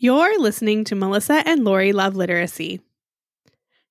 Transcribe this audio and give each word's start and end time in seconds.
You're 0.00 0.38
listening 0.38 0.84
to 0.84 0.94
Melissa 0.94 1.42
and 1.44 1.64
Lori 1.64 1.90
Love 1.92 2.14
Literacy. 2.14 2.80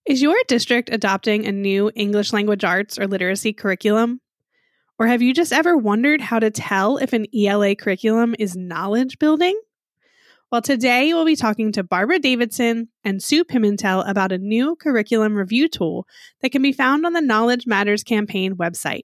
Is 0.05 0.21
your 0.21 0.37
district 0.47 0.89
adopting 0.89 1.45
a 1.45 1.51
new 1.51 1.91
English 1.95 2.31
language 2.31 2.63
arts 2.63 2.97
or 2.97 3.07
literacy 3.07 3.51
curriculum? 3.51 4.21
Or 4.97 5.07
have 5.07 5.21
you 5.21 5.33
just 5.33 5.51
ever 5.51 5.75
wondered 5.75 6.21
how 6.21 6.39
to 6.39 6.49
tell 6.49 6.95
if 6.95 7.11
an 7.11 7.25
ELA 7.35 7.75
curriculum 7.75 8.37
is 8.39 8.55
knowledge 8.55 9.19
building? 9.19 9.59
Well, 10.49 10.61
today 10.61 11.13
we'll 11.13 11.25
be 11.25 11.35
talking 11.35 11.73
to 11.73 11.83
Barbara 11.83 12.19
Davidson 12.19 12.87
and 13.03 13.21
Sue 13.21 13.43
Pimentel 13.43 14.09
about 14.09 14.31
a 14.31 14.37
new 14.37 14.77
curriculum 14.77 15.35
review 15.35 15.67
tool 15.67 16.07
that 16.41 16.53
can 16.53 16.61
be 16.61 16.71
found 16.71 17.05
on 17.05 17.11
the 17.11 17.19
Knowledge 17.19 17.67
Matters 17.67 18.05
campaign 18.05 18.55
website. 18.55 19.03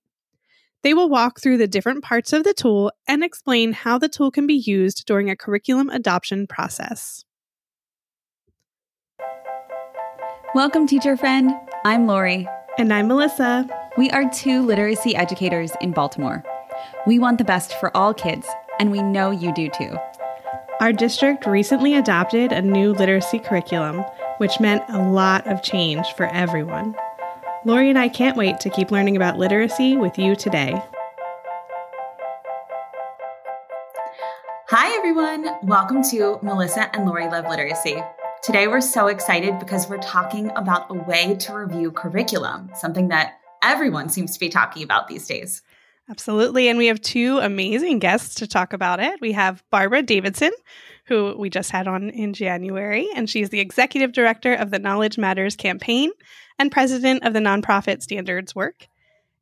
They 0.83 0.93
will 0.93 1.07
walk 1.07 1.39
through 1.39 1.59
the 1.59 1.67
different 1.67 2.03
parts 2.03 2.33
of 2.33 2.43
the 2.43 2.53
tool 2.53 2.91
and 3.07 3.23
explain 3.23 3.71
how 3.71 3.97
the 3.97 4.09
tool 4.09 4.31
can 4.31 4.45
be 4.45 4.55
used 4.55 5.05
during 5.05 5.29
a 5.29 5.35
curriculum 5.35 5.89
adoption 5.89 6.45
process. 6.45 7.23
Welcome, 10.53 10.85
teacher 10.85 11.15
friend. 11.15 11.53
I'm 11.85 12.05
Lori. 12.05 12.49
And 12.77 12.93
I'm 12.93 13.07
Melissa. 13.07 13.65
We 13.97 14.09
are 14.09 14.29
two 14.29 14.61
literacy 14.61 15.15
educators 15.15 15.71
in 15.79 15.91
Baltimore. 15.91 16.43
We 17.07 17.17
want 17.17 17.37
the 17.37 17.45
best 17.45 17.79
for 17.79 17.95
all 17.95 18.13
kids, 18.13 18.45
and 18.77 18.91
we 18.91 19.01
know 19.01 19.31
you 19.31 19.53
do 19.53 19.69
too. 19.69 19.97
Our 20.81 20.91
district 20.91 21.45
recently 21.45 21.95
adopted 21.95 22.51
a 22.51 22.61
new 22.61 22.91
literacy 22.91 23.39
curriculum, 23.39 24.03
which 24.37 24.59
meant 24.59 24.83
a 24.89 25.01
lot 25.01 25.47
of 25.47 25.63
change 25.63 26.07
for 26.17 26.25
everyone. 26.25 26.93
Lori 27.65 27.89
and 27.89 27.97
I 27.97 28.09
can't 28.09 28.35
wait 28.35 28.59
to 28.59 28.69
keep 28.69 28.91
learning 28.91 29.15
about 29.15 29.37
literacy 29.37 29.95
with 29.95 30.19
you 30.19 30.35
today. 30.35 30.83
Hi, 34.67 34.93
everyone. 34.97 35.47
Welcome 35.63 36.03
to 36.09 36.39
Melissa 36.41 36.93
and 36.93 37.05
Lori 37.05 37.29
Love 37.29 37.45
Literacy. 37.47 38.03
Today, 38.43 38.67
we're 38.67 38.81
so 38.81 39.07
excited 39.07 39.59
because 39.59 39.87
we're 39.87 39.99
talking 39.99 40.51
about 40.57 40.87
a 40.89 40.95
way 40.95 41.35
to 41.35 41.53
review 41.53 41.91
curriculum, 41.91 42.69
something 42.75 43.07
that 43.07 43.39
everyone 43.63 44.09
seems 44.09 44.33
to 44.33 44.39
be 44.41 44.49
talking 44.49 44.83
about 44.83 45.07
these 45.07 45.25
days. 45.25 45.61
Absolutely. 46.09 46.67
And 46.67 46.77
we 46.77 46.87
have 46.87 46.99
two 46.99 47.37
amazing 47.37 47.99
guests 47.99 48.35
to 48.35 48.47
talk 48.47 48.73
about 48.73 48.99
it. 48.99 49.21
We 49.21 49.31
have 49.31 49.63
Barbara 49.69 50.01
Davidson, 50.01 50.51
who 51.05 51.33
we 51.37 51.49
just 51.49 51.71
had 51.71 51.87
on 51.87 52.09
in 52.09 52.33
January, 52.33 53.07
and 53.15 53.29
she's 53.29 53.51
the 53.51 53.61
executive 53.61 54.11
director 54.11 54.53
of 54.53 54.69
the 54.69 54.79
Knowledge 54.79 55.17
Matters 55.17 55.55
campaign 55.55 56.11
and 56.63 56.71
president 56.71 57.25
of 57.25 57.33
the 57.33 57.39
nonprofit 57.39 58.01
Standards 58.01 58.55
Work. 58.55 58.87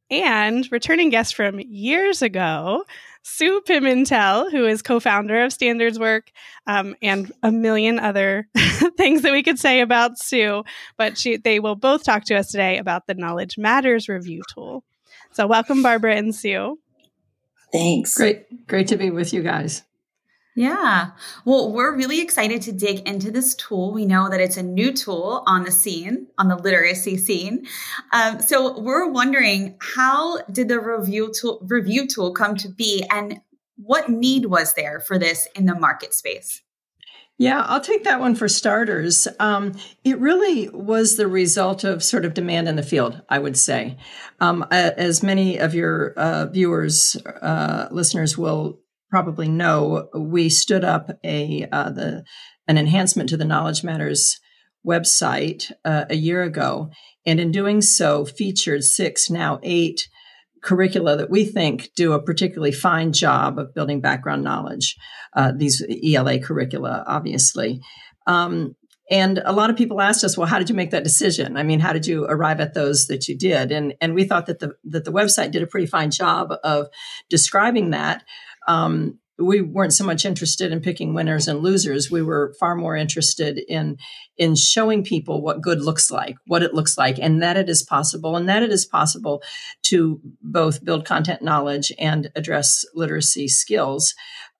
And 0.09 0.67
returning 0.71 1.09
guest 1.09 1.35
from 1.35 1.59
years 1.59 2.23
ago, 2.23 2.83
Sue 3.21 3.61
Pimentel, 3.61 4.51
who 4.51 4.65
is 4.65 4.81
co 4.81 4.99
founder 4.99 5.43
of 5.43 5.53
Standards 5.53 5.99
Work, 5.99 6.31
um, 6.67 6.95
and 7.01 7.31
a 7.43 7.51
million 7.51 7.99
other 7.99 8.49
things 8.97 9.21
that 9.21 9.31
we 9.31 9.43
could 9.43 9.59
say 9.59 9.79
about 9.81 10.17
Sue. 10.17 10.63
But 10.97 11.17
she, 11.17 11.37
they 11.37 11.59
will 11.59 11.75
both 11.75 12.03
talk 12.03 12.25
to 12.25 12.35
us 12.35 12.51
today 12.51 12.77
about 12.77 13.05
the 13.05 13.13
Knowledge 13.13 13.57
Matters 13.57 14.09
review 14.09 14.41
tool. 14.53 14.83
So, 15.31 15.47
welcome, 15.47 15.81
Barbara 15.83 16.15
and 16.15 16.35
Sue. 16.35 16.77
Thanks. 17.71 18.15
Great. 18.15 18.67
Great 18.67 18.87
to 18.87 18.97
be 18.97 19.11
with 19.11 19.31
you 19.31 19.43
guys. 19.43 19.83
Yeah. 20.61 21.13
Well, 21.43 21.71
we're 21.71 21.97
really 21.97 22.21
excited 22.21 22.61
to 22.61 22.71
dig 22.71 22.99
into 23.09 23.31
this 23.31 23.55
tool. 23.55 23.91
We 23.91 24.05
know 24.05 24.29
that 24.29 24.39
it's 24.39 24.57
a 24.57 24.61
new 24.61 24.93
tool 24.93 25.41
on 25.47 25.63
the 25.63 25.71
scene, 25.71 26.27
on 26.37 26.49
the 26.49 26.55
literacy 26.55 27.17
scene. 27.17 27.65
Um, 28.13 28.39
so 28.39 28.79
we're 28.79 29.09
wondering 29.09 29.75
how 29.81 30.43
did 30.43 30.67
the 30.67 30.79
review 30.79 31.33
tool, 31.33 31.65
review 31.67 32.07
tool 32.07 32.31
come 32.31 32.55
to 32.57 32.69
be 32.69 33.03
and 33.09 33.41
what 33.77 34.09
need 34.09 34.45
was 34.45 34.75
there 34.75 34.99
for 34.99 35.17
this 35.17 35.47
in 35.55 35.65
the 35.65 35.73
market 35.73 36.13
space? 36.13 36.61
Yeah, 37.39 37.65
I'll 37.65 37.81
take 37.81 38.03
that 38.03 38.19
one 38.19 38.35
for 38.35 38.47
starters. 38.47 39.27
Um, 39.39 39.73
it 40.03 40.19
really 40.19 40.69
was 40.69 41.17
the 41.17 41.27
result 41.27 41.83
of 41.83 42.03
sort 42.03 42.23
of 42.23 42.35
demand 42.35 42.69
in 42.69 42.75
the 42.75 42.83
field, 42.83 43.19
I 43.29 43.39
would 43.39 43.57
say. 43.57 43.97
Um, 44.39 44.63
as 44.69 45.23
many 45.23 45.57
of 45.57 45.73
your 45.73 46.13
uh, 46.13 46.45
viewers, 46.45 47.15
uh, 47.41 47.87
listeners 47.89 48.37
will 48.37 48.77
probably 49.11 49.47
know, 49.47 50.07
we 50.15 50.49
stood 50.49 50.83
up 50.83 51.11
a 51.23 51.67
uh, 51.71 51.91
the 51.91 52.23
an 52.67 52.77
enhancement 52.77 53.29
to 53.29 53.37
the 53.37 53.45
Knowledge 53.45 53.83
Matters 53.83 54.39
website 54.87 55.71
uh, 55.85 56.05
a 56.09 56.15
year 56.15 56.41
ago, 56.41 56.89
and 57.25 57.39
in 57.39 57.51
doing 57.51 57.81
so, 57.81 58.25
featured 58.25 58.83
six 58.83 59.29
now 59.29 59.59
eight 59.61 60.07
curricula 60.63 61.17
that 61.17 61.29
we 61.29 61.43
think 61.43 61.89
do 61.95 62.13
a 62.13 62.21
particularly 62.21 62.71
fine 62.71 63.11
job 63.11 63.59
of 63.59 63.73
building 63.73 63.99
background 63.99 64.43
knowledge. 64.43 64.95
Uh, 65.35 65.51
these 65.55 65.83
ELA 66.03 66.39
curricula, 66.39 67.03
obviously. 67.07 67.81
Um, 68.27 68.75
and 69.09 69.41
a 69.43 69.51
lot 69.51 69.69
of 69.69 69.75
people 69.75 69.99
asked 69.99 70.23
us, 70.23 70.37
well, 70.37 70.47
how 70.47 70.57
did 70.57 70.69
you 70.69 70.75
make 70.75 70.91
that 70.91 71.03
decision? 71.03 71.57
I 71.57 71.63
mean, 71.63 71.81
how 71.81 71.91
did 71.91 72.07
you 72.07 72.25
arrive 72.25 72.61
at 72.61 72.73
those 72.73 73.07
that 73.07 73.27
you 73.27 73.37
did? 73.37 73.71
And 73.71 73.93
and 73.99 74.15
we 74.15 74.23
thought 74.23 74.45
that 74.45 74.59
the 74.59 74.75
that 74.85 75.03
the 75.03 75.11
website 75.11 75.51
did 75.51 75.63
a 75.63 75.67
pretty 75.67 75.87
fine 75.87 76.11
job 76.11 76.53
of 76.63 76.87
describing 77.29 77.89
that 77.89 78.23
um, 78.67 79.19
we 79.37 79.61
weren't 79.61 79.93
so 79.93 80.03
much 80.03 80.25
interested 80.25 80.71
in 80.71 80.81
picking 80.81 81.13
winners 81.13 81.47
and 81.47 81.61
losers. 81.61 82.11
We 82.11 82.21
were 82.21 82.53
far 82.59 82.75
more 82.75 82.95
interested 82.95 83.59
in 83.67 83.97
in 84.37 84.55
showing 84.55 85.03
people 85.03 85.41
what 85.41 85.61
good 85.61 85.81
looks 85.81 86.11
like, 86.11 86.35
what 86.47 86.63
it 86.63 86.73
looks 86.73 86.97
like, 86.97 87.17
and 87.19 87.41
that 87.41 87.57
it 87.57 87.69
is 87.69 87.83
possible, 87.83 88.35
and 88.35 88.47
that 88.49 88.63
it 88.63 88.71
is 88.71 88.85
possible 88.85 89.41
to 89.83 90.19
both 90.41 90.83
build 90.83 91.05
content 91.05 91.41
knowledge 91.41 91.91
and 91.97 92.29
address 92.35 92.85
literacy 92.93 93.47
skills 93.47 94.13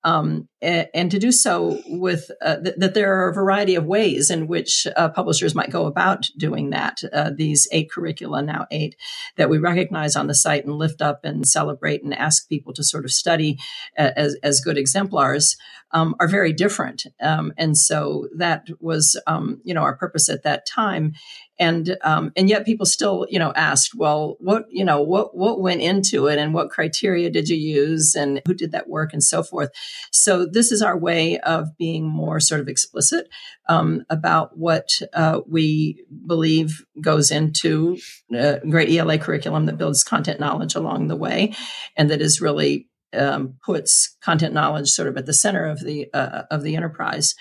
um, 0.04 0.48
and, 0.62 1.12
to 1.12 1.20
do 1.20 1.32
so 1.32 1.82
with 1.88 2.30
uh, 2.42 2.58
th- 2.58 2.76
that 2.78 2.94
there 2.94 3.20
are 3.20 3.30
a 3.30 3.34
variety 3.34 3.76
of 3.76 3.86
ways 3.86 4.30
in 4.30 4.48
which 4.48 4.88
uh, 4.96 5.10
publishers 5.10 5.56
might 5.56 5.72
go 5.72 5.86
about 5.86 6.30
doing 6.38 6.70
that. 6.70 7.02
Uh, 7.12 7.32
these 7.36 7.68
eight 7.72 7.92
curricula, 7.92 8.42
now 8.42 8.68
eight, 8.72 8.96
that 9.38 9.50
we 9.50 9.58
recognize 9.58 10.16
on 10.16 10.28
the 10.28 10.36
site 10.36 10.66
and 10.66 10.76
lift 10.76 11.02
up 11.02 11.26
and 11.26 11.48
celebrate 11.48 12.04
and 12.04 12.14
ask 12.14 12.48
people 12.48 12.74
to 12.74 12.84
sort 12.84 13.06
of 13.06 13.12
study 13.12 13.58
as, 13.98 14.38
as 14.44 14.62
good 14.62 14.78
exemplars 14.78 15.58
um, 15.92 16.16
are 16.20 16.28
very 16.28 16.54
different. 16.54 17.06
Um, 17.20 17.54
and 17.58 17.78
so 17.78 18.30
that 18.36 18.68
was, 18.80 19.20
um, 19.28 19.62
you 19.64 19.74
know, 19.74 19.82
our 19.82 19.96
purpose 19.96 20.30
at 20.30 20.44
that 20.44 20.66
time 20.66 21.14
and 21.62 21.96
um, 22.02 22.34
and 22.36 22.50
yet 22.50 22.66
people 22.66 22.86
still 22.86 23.28
you 23.30 23.38
know 23.38 23.54
asked 23.56 23.94
well 23.96 24.36
what 24.40 24.66
you 24.70 24.84
know 24.84 25.02
what 25.02 25.38
what 25.38 25.62
went 25.62 25.80
into 25.80 26.28
it 26.28 26.40
and 26.40 26.54
what 26.54 26.72
criteria 26.72 27.30
did 27.30 27.48
you 27.48 27.56
use 27.56 28.16
and 28.16 28.42
who 28.48 28.54
did 28.54 28.72
that 28.72 28.90
work 28.90 29.14
and 29.14 29.24
so 29.24 29.44
forth 29.44 29.70
so 30.12 30.46
this 30.52 30.72
is 30.72 30.82
our 30.82 30.98
way 30.98 31.40
of 31.40 31.78
being 31.78 32.08
more 32.08 32.40
sort 32.40 32.62
of 32.62 32.68
explicit 32.68 33.30
um, 33.68 34.04
about 34.10 34.58
what 34.58 34.90
uh, 35.14 35.42
we 35.48 36.04
believe 36.26 36.86
goes 37.00 37.32
into 37.32 37.98
a 38.34 38.60
great 38.70 38.90
ela 38.90 39.18
curriculum 39.18 39.66
that 39.66 39.78
builds 39.78 40.04
content 40.04 40.40
knowledge 40.40 40.76
along 40.76 41.08
the 41.08 41.16
way 41.16 41.54
and 41.96 42.10
that 42.10 42.22
is 42.22 42.42
really 42.42 42.88
um, 43.14 43.56
puts 43.66 44.16
content 44.22 44.54
knowledge 44.54 44.90
sort 44.90 45.08
of 45.08 45.18
at 45.18 45.26
the 45.26 45.34
center 45.34 45.66
of 45.66 45.82
the 45.82 46.08
uh, 46.14 46.44
of 46.50 46.64
the 46.64 46.76
enterprise 46.76 47.36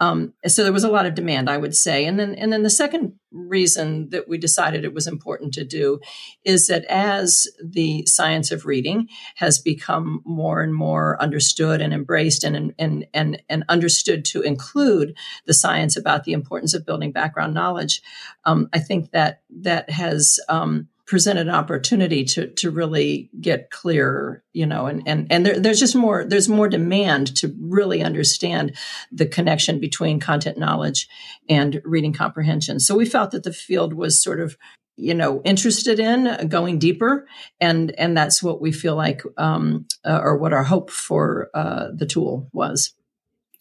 um, 0.00 0.34
so 0.46 0.62
there 0.62 0.72
was 0.72 0.84
a 0.84 0.90
lot 0.90 1.06
of 1.06 1.14
demand, 1.14 1.48
I 1.48 1.56
would 1.56 1.74
say. 1.74 2.04
And 2.04 2.18
then, 2.18 2.34
and 2.34 2.52
then 2.52 2.62
the 2.62 2.70
second 2.70 3.14
reason 3.30 4.10
that 4.10 4.28
we 4.28 4.38
decided 4.38 4.84
it 4.84 4.94
was 4.94 5.06
important 5.06 5.54
to 5.54 5.64
do 5.64 6.00
is 6.44 6.66
that 6.66 6.84
as 6.86 7.46
the 7.62 8.04
science 8.06 8.50
of 8.50 8.66
reading 8.66 9.08
has 9.36 9.58
become 9.58 10.22
more 10.24 10.62
and 10.62 10.74
more 10.74 11.20
understood 11.20 11.80
and 11.80 11.94
embraced 11.94 12.44
and, 12.44 12.74
and, 12.78 13.06
and, 13.14 13.42
and 13.48 13.64
understood 13.68 14.24
to 14.26 14.42
include 14.42 15.16
the 15.46 15.54
science 15.54 15.96
about 15.96 16.24
the 16.24 16.32
importance 16.32 16.74
of 16.74 16.86
building 16.86 17.12
background 17.12 17.54
knowledge, 17.54 18.02
um, 18.44 18.68
I 18.72 18.78
think 18.78 19.12
that 19.12 19.42
that 19.50 19.88
has, 19.90 20.38
um, 20.48 20.88
presented 21.06 21.46
an 21.46 21.54
opportunity 21.54 22.24
to 22.24 22.48
to 22.48 22.70
really 22.70 23.30
get 23.40 23.70
clear, 23.70 24.42
you 24.52 24.66
know, 24.66 24.86
and 24.86 25.02
and 25.06 25.26
and 25.30 25.46
there, 25.46 25.60
there's 25.60 25.80
just 25.80 25.94
more 25.94 26.24
there's 26.24 26.48
more 26.48 26.68
demand 26.68 27.34
to 27.36 27.54
really 27.60 28.02
understand 28.02 28.76
the 29.12 29.26
connection 29.26 29.78
between 29.78 30.20
content 30.20 30.58
knowledge 30.58 31.08
and 31.48 31.80
reading 31.84 32.12
comprehension. 32.12 32.80
So 32.80 32.96
we 32.96 33.06
felt 33.06 33.30
that 33.30 33.44
the 33.44 33.52
field 33.52 33.94
was 33.94 34.22
sort 34.22 34.40
of 34.40 34.56
you 34.96 35.14
know 35.14 35.42
interested 35.44 36.00
in 36.00 36.48
going 36.48 36.78
deeper 36.78 37.28
and 37.60 37.92
and 37.98 38.16
that's 38.16 38.42
what 38.42 38.60
we 38.60 38.72
feel 38.72 38.96
like 38.96 39.22
um, 39.36 39.86
uh, 40.04 40.20
or 40.22 40.38
what 40.38 40.52
our 40.52 40.64
hope 40.64 40.90
for 40.90 41.50
uh, 41.54 41.88
the 41.94 42.06
tool 42.06 42.48
was 42.52 42.95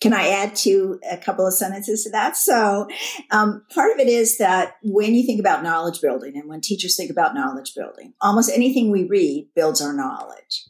can 0.02 0.14
I 0.14 0.28
add 0.28 0.56
to 0.58 1.00
a 1.10 1.18
couple 1.18 1.48
of 1.48 1.54
sentences 1.54 2.04
to 2.04 2.12
that? 2.12 2.36
So, 2.36 2.88
um, 3.32 3.64
part 3.74 3.92
of 3.94 4.00
it 4.00 4.08
is 4.08 4.38
that 4.38 4.76
when 4.84 5.16
you 5.16 5.26
think 5.26 5.40
about 5.40 5.64
knowledge 5.64 6.02
building 6.02 6.34
and 6.36 6.50
when 6.50 6.62
teachers 6.62 6.96
think 6.96 7.10
about 7.10 7.34
knowledge 7.34 7.74
building, 7.76 8.14
almost 8.22 8.52
anything 8.54 8.92
we 8.92 9.06
read 9.06 9.50
builds 9.56 9.82
our 9.82 9.94
knowledge. 9.94 10.66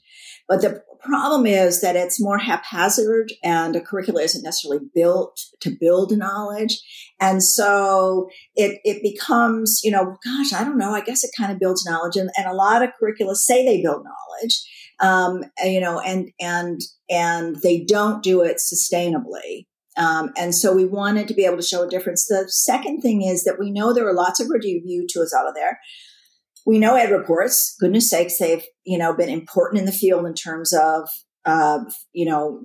But 0.48 0.62
the 0.62 0.84
problem 1.02 1.46
is 1.46 1.82
that 1.82 1.96
it's 1.96 2.22
more 2.22 2.38
haphazard 2.38 3.32
and 3.44 3.76
a 3.76 3.82
curricula 3.82 4.22
isn't 4.22 4.44
necessarily 4.44 4.86
built 4.94 5.40
to 5.62 5.70
build 5.70 6.16
knowledge. 6.16 6.82
And 7.20 7.44
so 7.44 8.30
it, 8.56 8.80
it 8.84 9.02
becomes, 9.02 9.82
you 9.84 9.92
know, 9.92 10.18
gosh, 10.24 10.54
I 10.54 10.64
don't 10.64 10.78
know. 10.78 10.92
I 10.92 11.02
guess 11.02 11.24
it 11.24 11.32
kind 11.38 11.52
of 11.52 11.60
builds 11.60 11.86
knowledge. 11.86 12.16
And, 12.16 12.30
and 12.38 12.48
a 12.48 12.54
lot 12.54 12.84
of 12.84 12.92
curricula 13.00 13.36
say 13.36 13.66
they 13.66 13.82
build 13.82 14.04
knowledge 14.04 14.64
um, 15.02 15.44
you 15.64 15.80
know, 15.80 16.00
and 16.00 16.32
and 16.40 16.82
and 17.10 17.58
they 17.58 17.84
don't 17.84 18.24
do 18.24 18.42
it 18.42 18.58
sustainably. 18.58 19.68
Um, 19.98 20.32
and 20.38 20.54
so 20.54 20.74
we 20.74 20.86
wanted 20.86 21.28
to 21.30 21.34
be 21.34 21.46
able 21.46 21.58
to 21.58 21.64
show 21.64 21.84
a 21.84 21.90
difference. 21.90 22.26
The 22.26 22.46
second 22.48 23.02
thing 23.02 23.22
is 23.22 23.44
that 23.46 23.60
we 23.60 23.72
know 23.72 23.94
there 23.94 24.08
are 24.08 24.14
lots 24.14 24.40
of 24.40 24.50
review 24.50 25.08
tools 25.12 25.34
out 25.34 25.54
there. 25.56 25.80
We 26.66 26.80
know 26.80 26.94
EdReports, 26.94 27.78
goodness 27.80 28.10
sakes, 28.10 28.40
they've, 28.40 28.66
you 28.86 28.98
know, 28.98 29.16
been 29.16 29.30
important 29.30 29.80
in 29.80 29.86
the 29.86 29.92
field 29.92 30.26
in 30.26 30.34
terms 30.34 30.74
of, 30.74 31.08
uh, 31.46 31.80
you 32.12 32.26
know, 32.26 32.62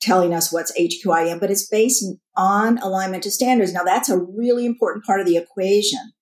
telling 0.00 0.34
us 0.34 0.52
what's 0.52 0.72
HQIM, 0.76 1.38
but 1.38 1.50
it's 1.50 1.68
based 1.68 2.04
on 2.36 2.78
alignment 2.78 3.22
to 3.22 3.30
standards. 3.30 3.72
Now 3.72 3.84
that's 3.84 4.08
a 4.08 4.18
really 4.18 4.66
important 4.66 5.04
part 5.04 5.20
of 5.20 5.26
the 5.26 5.36
equation, 5.36 6.12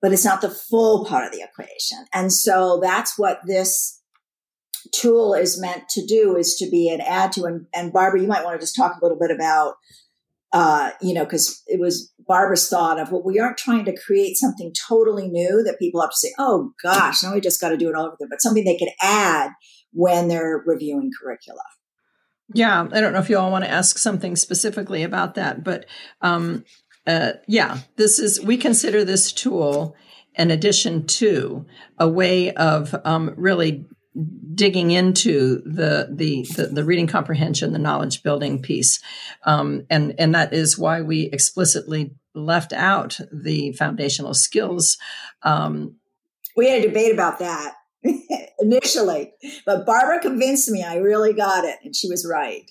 but 0.00 0.12
it's 0.12 0.24
not 0.24 0.40
the 0.40 0.50
full 0.50 1.04
part 1.04 1.26
of 1.26 1.32
the 1.32 1.42
equation. 1.42 1.98
And 2.14 2.32
so 2.32 2.78
that's 2.80 3.18
what 3.18 3.40
this 3.46 3.97
tool 4.92 5.34
is 5.34 5.60
meant 5.60 5.88
to 5.90 6.06
do 6.06 6.36
is 6.36 6.56
to 6.56 6.70
be 6.70 6.88
an 6.88 7.00
add 7.00 7.32
to. 7.32 7.44
And, 7.44 7.66
and 7.74 7.92
Barbara, 7.92 8.20
you 8.20 8.28
might 8.28 8.44
want 8.44 8.58
to 8.58 8.62
just 8.62 8.76
talk 8.76 8.96
a 8.96 9.04
little 9.04 9.18
bit 9.18 9.30
about, 9.30 9.74
uh, 10.52 10.90
you 11.00 11.14
know, 11.14 11.24
because 11.24 11.62
it 11.66 11.80
was 11.80 12.12
Barbara's 12.26 12.68
thought 12.68 13.00
of, 13.00 13.10
well, 13.10 13.22
we 13.22 13.38
aren't 13.38 13.58
trying 13.58 13.84
to 13.86 13.96
create 13.96 14.36
something 14.36 14.72
totally 14.88 15.28
new 15.28 15.62
that 15.64 15.78
people 15.78 16.00
have 16.00 16.10
to 16.10 16.16
say, 16.16 16.32
oh 16.38 16.72
gosh, 16.82 17.22
now 17.22 17.34
we 17.34 17.40
just 17.40 17.60
got 17.60 17.70
to 17.70 17.76
do 17.76 17.88
it 17.88 17.94
all 17.94 18.06
over 18.06 18.14
again, 18.14 18.28
but 18.30 18.42
something 18.42 18.64
they 18.64 18.76
could 18.76 18.92
add 19.02 19.50
when 19.92 20.28
they're 20.28 20.62
reviewing 20.66 21.10
curricula. 21.20 21.62
Yeah, 22.54 22.88
I 22.92 23.00
don't 23.00 23.12
know 23.12 23.18
if 23.18 23.28
you 23.28 23.38
all 23.38 23.50
want 23.50 23.64
to 23.64 23.70
ask 23.70 23.98
something 23.98 24.36
specifically 24.36 25.02
about 25.02 25.34
that, 25.34 25.64
but 25.64 25.84
um, 26.22 26.64
uh, 27.06 27.32
yeah, 27.46 27.78
this 27.96 28.18
is 28.18 28.40
we 28.40 28.56
consider 28.56 29.04
this 29.04 29.32
tool 29.32 29.94
an 30.34 30.50
addition 30.50 31.06
to 31.06 31.66
a 31.98 32.08
way 32.08 32.52
of 32.52 32.94
um, 33.04 33.34
really 33.36 33.84
digging 34.54 34.90
into 34.90 35.62
the, 35.64 36.08
the, 36.10 36.46
the 36.56 36.66
the 36.66 36.84
reading 36.84 37.06
comprehension, 37.06 37.72
the 37.72 37.78
knowledge 37.78 38.22
building 38.22 38.60
piece, 38.60 39.00
um, 39.44 39.86
and 39.90 40.14
and 40.18 40.34
that 40.34 40.52
is 40.52 40.78
why 40.78 41.00
we 41.00 41.22
explicitly 41.32 42.12
left 42.34 42.72
out 42.72 43.18
the 43.32 43.72
foundational 43.72 44.34
skills. 44.34 44.98
Um, 45.42 45.96
we 46.56 46.68
had 46.68 46.84
a 46.84 46.88
debate 46.88 47.12
about 47.12 47.38
that 47.38 47.74
initially, 48.58 49.32
but 49.64 49.86
Barbara 49.86 50.20
convinced 50.20 50.68
me 50.70 50.82
I 50.82 50.96
really 50.96 51.32
got 51.32 51.64
it, 51.64 51.76
and 51.84 51.94
she 51.94 52.08
was 52.08 52.26
right. 52.28 52.70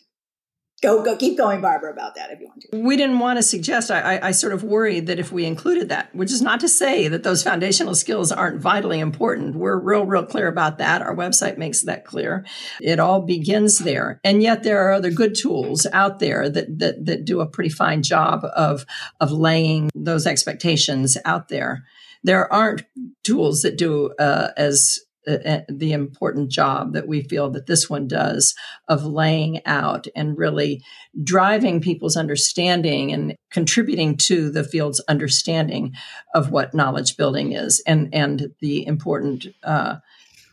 Go, 0.83 1.03
go, 1.03 1.17
keep 1.17 1.39
going, 1.39 1.59
Barbara, 1.59 1.91
about 1.91 2.13
that 2.15 2.29
if 2.29 2.39
you 2.39 2.45
want 2.45 2.61
to. 2.61 2.79
We 2.79 2.97
didn't 2.97 3.17
want 3.17 3.37
to 3.37 3.43
suggest, 3.43 3.89
I, 3.89 4.17
I, 4.17 4.27
I, 4.27 4.31
sort 4.31 4.53
of 4.53 4.63
worried 4.63 5.07
that 5.07 5.17
if 5.17 5.31
we 5.31 5.45
included 5.45 5.89
that, 5.89 6.13
which 6.13 6.31
is 6.31 6.39
not 6.39 6.59
to 6.59 6.69
say 6.69 7.07
that 7.07 7.23
those 7.23 7.41
foundational 7.41 7.95
skills 7.95 8.31
aren't 8.31 8.61
vitally 8.61 8.99
important. 8.99 9.55
We're 9.55 9.79
real, 9.79 10.05
real 10.05 10.23
clear 10.23 10.47
about 10.47 10.77
that. 10.77 11.01
Our 11.01 11.15
website 11.15 11.57
makes 11.57 11.81
that 11.81 12.05
clear. 12.05 12.45
It 12.79 12.99
all 12.99 13.21
begins 13.21 13.79
there. 13.79 14.19
And 14.23 14.43
yet 14.43 14.61
there 14.61 14.87
are 14.87 14.93
other 14.93 15.09
good 15.09 15.33
tools 15.33 15.87
out 15.93 16.19
there 16.19 16.47
that, 16.47 16.77
that, 16.77 17.05
that 17.07 17.25
do 17.25 17.41
a 17.41 17.47
pretty 17.47 17.71
fine 17.71 18.03
job 18.03 18.45
of, 18.55 18.85
of 19.19 19.31
laying 19.31 19.89
those 19.95 20.27
expectations 20.27 21.17
out 21.25 21.47
there. 21.47 21.85
There 22.23 22.53
aren't 22.53 22.83
tools 23.23 23.63
that 23.63 23.79
do 23.79 24.13
uh, 24.19 24.49
as 24.55 24.99
uh, 25.27 25.61
the 25.69 25.91
important 25.91 26.49
job 26.49 26.93
that 26.93 27.07
we 27.07 27.21
feel 27.21 27.49
that 27.49 27.67
this 27.67 27.89
one 27.89 28.07
does 28.07 28.55
of 28.87 29.05
laying 29.05 29.65
out 29.65 30.07
and 30.15 30.37
really 30.37 30.81
driving 31.23 31.81
people's 31.81 32.15
understanding 32.15 33.11
and 33.11 33.35
contributing 33.51 34.15
to 34.15 34.49
the 34.49 34.63
field's 34.63 34.99
understanding 35.07 35.93
of 36.33 36.51
what 36.51 36.73
knowledge 36.73 37.17
building 37.17 37.53
is 37.53 37.81
and 37.85 38.13
and 38.13 38.53
the 38.61 38.85
important 38.85 39.47
uh, 39.63 39.95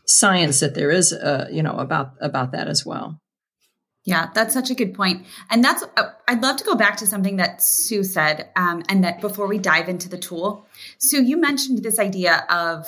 science 0.05 0.59
that 0.59 0.75
there 0.75 0.91
is 0.91 1.13
uh, 1.13 1.47
you 1.51 1.63
know 1.63 1.77
about 1.77 2.13
about 2.19 2.51
that 2.51 2.67
as 2.67 2.85
well 2.85 3.19
yeah, 4.05 4.29
that's 4.35 4.53
such 4.53 4.69
a 4.69 4.75
good. 4.75 4.95
And 5.49 5.63
that's, 5.63 5.83
uh, 5.97 6.11
I'd 6.27 6.43
love 6.43 6.57
to 6.57 6.63
go 6.63 6.75
back 6.75 6.95
to 6.97 7.07
something 7.07 7.37
that 7.37 7.59
Sue 7.61 8.03
said, 8.03 8.51
um, 8.55 8.83
and 8.87 9.03
that 9.03 9.19
before 9.19 9.47
we 9.47 9.57
dive 9.57 9.89
into 9.89 10.07
the 10.07 10.17
tool. 10.17 10.67
Sue, 10.99 11.23
you 11.23 11.37
mentioned 11.37 11.81
this 11.81 11.97
idea 11.97 12.45
of 12.47 12.85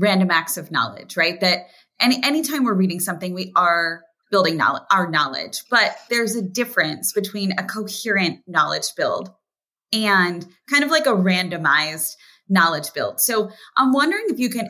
random 0.00 0.30
acts 0.30 0.56
of 0.56 0.70
knowledge, 0.70 1.16
right? 1.16 1.40
That 1.40 1.66
any 2.00 2.22
anytime 2.24 2.64
we're 2.64 2.74
reading 2.74 3.00
something, 3.00 3.34
we 3.34 3.52
are 3.54 4.02
building 4.30 4.56
knowledge, 4.56 4.82
our 4.90 5.08
knowledge. 5.08 5.64
But 5.70 5.96
there's 6.08 6.34
a 6.34 6.42
difference 6.42 7.12
between 7.12 7.52
a 7.52 7.64
coherent 7.64 8.40
knowledge 8.46 8.94
build 8.96 9.30
and 9.92 10.46
kind 10.68 10.84
of 10.84 10.90
like 10.90 11.06
a 11.06 11.10
randomized 11.10 12.14
knowledge 12.48 12.92
build. 12.92 13.20
So 13.20 13.50
I'm 13.76 13.92
wondering 13.92 14.24
if 14.28 14.38
you 14.38 14.48
can 14.48 14.68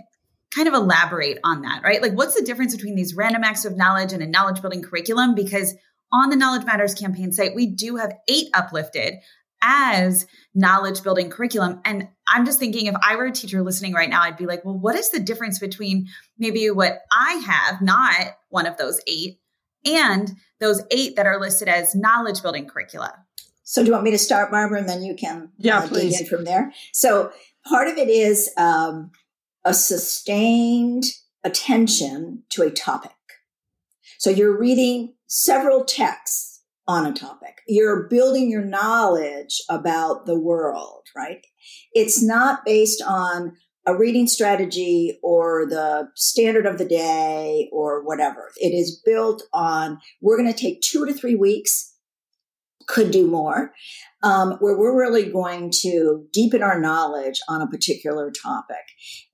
kind 0.54 0.66
of 0.66 0.74
elaborate 0.74 1.38
on 1.44 1.62
that, 1.62 1.82
right? 1.84 2.02
Like 2.02 2.12
what's 2.12 2.34
the 2.34 2.44
difference 2.44 2.74
between 2.74 2.96
these 2.96 3.14
random 3.14 3.44
acts 3.44 3.64
of 3.64 3.76
knowledge 3.76 4.12
and 4.12 4.22
a 4.22 4.26
knowledge 4.26 4.60
building 4.60 4.82
curriculum? 4.82 5.34
Because 5.34 5.74
on 6.12 6.30
the 6.30 6.36
Knowledge 6.36 6.66
Matters 6.66 6.94
campaign 6.94 7.30
site, 7.32 7.54
we 7.54 7.66
do 7.66 7.96
have 7.96 8.12
eight 8.28 8.48
uplifted 8.52 9.14
as 9.62 10.26
knowledge 10.54 11.02
building 11.02 11.30
curriculum. 11.30 11.80
And 11.84 12.08
I'm 12.26 12.44
just 12.44 12.58
thinking 12.58 12.86
if 12.86 12.94
I 13.02 13.16
were 13.16 13.26
a 13.26 13.32
teacher 13.32 13.62
listening 13.62 13.92
right 13.92 14.08
now, 14.08 14.22
I'd 14.22 14.36
be 14.36 14.46
like, 14.46 14.64
well, 14.64 14.78
what 14.78 14.96
is 14.96 15.10
the 15.10 15.20
difference 15.20 15.58
between 15.58 16.08
maybe 16.38 16.70
what 16.70 17.00
I 17.12 17.34
have, 17.46 17.80
not 17.80 18.36
one 18.48 18.66
of 18.66 18.76
those 18.76 19.00
eight, 19.06 19.38
and 19.84 20.32
those 20.60 20.82
eight 20.90 21.16
that 21.16 21.26
are 21.26 21.40
listed 21.40 21.68
as 21.68 21.94
knowledge 21.94 22.42
building 22.42 22.66
curricula? 22.66 23.14
So, 23.62 23.82
do 23.82 23.86
you 23.86 23.92
want 23.92 24.04
me 24.04 24.10
to 24.10 24.18
start, 24.18 24.50
Barbara, 24.50 24.80
and 24.80 24.88
then 24.88 25.02
you 25.02 25.14
can 25.14 25.50
yeah, 25.58 25.78
uh, 25.78 25.88
please. 25.88 26.18
dig 26.18 26.22
in 26.22 26.26
from 26.26 26.44
there? 26.44 26.72
So, 26.92 27.30
part 27.68 27.86
of 27.86 27.98
it 27.98 28.08
is 28.08 28.50
um, 28.56 29.12
a 29.64 29.72
sustained 29.72 31.04
attention 31.44 32.42
to 32.50 32.62
a 32.62 32.70
topic. 32.70 33.12
So, 34.18 34.28
you're 34.28 34.58
reading 34.58 35.14
several 35.28 35.84
texts 35.84 36.49
on 36.90 37.06
a 37.06 37.12
topic. 37.12 37.60
You're 37.68 38.08
building 38.08 38.50
your 38.50 38.64
knowledge 38.64 39.62
about 39.70 40.26
the 40.26 40.38
world, 40.38 41.04
right? 41.16 41.46
It's 41.92 42.20
not 42.20 42.64
based 42.64 43.00
on 43.06 43.52
a 43.86 43.96
reading 43.96 44.26
strategy 44.26 45.20
or 45.22 45.66
the 45.66 46.08
standard 46.16 46.66
of 46.66 46.78
the 46.78 46.84
day 46.84 47.68
or 47.72 48.02
whatever. 48.04 48.50
It 48.56 48.74
is 48.74 49.00
built 49.04 49.44
on, 49.52 50.00
we're 50.20 50.36
going 50.36 50.52
to 50.52 50.60
take 50.60 50.80
two 50.80 51.06
to 51.06 51.14
three 51.14 51.36
weeks, 51.36 51.94
could 52.88 53.12
do 53.12 53.24
more, 53.28 53.72
um, 54.24 54.54
where 54.58 54.76
we're 54.76 54.98
really 54.98 55.30
going 55.30 55.70
to 55.82 56.26
deepen 56.32 56.60
our 56.60 56.80
knowledge 56.80 57.38
on 57.48 57.62
a 57.62 57.68
particular 57.68 58.32
topic. 58.32 58.84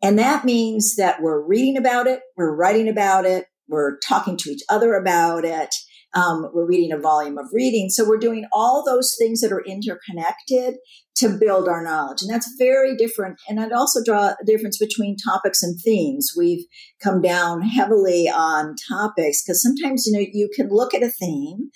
And 0.02 0.18
that 0.18 0.44
means 0.44 0.96
that 0.96 1.22
we're 1.22 1.40
reading 1.40 1.78
about 1.78 2.06
it, 2.06 2.20
we're 2.36 2.54
writing 2.54 2.86
about 2.86 3.24
it, 3.24 3.46
we're 3.66 3.98
talking 4.00 4.36
to 4.36 4.50
each 4.50 4.62
other 4.68 4.92
about 4.92 5.46
it, 5.46 5.74
um, 6.16 6.50
we're 6.52 6.66
reading 6.66 6.92
a 6.92 6.98
volume 6.98 7.38
of 7.38 7.46
reading. 7.52 7.88
So 7.90 8.08
we're 8.08 8.18
doing 8.18 8.46
all 8.52 8.82
those 8.84 9.14
things 9.18 9.40
that 9.42 9.52
are 9.52 9.64
interconnected 9.64 10.76
to 11.16 11.28
build 11.28 11.68
our 11.68 11.84
knowledge. 11.84 12.22
And 12.22 12.30
that's 12.30 12.52
very 12.58 12.96
different. 12.96 13.38
And 13.48 13.60
I'd 13.60 13.72
also 13.72 14.02
draw 14.04 14.30
a 14.40 14.44
difference 14.44 14.78
between 14.78 15.16
topics 15.16 15.62
and 15.62 15.78
themes. 15.80 16.32
We've 16.36 16.64
come 17.02 17.22
down 17.22 17.62
heavily 17.62 18.28
on 18.28 18.74
topics 18.90 19.42
because 19.42 19.62
sometimes, 19.62 20.06
you 20.06 20.12
know, 20.12 20.26
you 20.32 20.50
can 20.54 20.68
look 20.70 20.92
at 20.94 21.02
a 21.02 21.10
theme 21.10 21.70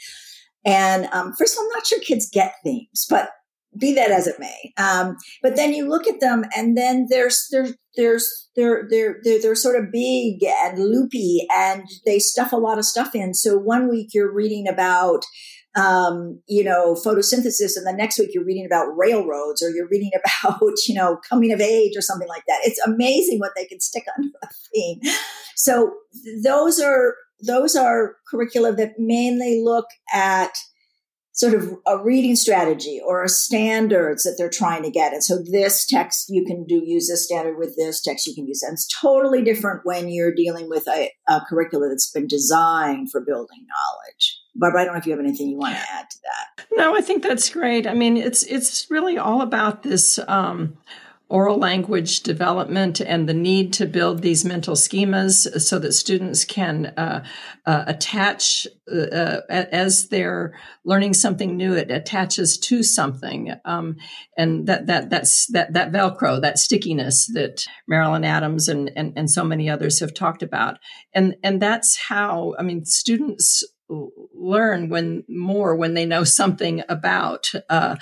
and 0.65 1.07
um, 1.13 1.33
first 1.33 1.55
of 1.55 1.59
all, 1.59 1.65
I'm 1.65 1.71
not 1.71 1.87
sure 1.87 2.01
kids 2.01 2.29
get 2.31 2.55
themes, 2.63 3.07
but 3.09 3.31
be 3.79 3.95
that 3.95 4.11
as 4.11 4.27
it 4.27 4.37
may. 4.39 4.73
Um, 4.77 5.17
but 5.43 5.57
then 5.57 5.73
you 5.73 5.89
look 5.89 6.07
at 6.07 6.21
them 6.21 6.45
and 6.57 6.77
then 6.77 7.07
there's, 7.09 7.47
there's, 7.51 7.75
there's, 7.97 8.49
they're, 8.57 8.87
they're, 8.91 9.19
they're, 9.23 9.41
they're 9.41 9.55
sort 9.55 9.77
of 9.77 9.93
big 9.93 10.43
and 10.43 10.79
loopy 10.79 11.47
and 11.55 11.85
they 12.05 12.19
stuff 12.19 12.53
a 12.53 12.57
lot 12.57 12.79
of 12.79 12.85
stuff 12.85 13.15
in. 13.15 13.35
So 13.35 13.57
one 13.57 13.89
week 13.89 14.09
you're 14.13 14.33
reading 14.33 14.67
about, 14.69 15.25
um, 15.77 16.41
you 16.49 16.65
know, 16.65 16.95
photosynthesis 16.95 17.77
and 17.77 17.87
the 17.87 17.95
next 17.97 18.19
week 18.19 18.31
you're 18.35 18.45
reading 18.45 18.67
about 18.67 18.97
railroads 18.97 19.63
or 19.63 19.71
you're 19.71 19.89
reading 19.89 20.11
about, 20.43 20.73
you 20.89 20.95
know, 20.95 21.19
coming 21.29 21.53
of 21.53 21.61
age 21.61 21.97
or 21.97 22.03
something 22.03 22.29
like 22.29 22.45
that. 22.49 22.61
It's 22.65 22.81
amazing 22.87 23.39
what 23.39 23.53
they 23.55 23.67
can 23.67 23.81
stick 23.81 24.05
under 24.17 24.31
a 24.43 24.49
theme. 24.75 25.01
So 25.57 25.93
those 26.43 26.81
are, 26.81 27.15
those 27.47 27.77
are 27.77 28.17
curricula 28.29 28.75
that 28.75 28.93
mainly 28.99 29.63
look 29.63 29.87
at 30.13 30.51
sort 31.41 31.55
of 31.55 31.75
a 31.87 31.97
reading 31.97 32.37
strategy 32.37 33.01
or 33.03 33.25
a 33.25 33.29
standards 33.29 34.25
that 34.25 34.35
they're 34.37 34.51
trying 34.51 34.83
to 34.83 34.91
get. 34.91 35.15
And 35.15 35.25
so 35.25 35.39
this 35.43 35.87
text, 35.87 36.29
you 36.29 36.45
can 36.45 36.67
do 36.67 36.83
use 36.85 37.09
this 37.09 37.25
standard 37.25 37.57
with 37.57 37.77
this 37.79 38.03
text, 38.03 38.27
you 38.27 38.35
can 38.35 38.47
use 38.47 38.63
And 38.63 38.75
It's 38.75 38.87
totally 39.01 39.43
different 39.43 39.81
when 39.85 40.11
you're 40.11 40.35
dealing 40.35 40.69
with 40.69 40.87
a, 40.87 41.11
a 41.31 41.41
curricula 41.49 41.89
that's 41.89 42.11
been 42.11 42.27
designed 42.27 43.11
for 43.11 43.23
building 43.23 43.67
knowledge. 43.67 44.39
Barbara, 44.55 44.83
I 44.83 44.85
don't 44.85 44.93
know 44.93 44.99
if 44.99 45.07
you 45.07 45.13
have 45.13 45.21
anything 45.21 45.49
you 45.49 45.57
want 45.57 45.77
to 45.77 45.81
add 45.81 46.11
to 46.11 46.19
that. 46.25 46.67
No, 46.73 46.95
I 46.95 47.01
think 47.01 47.23
that's 47.23 47.49
great. 47.49 47.87
I 47.87 47.95
mean, 47.95 48.19
it's 48.19 48.43
it's 48.43 48.91
really 48.91 49.17
all 49.17 49.41
about 49.41 49.83
this 49.83 50.19
um, 50.29 50.77
oral 51.31 51.59
language 51.59 52.21
development 52.21 53.01
and 53.01 53.29
the 53.29 53.35
need 53.35 53.73
to 53.73 53.87
build 53.87 54.21
these 54.21 54.45
mental 54.45 54.75
schemas 54.75 55.61
so 55.61 55.79
that 55.79 55.93
students 55.93 56.45
can 56.45 56.87
uh, 56.97 57.25
uh, 57.67 57.85
attach 57.87 58.67
uh, 58.93 59.41
as 59.49 60.09
they're 60.09 60.59
learning 60.85 61.15
something 61.15 61.57
new 61.57 61.73
it 61.75 61.91
attaches 61.91 62.59
to 62.59 62.83
something. 62.83 63.55
Um, 63.65 63.97
and 64.37 64.67
that 64.67 64.89
that 64.89 65.09
that's 65.09 65.47
that 65.53 65.73
that 65.73 65.93
velcro 65.93 66.41
that 66.41 66.59
stickiness 66.59 67.27
that 67.35 67.65
marilyn 67.87 68.25
adams 68.25 68.69
and, 68.69 68.91
and 68.97 69.13
and 69.17 69.31
so 69.31 69.45
many 69.45 69.71
others 69.71 70.01
have 70.01 70.13
talked 70.13 70.43
about. 70.43 70.79
And 71.15 71.37
and 71.45 71.63
that's 71.63 71.97
how 71.97 72.55
i 72.59 72.63
mean 72.63 72.85
students 72.85 73.65
learn 74.35 74.89
when 74.89 75.25
more 75.29 75.75
when 75.75 75.95
they 75.95 76.07
know 76.07 76.25
something 76.25 76.83
about 76.89 77.51
uh, 77.69 77.97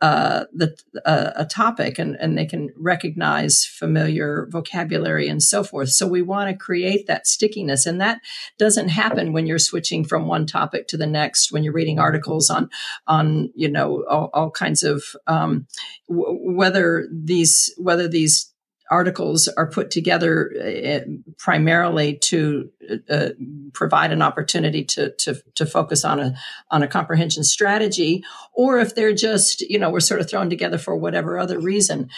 uh, 0.00 0.44
the 0.52 0.76
uh, 1.04 1.32
a 1.36 1.44
topic 1.44 1.98
and, 1.98 2.16
and 2.16 2.36
they 2.36 2.46
can 2.46 2.70
recognize 2.76 3.64
familiar 3.64 4.46
vocabulary 4.50 5.28
and 5.28 5.42
so 5.42 5.62
forth. 5.62 5.90
So 5.90 6.06
we 6.06 6.22
want 6.22 6.50
to 6.50 6.56
create 6.56 7.06
that 7.06 7.26
stickiness, 7.26 7.86
and 7.86 8.00
that 8.00 8.20
doesn't 8.58 8.88
happen 8.88 9.32
when 9.32 9.46
you're 9.46 9.58
switching 9.58 10.04
from 10.04 10.26
one 10.26 10.46
topic 10.46 10.88
to 10.88 10.96
the 10.96 11.06
next. 11.06 11.52
When 11.52 11.62
you're 11.64 11.72
reading 11.72 11.98
articles 11.98 12.50
on 12.50 12.70
on 13.06 13.50
you 13.54 13.70
know 13.70 14.04
all, 14.08 14.30
all 14.32 14.50
kinds 14.50 14.82
of 14.82 15.02
um, 15.26 15.66
w- 16.08 16.38
whether 16.56 17.08
these 17.10 17.74
whether 17.78 18.08
these 18.08 18.49
articles 18.90 19.48
are 19.56 19.70
put 19.70 19.90
together 19.90 20.50
uh, 20.60 21.08
primarily 21.38 22.16
to 22.16 22.70
uh, 23.08 23.28
provide 23.72 24.10
an 24.10 24.20
opportunity 24.20 24.84
to, 24.84 25.10
to, 25.12 25.40
to 25.54 25.64
focus 25.64 26.04
on 26.04 26.18
a 26.18 26.34
on 26.70 26.82
a 26.82 26.88
comprehension 26.88 27.44
strategy, 27.44 28.24
or 28.52 28.78
if 28.78 28.94
they're 28.94 29.14
just 29.14 29.60
you 29.62 29.78
know 29.78 29.90
we're 29.90 30.00
sort 30.00 30.20
of 30.20 30.28
thrown 30.28 30.50
together 30.50 30.78
for 30.78 30.96
whatever 30.96 31.38
other 31.38 31.58
reason. 31.58 32.08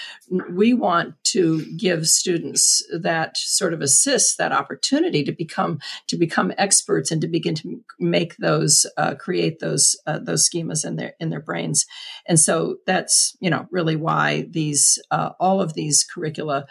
We 0.51 0.73
want 0.73 1.15
to 1.25 1.65
give 1.77 2.07
students 2.07 2.83
that 2.99 3.37
sort 3.37 3.75
of 3.75 3.83
assist 3.83 4.39
that 4.39 4.53
opportunity 4.53 5.25
to 5.25 5.33
become 5.33 5.79
to 6.07 6.17
become 6.17 6.53
experts 6.57 7.11
and 7.11 7.21
to 7.21 7.29
begin 7.29 7.55
to 7.57 7.83
make 7.99 8.37
those 8.39 8.87
uh, 8.97 9.15
create 9.15 9.61
those 9.61 10.01
uh, 10.07 10.19
those 10.19 10.49
schemas 10.49 10.87
in 10.87 10.97
their 10.97 11.15
in 11.21 11.29
their 11.29 11.41
brains, 11.41 11.85
and 12.27 12.41
so 12.41 12.77
that's 12.87 13.37
you 13.41 13.51
know 13.51 13.67
really 13.71 13.97
why 13.97 14.47
these 14.51 14.99
uh, 15.11 15.31
all 15.39 15.61
of 15.61 15.75
these 15.75 16.03
curricula 16.05 16.62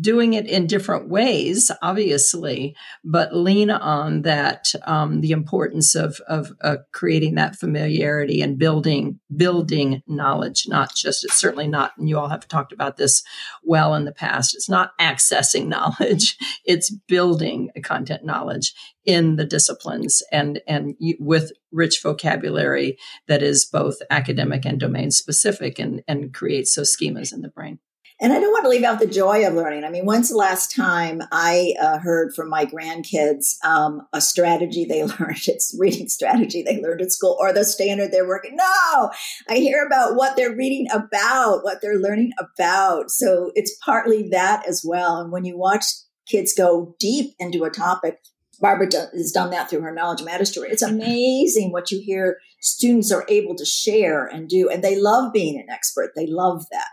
doing 0.00 0.32
it 0.32 0.46
in 0.46 0.66
different 0.66 1.08
ways, 1.08 1.70
obviously, 1.82 2.74
but 3.04 3.34
lean 3.34 3.70
on 3.70 4.22
that 4.22 4.66
um, 4.84 5.20
the 5.20 5.30
importance 5.30 5.94
of 5.94 6.20
of 6.26 6.52
uh, 6.62 6.76
creating 6.92 7.36
that 7.36 7.56
familiarity 7.56 8.42
and 8.42 8.58
building 8.58 9.20
building 9.34 10.02
knowledge. 10.08 10.64
Not 10.66 10.94
just 10.96 11.24
it's 11.24 11.38
certainly 11.38 11.68
not, 11.68 11.92
and 11.96 12.08
you 12.08 12.18
all 12.18 12.28
have 12.28 12.48
talked 12.48 12.72
about 12.72 12.96
this 12.96 13.22
well 13.62 13.94
in 13.94 14.04
the 14.04 14.12
past. 14.12 14.54
It's 14.54 14.68
not 14.68 14.98
accessing 15.00 15.66
knowledge; 15.68 16.36
it's 16.64 16.90
building 17.06 17.70
content 17.84 18.24
knowledge 18.24 18.74
in 19.04 19.36
the 19.36 19.46
disciplines 19.46 20.22
and 20.32 20.60
and 20.66 20.96
with 21.20 21.52
rich 21.70 22.02
vocabulary 22.02 22.98
that 23.28 23.42
is 23.42 23.64
both 23.64 23.96
academic 24.10 24.64
and 24.66 24.80
domain 24.80 25.12
specific 25.12 25.78
and 25.78 26.02
and 26.08 26.34
creates 26.34 26.74
those 26.74 26.96
schemas 26.96 27.32
in 27.32 27.42
the 27.42 27.48
brain. 27.48 27.78
And 28.20 28.32
I 28.32 28.40
don't 28.40 28.50
want 28.50 28.64
to 28.64 28.68
leave 28.68 28.82
out 28.82 28.98
the 28.98 29.06
joy 29.06 29.46
of 29.46 29.54
learning. 29.54 29.84
I 29.84 29.90
mean, 29.90 30.04
when's 30.04 30.28
the 30.28 30.36
last 30.36 30.74
time 30.74 31.22
I 31.30 31.74
uh, 31.80 31.98
heard 31.98 32.34
from 32.34 32.50
my 32.50 32.66
grandkids 32.66 33.64
um, 33.64 34.02
a 34.12 34.20
strategy 34.20 34.84
they 34.84 35.04
learned? 35.20 35.46
It's 35.46 35.74
reading 35.78 36.08
strategy 36.08 36.62
they 36.62 36.82
learned 36.82 37.00
at 37.00 37.12
school 37.12 37.36
or 37.38 37.52
the 37.52 37.64
standard 37.64 38.10
they're 38.10 38.26
working. 38.26 38.56
No, 38.56 39.10
I 39.48 39.56
hear 39.56 39.86
about 39.86 40.16
what 40.16 40.36
they're 40.36 40.54
reading 40.54 40.88
about, 40.92 41.62
what 41.62 41.80
they're 41.80 41.98
learning 41.98 42.32
about. 42.40 43.10
So 43.10 43.52
it's 43.54 43.76
partly 43.84 44.28
that 44.30 44.66
as 44.66 44.84
well. 44.84 45.18
And 45.18 45.30
when 45.30 45.44
you 45.44 45.56
watch 45.56 45.84
kids 46.26 46.52
go 46.52 46.96
deep 46.98 47.34
into 47.38 47.62
a 47.64 47.70
topic, 47.70 48.18
Barbara 48.60 48.88
has 49.14 49.30
done 49.30 49.50
that 49.50 49.70
through 49.70 49.82
her 49.82 49.92
Knowledge 49.92 50.48
story. 50.48 50.70
It's 50.70 50.82
amazing 50.82 51.70
what 51.70 51.92
you 51.92 52.00
hear 52.00 52.38
students 52.60 53.12
are 53.12 53.24
able 53.28 53.54
to 53.54 53.64
share 53.64 54.26
and 54.26 54.48
do. 54.48 54.68
And 54.68 54.82
they 54.82 55.00
love 55.00 55.32
being 55.32 55.60
an 55.60 55.70
expert. 55.70 56.10
They 56.16 56.26
love 56.26 56.66
that. 56.72 56.88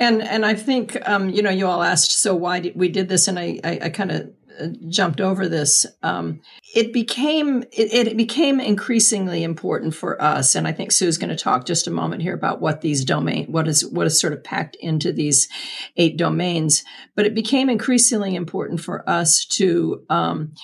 And 0.00 0.22
and 0.22 0.46
I 0.46 0.54
think 0.54 0.96
um, 1.08 1.30
you 1.30 1.42
know 1.42 1.50
you 1.50 1.66
all 1.66 1.82
asked 1.82 2.12
so 2.12 2.34
why 2.34 2.60
did 2.60 2.76
we 2.76 2.88
did 2.88 3.08
this 3.08 3.28
and 3.28 3.38
I 3.38 3.60
I, 3.64 3.78
I 3.84 3.88
kind 3.90 4.10
of 4.10 4.30
uh, 4.58 4.68
jumped 4.88 5.20
over 5.20 5.48
this. 5.48 5.86
Um, 6.02 6.40
it 6.74 6.92
became 6.92 7.62
it, 7.72 8.08
it, 8.08 8.16
became 8.16 8.60
increasingly 8.60 9.42
important 9.44 9.94
for 9.94 10.20
us, 10.20 10.54
and 10.54 10.66
I 10.66 10.72
think 10.72 10.92
Sue's 10.92 11.18
going 11.18 11.30
to 11.30 11.36
talk 11.36 11.64
just 11.64 11.86
a 11.86 11.92
moment 11.92 12.22
here 12.22 12.34
about 12.34 12.60
what 12.60 12.80
these 12.80 13.04
domain 13.04 13.46
what 13.50 13.68
is 13.68 13.86
what 13.86 14.06
is 14.06 14.20
sort 14.20 14.32
of 14.32 14.42
packed 14.42 14.76
into 14.76 15.12
these 15.12 15.48
eight 15.96 16.16
domains. 16.16 16.84
But 17.14 17.26
it 17.26 17.34
became 17.34 17.70
increasingly 17.70 18.34
important 18.34 18.80
for 18.80 19.08
us 19.08 19.44
to 19.46 20.04
um, 20.10 20.54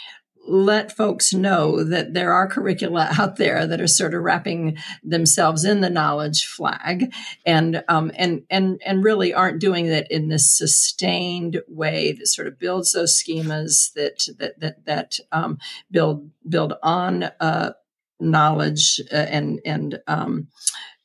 let 0.46 0.96
folks 0.96 1.32
know 1.32 1.82
that 1.82 2.14
there 2.14 2.32
are 2.32 2.46
curricula 2.46 3.08
out 3.18 3.36
there 3.36 3.66
that 3.66 3.80
are 3.80 3.86
sort 3.86 4.14
of 4.14 4.22
wrapping 4.22 4.76
themselves 5.02 5.64
in 5.64 5.80
the 5.80 5.90
knowledge 5.90 6.46
flag 6.46 7.12
and 7.46 7.82
um, 7.88 8.10
and 8.16 8.42
and 8.50 8.80
and 8.84 9.04
really 9.04 9.32
aren't 9.32 9.60
doing 9.60 9.86
it 9.86 10.06
in 10.10 10.28
this 10.28 10.56
sustained 10.56 11.60
way 11.68 12.12
that 12.12 12.26
sort 12.26 12.46
of 12.48 12.58
builds 12.58 12.92
those 12.92 13.20
schemas 13.20 13.92
that 13.94 14.26
that 14.38 14.60
that 14.60 14.84
that 14.84 15.18
um, 15.32 15.58
build 15.90 16.30
build 16.48 16.74
on 16.82 17.24
uh, 17.40 17.72
knowledge 18.20 19.00
uh, 19.12 19.16
and 19.16 19.60
and 19.64 20.00
um, 20.06 20.48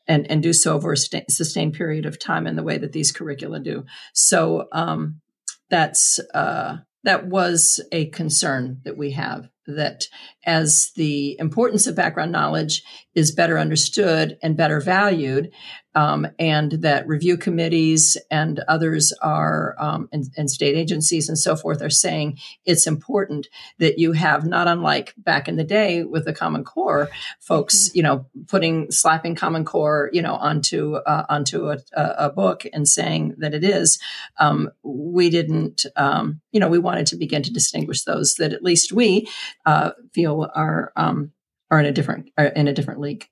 and 0.08 0.30
and 0.30 0.44
do 0.44 0.54
so 0.54 0.76
over 0.76 0.94
a 0.94 0.98
st- 0.98 1.32
sustained 1.32 1.74
period 1.74 2.06
of 2.06 2.20
time 2.20 2.48
in 2.48 2.56
the 2.56 2.64
way 2.64 2.78
that 2.78 2.92
these 2.92 3.12
curricula 3.12 3.60
do. 3.60 3.86
So 4.14 4.68
um, 4.72 5.22
that's 5.70 6.20
uh, 6.34 6.78
that 7.04 7.28
was 7.28 7.80
a 7.92 8.08
concern 8.08 8.82
that 8.84 8.98
we 8.98 9.12
have 9.12 9.50
that 9.68 10.06
as 10.46 10.92
the 10.96 11.38
importance 11.40 11.88
of 11.88 11.96
background 11.96 12.32
knowledge 12.32 12.84
is 13.14 13.32
better 13.32 13.58
understood 13.58 14.38
and 14.42 14.58
better 14.58 14.82
valued, 14.82 15.52
um, 16.00 16.26
and 16.40 16.72
that 16.72 17.06
review 17.10 17.36
committees 17.36 18.16
and 18.32 18.60
others 18.70 19.12
are, 19.22 19.76
um, 19.78 20.08
and, 20.14 20.28
and, 20.38 20.50
state 20.50 20.78
agencies 20.78 21.28
and 21.28 21.38
so 21.38 21.58
forth 21.58 21.82
are 21.82 21.90
saying 21.90 22.40
it's 22.64 22.88
important 22.88 23.50
that 23.80 24.00
you 24.00 24.14
have 24.14 24.46
not 24.46 24.70
unlike 24.70 25.14
back 25.18 25.50
in 25.50 25.58
the 25.58 25.64
day 25.66 26.04
with 26.04 26.24
the 26.24 26.32
Common 26.32 26.64
Core 26.64 27.10
folks, 27.42 27.90
mm-hmm. 27.90 27.98
you 27.98 28.04
know, 28.04 28.26
putting 28.48 28.90
slapping 28.92 29.36
Common 29.36 29.66
Core, 29.66 30.10
you 30.14 30.22
know, 30.22 30.36
onto 30.36 30.96
uh, 30.96 31.26
onto 31.28 31.70
a, 31.70 31.80
a, 31.94 32.30
book 32.30 32.66
and 32.72 32.88
saying 32.88 33.36
that 33.40 33.54
it 33.54 33.66
is. 33.66 34.00
Um, 34.40 34.72
we 34.84 35.30
didn't, 35.30 35.86
um, 35.98 36.40
you 36.54 36.62
know, 36.62 36.70
we 36.70 36.80
wanted 36.80 37.08
to 37.08 37.18
begin 37.18 37.44
to 37.44 37.52
distinguish 37.52 38.04
those 38.04 38.36
that 38.36 38.54
at 38.54 38.64
least 38.64 38.94
we 38.94 39.28
uh, 39.66 39.92
feel 40.14 40.50
are 40.56 40.94
um, 40.96 41.34
are 41.70 41.82
in 41.82 41.86
a 41.86 41.92
different 41.92 42.30
are 42.38 42.46
in 42.46 42.70
a 42.70 42.74
different 42.74 43.02
league. 43.02 43.28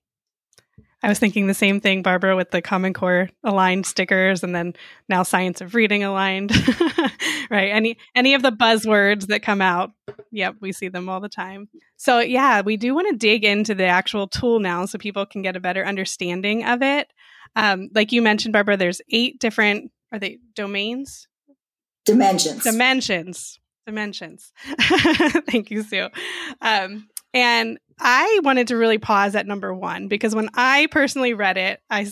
I 1.04 1.10
was 1.10 1.20
thinking 1.20 1.46
the 1.46 1.54
same 1.54 1.80
thing, 1.80 2.02
Barbara, 2.02 2.36
with 2.36 2.50
the 2.50 2.62
Common 2.62 2.94
Core 2.94 3.30
aligned 3.44 3.86
stickers, 3.86 4.44
and 4.44 4.56
then 4.56 4.74
now 5.08 5.22
Science 5.24 5.62
of 5.62 5.76
Reading 5.76 6.04
aligned. 6.04 6.52
right? 7.52 7.70
Any 7.70 7.98
any 8.16 8.34
of 8.34 8.42
the 8.42 8.52
buzzwords 8.52 9.28
that 9.28 9.44
come 9.44 9.62
out, 9.62 9.92
yep, 10.32 10.56
we 10.60 10.72
see 10.72 10.88
them 10.88 11.08
all 11.08 11.20
the 11.20 11.30
time. 11.30 11.70
So 11.98 12.20
yeah, 12.20 12.62
we 12.62 12.78
do 12.78 12.96
want 12.96 13.10
to 13.10 13.16
dig 13.16 13.44
into 13.44 13.76
the 13.76 13.86
actual 13.86 14.28
tool 14.28 14.60
now, 14.60 14.86
so 14.86 14.98
people 14.98 15.26
can 15.26 15.44
get 15.44 15.56
a 15.56 15.60
better 15.60 15.86
understanding 15.86 16.66
of 16.66 16.82
it. 16.82 17.12
Um, 17.56 17.90
like 17.94 18.12
you 18.12 18.22
mentioned, 18.22 18.54
Barbara, 18.54 18.78
there's 18.78 19.02
eight 19.10 19.40
different 19.40 19.92
are 20.12 20.20
they 20.20 20.40
domains? 20.56 21.28
Dimensions. 22.06 22.64
Dimensions. 22.64 23.60
Dimensions. 23.86 24.54
Thank 25.50 25.72
you, 25.72 25.84
Sue. 25.84 26.10
Um, 26.62 27.08
and 27.34 27.78
I 28.00 28.40
wanted 28.44 28.68
to 28.68 28.78
really 28.78 29.00
pause 29.00 29.36
at 29.36 29.48
number 29.48 29.74
one 29.74 30.08
because 30.08 30.36
when 30.36 30.50
I 30.54 30.88
personally 30.92 31.34
read 31.34 31.58
it, 31.58 31.82
I, 31.90 32.08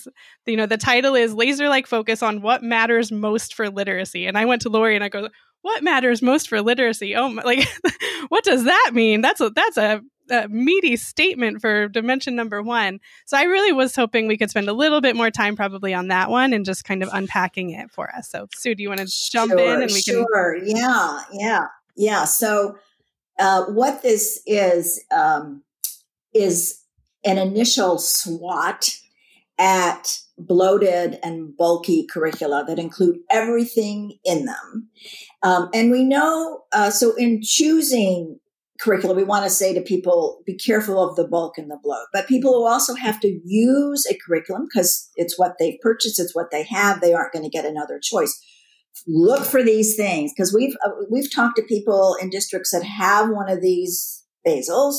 you 0.45 0.57
know, 0.57 0.65
the 0.65 0.77
title 0.77 1.13
is 1.15 1.33
Laser 1.33 1.69
Like 1.69 1.85
Focus 1.85 2.23
on 2.23 2.41
What 2.41 2.63
Matters 2.63 3.11
Most 3.11 3.53
for 3.53 3.69
Literacy. 3.69 4.25
And 4.25 4.37
I 4.37 4.45
went 4.45 4.63
to 4.63 4.69
Lori 4.69 4.95
and 4.95 5.03
I 5.03 5.09
go, 5.09 5.29
What 5.61 5.83
matters 5.83 6.23
most 6.23 6.49
for 6.49 6.61
literacy? 6.61 7.15
Oh, 7.15 7.29
my, 7.29 7.43
like, 7.45 7.67
what 8.29 8.43
does 8.43 8.63
that 8.63 8.91
mean? 8.93 9.21
That's 9.21 9.41
a, 9.41 9.51
that's 9.51 9.77
a, 9.77 10.01
a 10.31 10.47
meaty 10.49 10.95
statement 10.95 11.61
for 11.61 11.87
dimension 11.87 12.35
number 12.35 12.63
one. 12.63 12.99
So 13.27 13.37
I 13.37 13.43
really 13.43 13.71
was 13.71 13.95
hoping 13.95 14.27
we 14.27 14.37
could 14.37 14.49
spend 14.49 14.67
a 14.67 14.73
little 14.73 15.01
bit 15.01 15.15
more 15.15 15.29
time 15.29 15.55
probably 15.55 15.93
on 15.93 16.07
that 16.07 16.31
one 16.31 16.51
and 16.51 16.65
just 16.65 16.83
kind 16.83 17.03
of 17.03 17.09
unpacking 17.13 17.69
it 17.69 17.91
for 17.91 18.09
us. 18.15 18.29
So, 18.29 18.47
Sue, 18.55 18.73
do 18.73 18.81
you 18.81 18.89
want 18.89 19.01
to 19.01 19.29
jump 19.31 19.51
sure, 19.51 19.59
in 19.59 19.83
and 19.83 19.91
we 19.91 20.01
sure. 20.01 20.15
can? 20.15 20.25
Sure. 20.33 20.57
Yeah. 20.65 21.21
Yeah. 21.31 21.65
Yeah. 21.95 22.23
So, 22.25 22.77
uh, 23.39 23.65
what 23.65 24.01
this 24.01 24.41
is, 24.45 25.03
um, 25.15 25.63
is 26.33 26.81
an 27.25 27.37
initial 27.37 27.97
SWAT 27.97 28.89
at 29.57 30.19
bloated 30.37 31.17
and 31.23 31.55
bulky 31.55 32.05
curricula 32.11 32.65
that 32.67 32.79
include 32.79 33.17
everything 33.31 34.17
in 34.25 34.45
them. 34.45 34.89
Um, 35.43 35.69
and 35.73 35.91
we 35.91 36.03
know, 36.03 36.63
uh, 36.73 36.89
so 36.89 37.15
in 37.15 37.41
choosing 37.41 38.39
curricula, 38.79 39.15
we 39.15 39.23
want 39.23 39.45
to 39.45 39.49
say 39.49 39.73
to 39.73 39.81
people, 39.81 40.41
be 40.45 40.55
careful 40.55 41.01
of 41.01 41.15
the 41.15 41.27
bulk 41.27 41.57
and 41.57 41.71
the 41.71 41.79
bloat. 41.81 42.07
But 42.11 42.27
people 42.27 42.53
who 42.53 42.67
also 42.67 42.93
have 42.95 43.19
to 43.21 43.39
use 43.45 44.05
a 44.05 44.17
curriculum 44.25 44.67
because 44.69 45.09
it's 45.15 45.39
what 45.39 45.53
they've 45.57 45.79
purchased, 45.81 46.19
it's 46.19 46.35
what 46.35 46.51
they 46.51 46.63
have, 46.63 46.99
they 46.99 47.13
aren't 47.13 47.31
going 47.31 47.43
to 47.43 47.49
get 47.49 47.65
another 47.65 47.99
choice. 48.01 48.37
Look 49.07 49.45
for 49.45 49.61
these 49.63 49.95
things 49.95 50.31
because 50.35 50.53
we've 50.53 50.75
uh, 50.85 50.91
we've 51.09 51.33
talked 51.33 51.57
to 51.57 51.63
people 51.63 52.15
in 52.21 52.29
districts 52.29 52.71
that 52.71 52.83
have 52.83 53.29
one 53.29 53.49
of 53.49 53.61
these 53.61 54.23
basils 54.47 54.95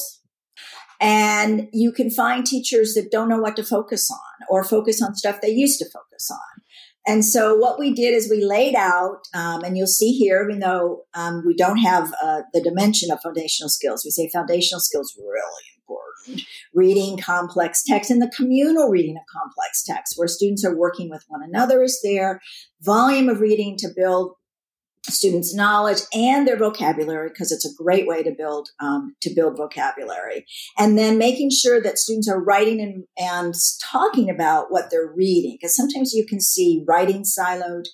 and 1.00 1.68
you 1.72 1.92
can 1.92 2.10
find 2.10 2.46
teachers 2.46 2.94
that 2.94 3.10
don't 3.10 3.28
know 3.28 3.38
what 3.38 3.56
to 3.56 3.64
focus 3.64 4.10
on 4.10 4.46
or 4.48 4.64
focus 4.64 5.02
on 5.02 5.14
stuff 5.14 5.40
they 5.40 5.50
used 5.50 5.78
to 5.80 5.86
focus 5.86 6.30
on. 6.30 6.62
And 7.08 7.24
so 7.24 7.54
what 7.54 7.78
we 7.78 7.92
did 7.92 8.14
is 8.14 8.28
we 8.28 8.44
laid 8.44 8.74
out, 8.74 9.18
um, 9.32 9.62
and 9.62 9.76
you'll 9.76 9.86
see 9.86 10.12
here, 10.12 10.44
even 10.48 10.58
though 10.58 11.02
um, 11.14 11.44
we 11.46 11.54
don't 11.54 11.78
have 11.78 12.12
uh, 12.22 12.42
the 12.52 12.60
dimension 12.60 13.12
of 13.12 13.20
foundational 13.22 13.68
skills, 13.68 14.02
we 14.04 14.10
say 14.10 14.28
foundational 14.32 14.80
skills 14.80 15.14
really 15.16 15.75
important. 15.88 16.42
Reading 16.74 17.18
complex 17.18 17.82
text 17.84 18.10
and 18.10 18.20
the 18.20 18.32
communal 18.34 18.88
reading 18.88 19.16
of 19.16 19.22
complex 19.32 19.82
text, 19.84 20.14
where 20.16 20.28
students 20.28 20.64
are 20.64 20.76
working 20.76 21.10
with 21.10 21.24
one 21.28 21.42
another, 21.42 21.82
is 21.82 22.00
there. 22.02 22.40
Volume 22.82 23.28
of 23.28 23.40
reading 23.40 23.76
to 23.78 23.88
build 23.94 24.32
students' 25.08 25.54
knowledge 25.54 26.00
and 26.12 26.48
their 26.48 26.56
vocabulary 26.56 27.28
because 27.28 27.52
it's 27.52 27.64
a 27.64 27.74
great 27.80 28.08
way 28.08 28.24
to 28.24 28.32
build 28.32 28.70
um, 28.80 29.14
to 29.20 29.32
build 29.34 29.56
vocabulary 29.56 30.44
and 30.76 30.98
then 30.98 31.16
making 31.16 31.48
sure 31.50 31.80
that 31.80 31.96
students 31.96 32.28
are 32.28 32.42
writing 32.42 32.80
and, 32.80 33.04
and 33.16 33.54
talking 33.80 34.28
about 34.28 34.70
what 34.70 34.90
they're 34.90 35.12
reading 35.14 35.56
because 35.60 35.76
sometimes 35.76 36.12
you 36.12 36.26
can 36.26 36.40
see 36.40 36.84
writing 36.88 37.22
siloed 37.22 37.84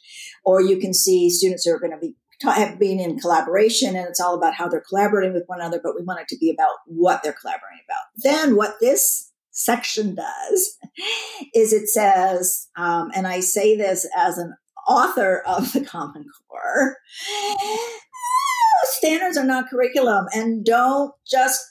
or 0.45 0.63
you 0.63 0.79
can 0.79 0.95
see 0.95 1.29
students 1.29 1.67
are 1.67 1.79
going 1.79 1.93
to 1.93 1.99
be 1.99 2.15
have 2.43 2.79
been 2.79 2.99
in 2.99 3.19
collaboration 3.19 3.97
and 3.97 4.07
it's 4.09 4.21
all 4.21 4.35
about 4.35 4.55
how 4.55 4.69
they're 4.69 4.85
collaborating 4.89 5.33
with 5.33 5.45
one 5.47 5.61
another 5.61 5.81
but 5.83 5.95
we 5.95 6.03
want 6.03 6.21
it 6.21 6.29
to 6.29 6.39
be 6.39 6.51
about 6.51 6.77
what 6.87 7.23
they're 7.23 7.33
collaborating 7.33 7.81
about 7.89 8.05
then 8.23 8.57
what 8.57 8.75
this 8.81 9.31
section 9.51 10.15
does 10.15 10.79
is 11.55 11.73
it 11.73 11.89
says 11.89 12.69
um, 12.77 13.11
and 13.15 13.27
i 13.27 13.41
say 13.41 13.77
this 13.77 14.07
as 14.17 14.39
an 14.39 14.55
author 14.87 15.43
of 15.47 15.73
the 15.73 15.85
Common 15.85 16.27
Core. 16.49 16.97
Standards 18.85 19.37
are 19.37 19.45
not 19.45 19.69
curriculum, 19.69 20.27
and 20.35 20.65
don't 20.65 21.13
just 21.27 21.65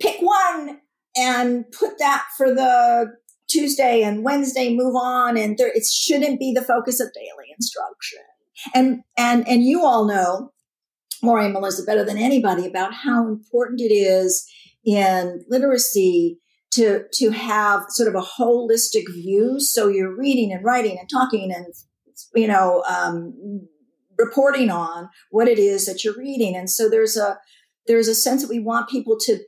pick 0.00 0.20
one 0.20 0.80
and 1.16 1.64
put 1.72 1.98
that 1.98 2.24
for 2.36 2.54
the 2.54 3.12
Tuesday 3.48 4.02
and 4.02 4.24
Wednesday. 4.24 4.74
Move 4.74 4.96
on, 4.96 5.36
and 5.36 5.58
there, 5.58 5.68
it 5.68 5.84
shouldn't 5.86 6.40
be 6.40 6.52
the 6.52 6.62
focus 6.62 7.00
of 7.00 7.12
daily 7.12 7.52
instruction. 7.56 8.20
And 8.74 9.02
and 9.16 9.46
and 9.48 9.64
you 9.64 9.84
all 9.84 10.06
know, 10.06 10.52
Maureen 11.22 11.52
Melissa, 11.52 11.84
better 11.84 12.04
than 12.04 12.18
anybody 12.18 12.66
about 12.66 12.94
how 12.94 13.26
important 13.26 13.80
it 13.80 13.92
is 13.92 14.46
in 14.84 15.44
literacy 15.48 16.38
to 16.72 17.04
to 17.14 17.30
have 17.30 17.84
sort 17.88 18.08
of 18.08 18.14
a 18.14 18.26
holistic 18.26 19.04
view. 19.12 19.60
So 19.60 19.88
you're 19.88 20.16
reading 20.16 20.52
and 20.52 20.64
writing 20.64 20.98
and 20.98 21.08
talking 21.08 21.52
and 21.52 21.66
you 22.34 22.48
know, 22.48 22.82
um, 22.88 23.68
reporting 24.18 24.70
on 24.70 25.08
what 25.30 25.48
it 25.48 25.58
is 25.58 25.86
that 25.86 26.04
you're 26.04 26.16
reading. 26.16 26.56
And 26.56 26.70
so 26.70 26.88
there's 26.88 27.16
a, 27.16 27.38
there's 27.86 28.08
a 28.08 28.14
sense 28.14 28.42
that 28.42 28.50
we 28.50 28.60
want 28.60 28.88
people 28.88 29.16
to, 29.20 29.40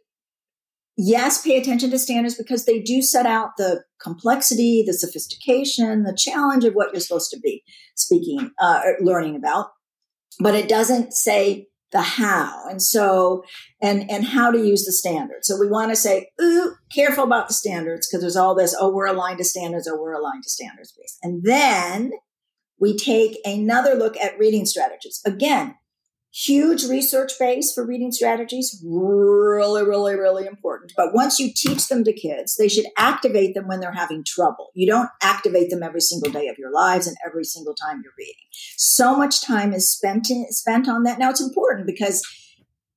yes, 0.96 1.42
pay 1.42 1.58
attention 1.58 1.90
to 1.90 1.98
standards 1.98 2.34
because 2.34 2.64
they 2.64 2.80
do 2.80 3.02
set 3.02 3.26
out 3.26 3.56
the 3.56 3.84
complexity, 4.00 4.84
the 4.86 4.94
sophistication, 4.94 6.04
the 6.04 6.16
challenge 6.16 6.64
of 6.64 6.74
what 6.74 6.92
you're 6.92 7.00
supposed 7.00 7.30
to 7.30 7.40
be 7.40 7.62
speaking, 7.94 8.50
uh, 8.60 8.80
learning 9.00 9.36
about. 9.36 9.70
But 10.38 10.54
it 10.54 10.68
doesn't 10.68 11.12
say 11.12 11.68
the 11.92 12.02
how 12.02 12.68
and 12.68 12.82
so 12.82 13.44
and 13.80 14.10
and 14.10 14.24
how 14.24 14.50
to 14.50 14.58
use 14.58 14.84
the 14.84 14.92
standards 14.92 15.46
so 15.46 15.56
we 15.56 15.68
want 15.68 15.88
to 15.88 15.94
say 15.94 16.28
ooh 16.42 16.74
careful 16.92 17.22
about 17.22 17.46
the 17.46 17.54
standards 17.54 18.08
because 18.08 18.20
there's 18.20 18.36
all 18.36 18.56
this 18.56 18.74
oh 18.80 18.92
we're 18.92 19.06
aligned 19.06 19.38
to 19.38 19.44
standards 19.44 19.86
oh, 19.86 19.96
we're 19.96 20.12
aligned 20.12 20.42
to 20.42 20.50
standards 20.50 20.92
based 20.98 21.16
and 21.22 21.44
then 21.44 22.10
we 22.78 22.96
take 22.96 23.38
another 23.44 23.94
look 23.94 24.16
at 24.16 24.38
reading 24.38 24.66
strategies. 24.66 25.20
Again, 25.24 25.76
huge 26.36 26.84
research 26.84 27.32
base 27.38 27.72
for 27.72 27.86
reading 27.86 28.12
strategies, 28.12 28.82
really, 28.84 29.82
really, 29.82 30.14
really 30.14 30.46
important. 30.46 30.92
But 30.96 31.14
once 31.14 31.38
you 31.38 31.50
teach 31.54 31.88
them 31.88 32.04
to 32.04 32.12
kids, 32.12 32.56
they 32.56 32.68
should 32.68 32.86
activate 32.98 33.54
them 33.54 33.66
when 33.66 33.80
they're 33.80 33.92
having 33.92 34.22
trouble. 34.22 34.70
You 34.74 34.86
don't 34.86 35.08
activate 35.22 35.70
them 35.70 35.82
every 35.82 36.02
single 36.02 36.30
day 36.30 36.48
of 36.48 36.58
your 36.58 36.70
lives 36.70 37.06
and 37.06 37.16
every 37.24 37.44
single 37.44 37.74
time 37.74 38.02
you're 38.04 38.12
reading. 38.18 38.34
So 38.76 39.16
much 39.16 39.40
time 39.40 39.72
is 39.72 39.90
spent 39.90 40.30
in, 40.30 40.46
spent 40.50 40.88
on 40.88 41.04
that. 41.04 41.18
Now 41.18 41.30
it's 41.30 41.40
important 41.40 41.86
because 41.86 42.22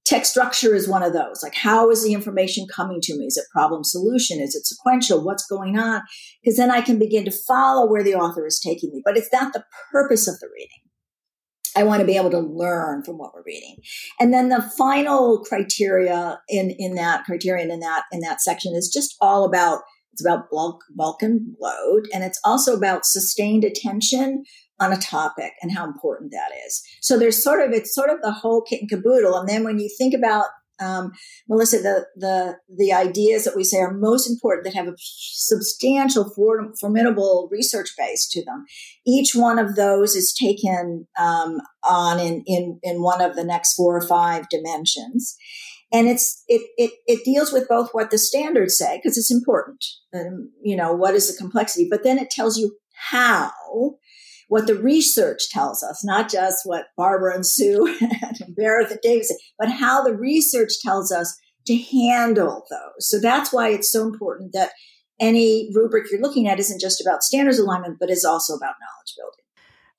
text 0.04 0.32
structure 0.32 0.76
is 0.76 0.90
one 0.90 1.04
of 1.04 1.14
those. 1.14 1.42
Like, 1.42 1.56
how 1.56 1.90
is 1.92 2.04
the 2.04 2.14
information 2.14 2.68
coming 2.68 3.00
to 3.04 3.18
me? 3.18 3.26
Is 3.26 3.38
it 3.38 3.46
problem 3.54 3.86
solution? 3.86 4.42
Is 4.42 4.54
it 4.54 4.66
sequential? 4.66 5.24
What's 5.24 5.46
going 5.46 5.78
on? 5.78 6.02
Because 6.44 6.58
then 6.58 6.72
I 6.72 6.82
can 6.82 7.00
begin 7.00 7.24
to 7.26 7.32
follow 7.32 7.90
where 7.90 8.04
the 8.04 8.16
author 8.16 8.46
is 8.46 8.60
taking 8.60 8.92
me. 8.92 9.02
But 9.06 9.18
it's 9.18 9.32
not 9.32 9.54
the 9.54 9.64
purpose 9.94 10.28
of 10.28 10.40
the 10.40 10.50
reading. 10.54 10.89
I 11.76 11.84
want 11.84 12.02
to 12.02 12.06
be 12.06 12.18
able 12.18 12.32
to 12.32 12.40
learn 12.40 13.04
from 13.04 13.18
what 13.18 13.34
we're 13.34 13.44
reading. 13.46 13.78
And 14.20 14.34
then 14.34 14.50
the 14.50 14.62
final 14.78 15.44
criteria 15.44 16.40
in, 16.50 16.72
in 16.72 16.96
that 16.96 17.26
criterion 17.26 17.72
in 17.72 17.80
that, 17.82 18.04
in 18.12 18.22
that 18.22 18.42
section 18.42 18.74
is 18.76 18.90
just 18.94 19.16
all 19.22 19.46
about, 19.46 19.82
it's 20.12 20.26
about 20.26 20.50
bulk, 20.50 20.82
bulk 20.96 21.22
and 21.22 21.56
load. 21.60 22.08
And 22.14 22.24
it's 22.24 22.40
also 22.44 22.76
about 22.76 23.06
sustained 23.06 23.64
attention 23.64 24.44
on 24.80 24.94
a 24.94 24.98
topic 24.98 25.54
and 25.62 25.72
how 25.72 25.86
important 25.86 26.32
that 26.32 26.52
is. 26.66 26.82
So 27.02 27.20
there's 27.20 27.42
sort 27.42 27.62
of 27.62 27.72
it's 27.74 27.94
sort 27.94 28.10
of 28.10 28.22
the 28.22 28.32
whole 28.32 28.62
kit 28.62 28.82
and 28.82 28.90
caboodle. 28.90 29.36
And 29.36 29.48
then 29.48 29.64
when 29.64 29.80
you 29.80 29.90
think 29.98 30.14
about 30.14 30.46
um, 30.80 31.12
Melissa, 31.48 31.80
the 31.80 32.06
the 32.16 32.58
the 32.70 32.94
ideas 32.94 33.44
that 33.44 33.56
we 33.56 33.64
say 33.64 33.78
are 33.80 33.94
most 33.94 34.30
important 34.30 34.66
that 34.66 34.74
have 34.74 34.88
a 34.88 34.96
substantial, 34.98 36.32
formidable 36.80 37.50
research 37.52 37.90
base 37.98 38.28
to 38.30 38.44
them. 38.44 38.66
Each 39.06 39.36
one 39.36 39.60
of 39.60 39.76
those 39.76 40.16
is 40.16 40.34
taken 40.34 41.08
um, 41.18 41.62
on 41.84 42.20
in, 42.20 42.44
in 42.46 42.80
in 42.84 43.02
one 43.02 43.22
of 43.22 43.36
the 43.36 43.44
next 43.44 43.76
four 43.76 43.98
or 43.98 44.08
five 44.08 44.48
dimensions, 44.50 45.36
and 45.92 46.08
it's 46.08 46.44
it 46.48 46.62
it 46.78 46.92
it 47.08 47.26
deals 47.26 47.52
with 47.52 47.68
both 47.68 47.90
what 47.92 48.12
the 48.12 48.18
standards 48.18 48.78
say 48.78 48.98
because 48.98 49.18
it's 49.18 49.32
important. 49.32 49.84
Um, 50.14 50.52
you 50.62 50.76
know 50.76 50.94
what 50.94 51.16
is 51.16 51.30
the 51.32 51.38
complexity, 51.38 51.88
but 51.90 52.04
then 52.04 52.18
it 52.18 52.30
tells 52.30 52.58
you 52.58 52.78
how 53.12 53.52
what 54.50 54.68
the 54.68 54.76
research 54.76 55.50
tells 55.50 55.82
us, 55.84 56.04
not 56.04 56.30
just 56.30 56.66
what 56.66 56.88
Barbara 56.98 57.36
and 57.36 57.46
Sue 57.46 57.88
and 58.02 58.56
Meredith 58.58 58.92
and 58.92 59.00
David 59.02 59.26
say, 59.26 59.36
but 59.58 59.70
how 59.70 60.04
the 60.04 60.16
research 60.16 60.72
tells 60.84 61.12
us 61.12 61.40
to 61.68 61.78
handle 61.78 62.66
those. 62.70 63.08
So 63.08 63.20
that's 63.20 63.54
why 63.54 63.70
it's 63.70 63.92
so 63.92 64.04
important 64.04 64.54
that 64.54 64.72
any 65.20 65.70
rubric 65.74 66.12
you're 66.12 66.20
looking 66.20 66.48
at 66.48 66.60
isn't 66.60 66.82
just 66.82 67.00
about 67.00 67.24
standards 67.24 67.60
alignment, 67.60 67.98
but 68.00 68.10
is 68.10 68.26
also 68.26 68.54
about 68.54 68.76
knowledge 68.82 69.14
building. 69.16 69.46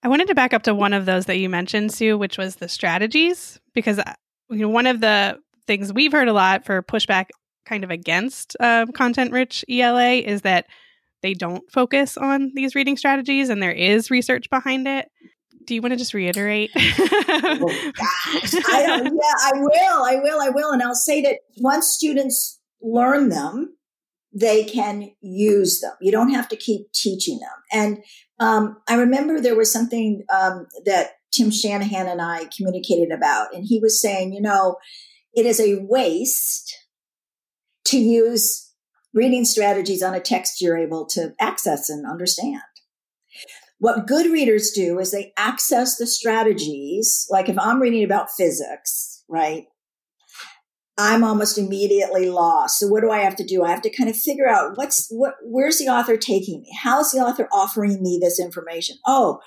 I 0.02 0.08
wanted 0.08 0.28
to 0.28 0.34
back 0.34 0.52
up 0.52 0.64
to 0.64 0.74
one 0.74 0.94
of 0.94 1.06
those 1.06 1.26
that 1.26 1.38
you 1.38 1.48
mentioned, 1.48 1.92
Sue, 1.92 2.18
which 2.18 2.36
was 2.36 2.56
the 2.56 2.68
strategies, 2.68 3.60
because 3.72 3.98
uh, 3.98 4.14
you 4.48 4.58
know 4.58 4.68
one 4.68 4.86
of 4.86 5.00
the 5.00 5.38
things 5.66 5.92
we've 5.92 6.12
heard 6.12 6.26
a 6.26 6.32
lot 6.32 6.64
for 6.64 6.82
pushback 6.82 7.26
kind 7.66 7.84
of 7.84 7.90
against 7.90 8.56
uh, 8.58 8.86
content 8.94 9.30
rich 9.30 9.64
ELA 9.68 10.14
is 10.14 10.42
that 10.42 10.66
they 11.22 11.34
don't 11.34 11.70
focus 11.70 12.16
on 12.16 12.52
these 12.54 12.74
reading 12.74 12.96
strategies 12.96 13.48
and 13.48 13.62
there 13.62 13.72
is 13.72 14.10
research 14.10 14.48
behind 14.50 14.88
it. 14.88 15.10
Do 15.66 15.74
you 15.74 15.82
want 15.82 15.92
to 15.92 15.96
just 15.96 16.14
reiterate? 16.14 16.70
oh. 16.76 17.90
I 18.68 18.84
don't, 18.86 19.04
yeah, 19.14 19.34
I 19.44 19.52
will. 19.54 20.04
I 20.04 20.20
will. 20.22 20.40
I 20.40 20.48
will. 20.48 20.72
And 20.72 20.82
I'll 20.82 20.94
say 20.94 21.20
that 21.22 21.40
once 21.58 21.88
students 21.88 22.58
learn 22.80 23.28
them, 23.28 23.76
they 24.32 24.64
can 24.64 25.10
use 25.20 25.80
them. 25.80 25.92
You 26.00 26.12
don't 26.12 26.32
have 26.32 26.48
to 26.48 26.56
keep 26.56 26.92
teaching 26.92 27.38
them. 27.40 27.48
And 27.72 28.04
um, 28.38 28.80
I 28.88 28.94
remember 28.94 29.40
there 29.40 29.56
was 29.56 29.72
something 29.72 30.24
um, 30.32 30.66
that 30.84 31.10
Tim 31.32 31.50
Shanahan 31.50 32.06
and 32.06 32.22
I 32.22 32.48
communicated 32.56 33.12
about, 33.12 33.54
and 33.54 33.64
he 33.66 33.78
was 33.80 34.00
saying, 34.00 34.32
you 34.32 34.40
know, 34.40 34.76
it 35.34 35.46
is 35.46 35.60
a 35.60 35.76
waste 35.82 36.76
to 37.86 37.98
use 37.98 38.69
reading 39.12 39.44
strategies 39.44 40.02
on 40.02 40.14
a 40.14 40.20
text 40.20 40.60
you're 40.60 40.78
able 40.78 41.06
to 41.06 41.34
access 41.40 41.88
and 41.88 42.06
understand. 42.06 42.62
What 43.78 44.06
good 44.06 44.30
readers 44.30 44.70
do 44.70 44.98
is 44.98 45.10
they 45.10 45.32
access 45.38 45.96
the 45.96 46.06
strategies. 46.06 47.26
Like 47.30 47.48
if 47.48 47.58
I'm 47.58 47.80
reading 47.80 48.04
about 48.04 48.30
physics, 48.30 49.24
right? 49.28 49.64
I'm 50.98 51.24
almost 51.24 51.56
immediately 51.56 52.28
lost. 52.28 52.78
So 52.78 52.86
what 52.86 53.00
do 53.00 53.10
I 53.10 53.20
have 53.20 53.36
to 53.36 53.44
do? 53.44 53.64
I 53.64 53.70
have 53.70 53.80
to 53.82 53.96
kind 53.96 54.10
of 54.10 54.16
figure 54.16 54.46
out 54.46 54.76
what's 54.76 55.08
what 55.08 55.34
where's 55.42 55.78
the 55.78 55.88
author 55.88 56.18
taking 56.18 56.60
me? 56.60 56.70
How's 56.82 57.12
the 57.12 57.20
author 57.20 57.48
offering 57.52 58.02
me 58.02 58.18
this 58.20 58.38
information? 58.38 58.96
Oh, 59.06 59.40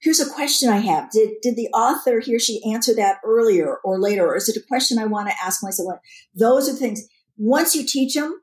here's 0.00 0.20
a 0.20 0.32
question 0.32 0.70
I 0.70 0.78
have. 0.78 1.10
Did 1.10 1.34
did 1.42 1.56
the 1.56 1.68
author 1.68 2.20
he 2.20 2.34
or 2.34 2.38
she 2.38 2.62
answer 2.72 2.94
that 2.94 3.18
earlier 3.22 3.76
or 3.84 4.00
later? 4.00 4.26
Or 4.26 4.36
is 4.36 4.48
it 4.48 4.56
a 4.56 4.66
question 4.66 4.98
I 4.98 5.04
want 5.04 5.28
to 5.28 5.34
ask 5.44 5.62
myself? 5.62 5.98
Those 6.34 6.70
are 6.70 6.72
things. 6.72 7.06
Once 7.36 7.76
you 7.76 7.84
teach 7.84 8.14
them, 8.14 8.40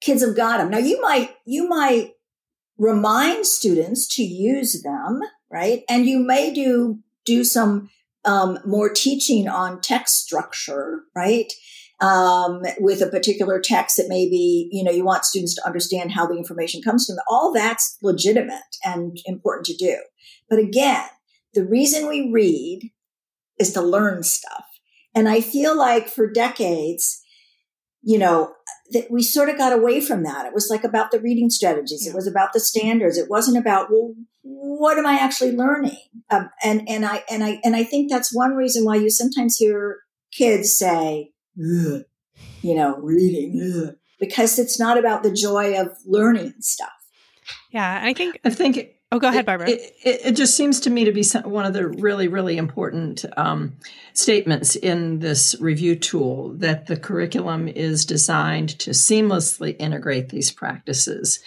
kids 0.00 0.24
have 0.24 0.36
got 0.36 0.58
them. 0.58 0.70
Now 0.70 0.78
you 0.78 1.00
might, 1.00 1.34
you 1.44 1.68
might 1.68 2.12
remind 2.76 3.46
students 3.46 4.06
to 4.16 4.22
use 4.22 4.82
them, 4.82 5.20
right? 5.50 5.82
And 5.88 6.06
you 6.06 6.18
may 6.18 6.52
do, 6.52 7.00
do 7.24 7.44
some, 7.44 7.90
um, 8.24 8.58
more 8.64 8.88
teaching 8.88 9.48
on 9.48 9.80
text 9.80 10.22
structure, 10.22 11.02
right? 11.14 11.52
Um, 12.00 12.62
with 12.78 13.02
a 13.02 13.08
particular 13.08 13.58
text 13.58 13.96
that 13.96 14.06
maybe, 14.08 14.68
you 14.70 14.84
know, 14.84 14.92
you 14.92 15.04
want 15.04 15.24
students 15.24 15.54
to 15.56 15.66
understand 15.66 16.12
how 16.12 16.26
the 16.26 16.36
information 16.36 16.80
comes 16.80 17.06
to 17.06 17.14
them. 17.14 17.24
All 17.28 17.52
that's 17.52 17.96
legitimate 18.02 18.76
and 18.84 19.18
important 19.26 19.66
to 19.66 19.76
do. 19.76 19.96
But 20.48 20.60
again, 20.60 21.06
the 21.54 21.64
reason 21.64 22.06
we 22.06 22.30
read 22.30 22.92
is 23.58 23.72
to 23.72 23.82
learn 23.82 24.22
stuff. 24.22 24.64
And 25.14 25.28
I 25.28 25.40
feel 25.40 25.76
like 25.76 26.06
for 26.06 26.30
decades, 26.30 27.20
you 28.02 28.18
know, 28.18 28.52
that 28.92 29.10
we 29.10 29.22
sort 29.22 29.48
of 29.48 29.58
got 29.58 29.72
away 29.72 30.00
from 30.00 30.22
that. 30.22 30.46
It 30.46 30.54
was 30.54 30.68
like 30.70 30.84
about 30.84 31.10
the 31.10 31.20
reading 31.20 31.50
strategies. 31.50 32.04
Yeah. 32.04 32.12
It 32.12 32.14
was 32.14 32.26
about 32.26 32.52
the 32.52 32.60
standards. 32.60 33.18
It 33.18 33.28
wasn't 33.28 33.58
about, 33.58 33.90
well, 33.90 34.14
what 34.42 34.98
am 34.98 35.06
I 35.06 35.18
actually 35.18 35.52
learning? 35.52 35.98
Um, 36.30 36.50
and 36.64 36.88
and 36.88 37.04
I 37.04 37.22
and 37.30 37.44
I 37.44 37.60
and 37.64 37.76
I 37.76 37.84
think 37.84 38.10
that's 38.10 38.34
one 38.34 38.52
reason 38.54 38.84
why 38.84 38.96
you 38.96 39.10
sometimes 39.10 39.56
hear 39.56 39.98
kids 40.32 40.76
say, 40.76 41.32
you 41.56 42.04
know, 42.62 42.96
reading, 42.98 43.60
ugh, 43.60 43.96
because 44.18 44.58
it's 44.58 44.78
not 44.78 44.98
about 44.98 45.22
the 45.22 45.32
joy 45.32 45.78
of 45.78 45.88
learning 46.06 46.54
stuff. 46.60 46.88
Yeah, 47.70 48.00
I 48.02 48.14
think 48.14 48.40
I 48.44 48.50
think 48.50 48.88
Oh, 49.10 49.18
go 49.18 49.28
ahead, 49.28 49.46
Barbara. 49.46 49.70
It, 49.70 49.96
it, 50.04 50.20
it, 50.26 50.36
just 50.36 50.54
seems 50.54 50.80
to 50.80 50.90
me 50.90 51.04
to 51.04 51.12
be 51.12 51.24
one 51.44 51.64
of 51.64 51.72
the 51.72 51.88
really, 51.88 52.28
really 52.28 52.58
important 52.58 53.24
um, 53.38 53.78
statements 54.12 54.76
in 54.76 55.20
this 55.20 55.56
review 55.60 55.96
tool 55.96 56.52
that 56.58 56.86
the 56.86 56.96
curriculum 56.96 57.68
is 57.68 58.04
designed 58.04 58.78
to 58.80 58.90
seamlessly 58.90 59.76
integrate 59.78 60.28
these 60.28 60.50
practices 60.50 61.40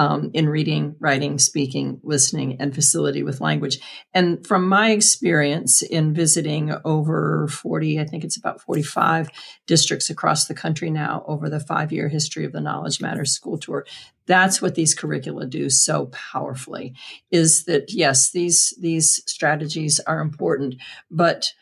um, 0.00 0.30
in 0.32 0.48
reading, 0.48 0.96
writing, 0.98 1.38
speaking, 1.38 2.00
listening, 2.02 2.56
and 2.58 2.74
facility 2.74 3.22
with 3.22 3.42
language. 3.42 3.78
And 4.14 4.46
from 4.46 4.66
my 4.66 4.92
experience 4.92 5.82
in 5.82 6.14
visiting 6.14 6.74
over 6.86 7.46
40, 7.48 8.00
I 8.00 8.06
think 8.06 8.24
it's 8.24 8.38
about 8.38 8.62
45 8.62 9.28
districts 9.66 10.08
across 10.08 10.46
the 10.46 10.54
country 10.54 10.88
now 10.88 11.22
over 11.26 11.50
the 11.50 11.60
five 11.60 11.92
year 11.92 12.08
history 12.08 12.46
of 12.46 12.52
the 12.52 12.62
Knowledge 12.62 13.02
Matters 13.02 13.34
School 13.34 13.58
Tour, 13.58 13.84
that's 14.24 14.62
what 14.62 14.74
these 14.74 14.94
curricula 14.94 15.44
do 15.44 15.68
so 15.68 16.06
powerfully 16.06 16.94
is 17.30 17.64
that 17.64 17.92
yes 17.92 18.30
these 18.30 18.72
these 18.80 19.24
strategies 19.26 19.98
are 20.00 20.20
important 20.20 20.76
but 21.10 21.52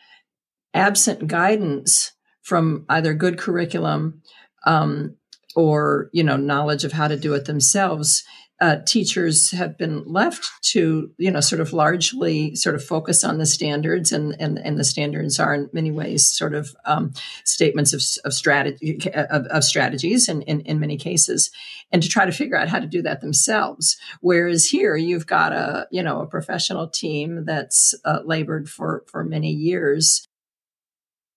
absent 0.75 1.27
guidance 1.27 2.13
from 2.43 2.85
either 2.91 3.15
good 3.15 3.39
curriculum 3.39 4.21
um, 4.67 5.17
or 5.59 6.09
you 6.13 6.23
know 6.23 6.37
knowledge 6.37 6.85
of 6.85 6.93
how 6.93 7.09
to 7.09 7.17
do 7.17 7.35
it 7.35 7.47
themselves 7.47 8.23
uh, 8.61 8.77
teachers 8.87 9.53
have 9.53 9.79
been 9.79 10.03
left 10.05 10.51
to, 10.63 11.13
you 11.17 11.31
know, 11.31 11.41
sort 11.41 11.61
of 11.61 11.73
largely 11.73 12.57
sort 12.57 12.75
of 12.75 12.85
focus 12.85 13.23
on 13.23 13.39
the 13.39 13.47
standards, 13.47 14.11
and 14.11 14.35
and, 14.41 14.59
and 14.59 14.77
the 14.77 14.85
standards 14.85 15.39
are 15.39 15.55
in 15.55 15.71
many 15.73 15.93
ways 15.93 16.27
sort 16.27 16.55
of 16.55 16.75
um, 16.85 17.13
statements 17.45 17.93
of, 17.93 18.03
of 18.25 18.35
strategy 18.35 18.99
of, 19.15 19.47
of 19.47 19.63
strategies, 19.63 20.29
in, 20.29 20.43
in 20.43 20.61
in 20.63 20.81
many 20.81 20.97
cases, 20.97 21.53
and 21.93 22.03
to 22.03 22.09
try 22.09 22.27
to 22.27 22.33
figure 22.33 22.57
out 22.57 22.69
how 22.69 22.81
to 22.81 22.87
do 22.89 23.01
that 23.01 23.21
themselves. 23.21 23.97
Whereas 24.21 24.67
here, 24.67 24.97
you've 24.97 25.29
got 25.29 25.53
a 25.53 25.87
you 25.93 26.03
know 26.03 26.21
a 26.21 26.27
professional 26.27 26.89
team 26.89 27.45
that's 27.45 27.95
uh, 28.05 28.21
labored 28.25 28.69
for 28.69 29.05
for 29.07 29.23
many 29.23 29.53
years 29.53 30.27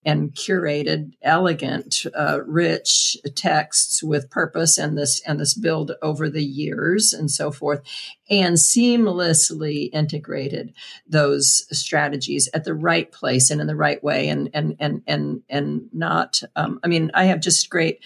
and 0.03 0.33
curated, 0.33 1.13
elegant, 1.21 2.05
uh, 2.17 2.39
rich 2.45 3.17
texts 3.35 4.01
with 4.01 4.29
purpose 4.29 4.77
and 4.77 4.97
this 4.97 5.21
and 5.27 5.39
this 5.39 5.53
build 5.53 5.91
over 6.01 6.29
the 6.29 6.43
years 6.43 7.13
and 7.13 7.29
so 7.29 7.51
forth, 7.51 7.81
and 8.29 8.55
seamlessly 8.55 9.89
integrated 9.93 10.73
those 11.07 11.65
strategies 11.71 12.49
at 12.53 12.63
the 12.63 12.73
right 12.73 13.11
place 13.11 13.51
and 13.51 13.61
in 13.61 13.67
the 13.67 13.75
right 13.75 14.03
way, 14.03 14.27
and 14.27 14.49
and 14.53 14.75
and 14.79 15.03
and 15.05 15.43
and 15.49 15.89
not. 15.93 16.41
Um, 16.55 16.79
I 16.83 16.87
mean, 16.87 17.11
I 17.13 17.25
have 17.25 17.39
just 17.39 17.69
great 17.69 17.99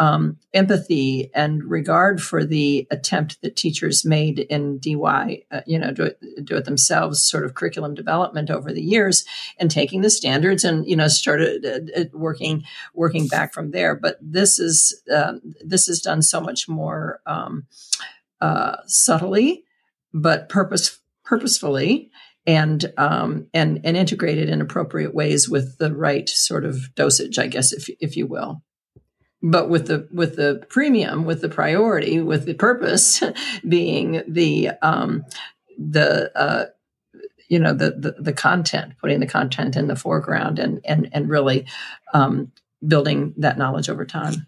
um, 0.00 0.38
empathy 0.54 1.30
and 1.34 1.62
regard 1.62 2.22
for 2.22 2.42
the 2.42 2.88
attempt 2.90 3.42
that 3.42 3.54
teachers 3.54 4.02
made 4.02 4.38
in 4.38 4.80
DIY, 4.80 5.44
uh, 5.50 5.60
you 5.66 5.78
know, 5.78 5.92
do 5.92 6.04
it, 6.04 6.18
do 6.42 6.56
it 6.56 6.64
themselves, 6.64 7.22
sort 7.22 7.44
of 7.44 7.52
curriculum 7.52 7.92
development 7.92 8.48
over 8.48 8.72
the 8.72 8.80
years, 8.80 9.26
and 9.58 9.70
taking 9.70 10.00
the 10.00 10.08
standards 10.08 10.64
and 10.64 10.86
you 10.86 10.96
know 10.96 11.06
started 11.06 11.66
uh, 11.66 12.00
uh 12.00 12.04
working 12.14 12.64
working 12.94 13.28
back 13.28 13.52
from 13.52 13.72
there. 13.72 13.94
But 13.94 14.16
this 14.22 14.58
is 14.58 15.02
um, 15.14 15.42
this 15.62 15.86
is 15.86 16.00
done 16.00 16.22
so 16.22 16.40
much 16.40 16.66
more 16.66 17.20
um, 17.26 17.66
uh, 18.40 18.76
subtly, 18.86 19.64
but 20.14 20.48
purpose 20.48 20.98
purposefully 21.26 22.10
and 22.46 22.90
um, 22.96 23.48
and 23.52 23.82
and 23.84 23.98
integrated 23.98 24.48
in 24.48 24.62
appropriate 24.62 25.14
ways 25.14 25.46
with 25.46 25.76
the 25.76 25.94
right 25.94 26.26
sort 26.26 26.64
of 26.64 26.94
dosage, 26.94 27.38
I 27.38 27.48
guess, 27.48 27.70
if 27.70 27.90
if 28.00 28.16
you 28.16 28.26
will 28.26 28.62
but 29.42 29.68
with 29.68 29.86
the 29.86 30.08
with 30.12 30.36
the 30.36 30.64
premium 30.68 31.24
with 31.24 31.40
the 31.40 31.48
priority 31.48 32.20
with 32.20 32.44
the 32.44 32.54
purpose 32.54 33.22
being 33.68 34.22
the 34.28 34.70
um 34.82 35.24
the 35.78 36.30
uh 36.38 36.66
you 37.48 37.58
know 37.58 37.72
the, 37.72 37.90
the, 37.90 38.12
the 38.18 38.32
content 38.32 38.94
putting 39.00 39.20
the 39.20 39.26
content 39.26 39.76
in 39.76 39.88
the 39.88 39.96
foreground 39.96 40.58
and 40.58 40.80
and 40.84 41.08
and 41.12 41.28
really 41.28 41.66
um 42.12 42.52
building 42.86 43.34
that 43.36 43.58
knowledge 43.58 43.90
over 43.90 44.04
time. 44.04 44.46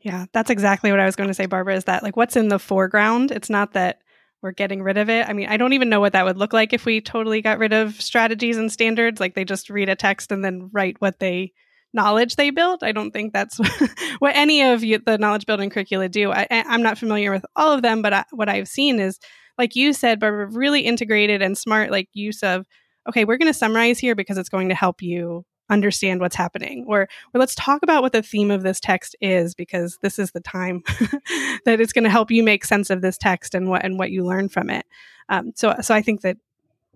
Yeah 0.00 0.26
that's 0.32 0.50
exactly 0.50 0.90
what 0.90 1.00
i 1.00 1.06
was 1.06 1.16
going 1.16 1.28
to 1.28 1.34
say 1.34 1.46
barbara 1.46 1.76
is 1.76 1.84
that 1.84 2.02
like 2.02 2.16
what's 2.16 2.36
in 2.36 2.48
the 2.48 2.58
foreground 2.58 3.30
it's 3.30 3.50
not 3.50 3.74
that 3.74 4.00
we're 4.42 4.52
getting 4.52 4.82
rid 4.82 4.96
of 4.96 5.10
it. 5.10 5.28
I 5.28 5.34
mean 5.34 5.48
i 5.48 5.56
don't 5.56 5.74
even 5.74 5.88
know 5.88 6.00
what 6.00 6.14
that 6.14 6.24
would 6.24 6.38
look 6.38 6.52
like 6.52 6.72
if 6.72 6.84
we 6.84 7.00
totally 7.00 7.42
got 7.42 7.58
rid 7.58 7.72
of 7.72 8.00
strategies 8.00 8.56
and 8.56 8.72
standards 8.72 9.20
like 9.20 9.34
they 9.34 9.44
just 9.44 9.70
read 9.70 9.88
a 9.88 9.94
text 9.94 10.32
and 10.32 10.44
then 10.44 10.70
write 10.72 10.96
what 11.00 11.18
they 11.20 11.52
knowledge 11.92 12.36
they 12.36 12.50
build. 12.50 12.82
I 12.82 12.92
don't 12.92 13.10
think 13.10 13.32
that's 13.32 13.58
what 14.18 14.36
any 14.36 14.62
of 14.62 14.84
you, 14.84 14.98
the 14.98 15.18
knowledge 15.18 15.46
building 15.46 15.70
curricula 15.70 16.08
do. 16.08 16.30
I, 16.32 16.46
am 16.50 16.82
not 16.82 16.98
familiar 16.98 17.30
with 17.30 17.44
all 17.56 17.72
of 17.72 17.82
them, 17.82 18.02
but 18.02 18.12
I, 18.12 18.24
what 18.30 18.48
I've 18.48 18.68
seen 18.68 19.00
is, 19.00 19.18
like 19.58 19.76
you 19.76 19.92
said, 19.92 20.20
but 20.20 20.32
really 20.32 20.82
integrated 20.82 21.42
and 21.42 21.56
smart, 21.56 21.90
like 21.90 22.08
use 22.12 22.42
of, 22.42 22.66
okay, 23.08 23.24
we're 23.24 23.38
going 23.38 23.52
to 23.52 23.58
summarize 23.58 23.98
here 23.98 24.14
because 24.14 24.38
it's 24.38 24.48
going 24.48 24.68
to 24.68 24.74
help 24.74 25.02
you 25.02 25.44
understand 25.70 26.20
what's 26.20 26.34
happening 26.34 26.84
or 26.88 27.02
or 27.02 27.38
let's 27.38 27.54
talk 27.54 27.82
about 27.82 28.02
what 28.02 28.12
the 28.12 28.22
theme 28.22 28.50
of 28.50 28.64
this 28.64 28.80
text 28.80 29.14
is 29.20 29.54
because 29.54 29.98
this 30.02 30.18
is 30.18 30.32
the 30.32 30.40
time 30.40 30.82
that 31.64 31.80
it's 31.80 31.92
going 31.92 32.04
to 32.04 32.10
help 32.10 32.30
you 32.30 32.42
make 32.42 32.64
sense 32.64 32.90
of 32.90 33.00
this 33.02 33.16
text 33.16 33.54
and 33.54 33.68
what 33.68 33.84
and 33.84 33.96
what 33.96 34.10
you 34.10 34.24
learn 34.24 34.48
from 34.48 34.68
it 34.68 34.84
um, 35.28 35.52
so 35.54 35.74
so 35.80 35.94
i 35.94 36.02
think 36.02 36.22
that 36.22 36.36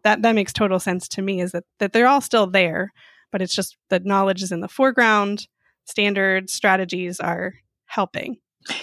that 0.03 0.23
that 0.23 0.35
makes 0.35 0.53
total 0.53 0.81
sense 0.81 1.07
to 1.07 1.23
me 1.23 1.41
is 1.41 1.53
that 1.53 1.63
that 1.79 1.93
they're 1.93 2.09
all 2.09 2.21
still 2.21 2.49
there 2.49 2.93
but 3.35 3.43
it's 3.43 3.55
just 3.55 3.77
the 3.91 3.99
knowledge 3.99 4.45
is 4.45 4.53
in 4.53 4.61
the 4.61 4.69
foreground. 4.69 5.49
Standards, 5.87 6.53
strategies 6.53 7.19
are 7.19 7.55
helping. 7.87 8.37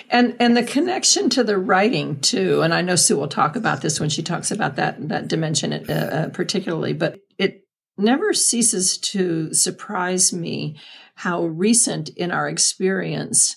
And 0.09 0.35
and 0.41 0.57
the 0.57 0.63
connection 0.63 1.29
to 1.29 1.43
the 1.45 1.57
writing 1.57 2.19
too, 2.19 2.61
and 2.61 2.73
I 2.73 2.81
know 2.81 2.97
Sue 2.97 3.15
will 3.15 3.29
talk 3.29 3.55
about 3.55 3.81
this 3.81 3.97
when 3.97 4.09
she 4.09 4.21
talks 4.21 4.51
about 4.51 4.75
that 4.75 5.07
that 5.07 5.29
dimension 5.29 5.71
uh, 5.71 5.93
uh, 5.93 6.29
particularly, 6.31 6.91
but 6.91 7.19
it 7.37 7.65
never 7.97 8.33
ceases 8.33 8.97
to 8.97 9.53
surprise 9.53 10.33
me 10.33 10.77
how 11.15 11.45
recent 11.45 12.09
in 12.09 12.29
our 12.29 12.49
experience 12.49 13.55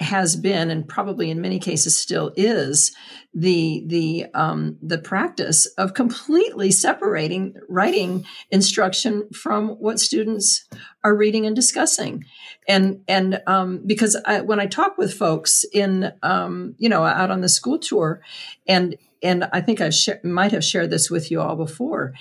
has 0.00 0.34
been 0.34 0.70
and 0.70 0.88
probably 0.88 1.30
in 1.30 1.40
many 1.40 1.58
cases 1.58 1.98
still 1.98 2.32
is 2.36 2.94
the 3.32 3.84
the 3.86 4.26
um, 4.34 4.76
the 4.82 4.98
practice 4.98 5.66
of 5.78 5.94
completely 5.94 6.70
separating 6.70 7.54
writing 7.68 8.24
instruction 8.50 9.28
from 9.32 9.68
what 9.70 10.00
students 10.00 10.66
are 11.04 11.16
reading 11.16 11.46
and 11.46 11.54
discussing. 11.54 12.24
And 12.68 13.02
and 13.06 13.40
um, 13.46 13.82
because 13.86 14.20
I, 14.26 14.40
when 14.40 14.58
I 14.58 14.66
talk 14.66 14.98
with 14.98 15.14
folks 15.14 15.64
in 15.72 16.12
um, 16.22 16.74
you 16.78 16.88
know 16.88 17.04
out 17.04 17.30
on 17.30 17.40
the 17.40 17.48
school 17.48 17.78
tour 17.78 18.20
and 18.66 18.96
and 19.22 19.48
I 19.52 19.60
think 19.60 19.80
I 19.80 19.90
sh- 19.90 20.10
might 20.24 20.52
have 20.52 20.64
shared 20.64 20.90
this 20.90 21.08
with 21.08 21.30
you 21.30 21.40
all 21.40 21.56
before 21.56 22.14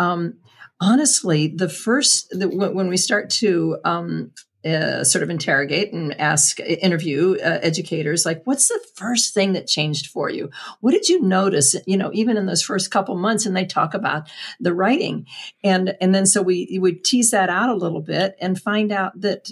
um, 0.00 0.38
honestly 0.80 1.46
the 1.46 1.68
first 1.68 2.28
the, 2.30 2.48
when 2.48 2.88
we 2.88 2.96
start 2.96 3.30
to 3.30 3.78
um, 3.84 4.32
uh, 4.64 5.04
sort 5.04 5.22
of 5.22 5.30
interrogate 5.30 5.92
and 5.92 6.18
ask, 6.20 6.60
interview 6.60 7.36
uh, 7.42 7.58
educators, 7.62 8.26
like, 8.26 8.42
what's 8.44 8.68
the 8.68 8.80
first 8.94 9.32
thing 9.32 9.54
that 9.54 9.66
changed 9.66 10.08
for 10.08 10.28
you? 10.28 10.50
What 10.80 10.92
did 10.92 11.08
you 11.08 11.22
notice? 11.22 11.74
You 11.86 11.96
know, 11.96 12.10
even 12.12 12.36
in 12.36 12.46
those 12.46 12.62
first 12.62 12.90
couple 12.90 13.16
months, 13.16 13.46
and 13.46 13.56
they 13.56 13.64
talk 13.64 13.94
about 13.94 14.28
the 14.60 14.74
writing, 14.74 15.26
and 15.64 15.94
and 16.00 16.14
then 16.14 16.26
so 16.26 16.42
we 16.42 16.78
we 16.80 16.92
tease 16.92 17.30
that 17.30 17.48
out 17.48 17.70
a 17.70 17.74
little 17.74 18.02
bit 18.02 18.36
and 18.40 18.60
find 18.60 18.92
out 18.92 19.18
that 19.20 19.50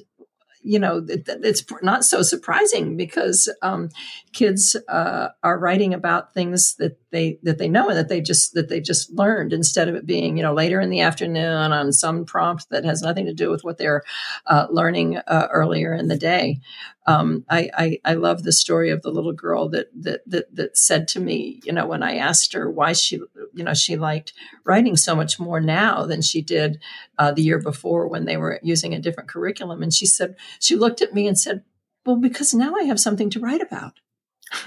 you 0.68 0.78
know, 0.78 1.02
it's 1.08 1.64
not 1.80 2.04
so 2.04 2.20
surprising 2.20 2.94
because 2.94 3.48
um, 3.62 3.88
kids 4.34 4.76
uh, 4.88 5.28
are 5.42 5.58
writing 5.58 5.94
about 5.94 6.34
things 6.34 6.74
that 6.74 6.98
they 7.10 7.38
that 7.42 7.56
they 7.56 7.70
know 7.70 7.88
and 7.88 7.96
that 7.96 8.10
they 8.10 8.20
just 8.20 8.52
that 8.52 8.68
they 8.68 8.78
just 8.78 9.10
learned 9.12 9.54
instead 9.54 9.88
of 9.88 9.94
it 9.94 10.04
being 10.04 10.36
you 10.36 10.42
know 10.42 10.52
later 10.52 10.78
in 10.78 10.90
the 10.90 11.00
afternoon 11.00 11.72
on 11.72 11.90
some 11.90 12.26
prompt 12.26 12.68
that 12.68 12.84
has 12.84 13.00
nothing 13.00 13.24
to 13.24 13.32
do 13.32 13.50
with 13.50 13.64
what 13.64 13.78
they're 13.78 14.02
uh, 14.46 14.66
learning 14.70 15.16
uh, 15.16 15.48
earlier 15.50 15.94
in 15.94 16.08
the 16.08 16.18
day. 16.18 16.60
Um, 17.08 17.44
I, 17.48 17.70
I, 17.76 17.98
I 18.04 18.14
love 18.14 18.42
the 18.42 18.52
story 18.52 18.90
of 18.90 19.02
the 19.02 19.10
little 19.10 19.32
girl 19.32 19.68
that, 19.70 19.88
that 20.02 20.20
that 20.26 20.54
that 20.54 20.76
said 20.76 21.08
to 21.08 21.20
me, 21.20 21.60
you 21.64 21.72
know, 21.72 21.86
when 21.86 22.02
I 22.02 22.16
asked 22.16 22.52
her 22.52 22.70
why 22.70 22.92
she, 22.92 23.16
you 23.54 23.64
know, 23.64 23.74
she 23.74 23.96
liked 23.96 24.32
writing 24.64 24.96
so 24.96 25.14
much 25.14 25.40
more 25.40 25.60
now 25.60 26.04
than 26.04 26.22
she 26.22 26.42
did 26.42 26.78
uh, 27.18 27.32
the 27.32 27.42
year 27.42 27.60
before 27.60 28.08
when 28.08 28.24
they 28.24 28.36
were 28.36 28.60
using 28.62 28.94
a 28.94 29.00
different 29.00 29.28
curriculum, 29.28 29.82
and 29.82 29.92
she 29.92 30.06
said 30.06 30.36
she 30.60 30.76
looked 30.76 31.00
at 31.00 31.14
me 31.14 31.26
and 31.26 31.38
said, 31.38 31.62
"Well, 32.04 32.16
because 32.16 32.52
now 32.52 32.74
I 32.74 32.84
have 32.84 33.00
something 33.00 33.30
to 33.30 33.40
write 33.40 33.62
about." 33.62 33.94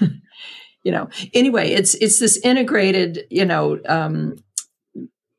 you 0.84 0.92
know 0.92 1.08
anyway 1.34 1.70
it's 1.70 1.94
it's 1.94 2.18
this 2.20 2.36
integrated 2.38 3.24
you 3.30 3.44
know 3.44 3.80
um, 3.86 4.36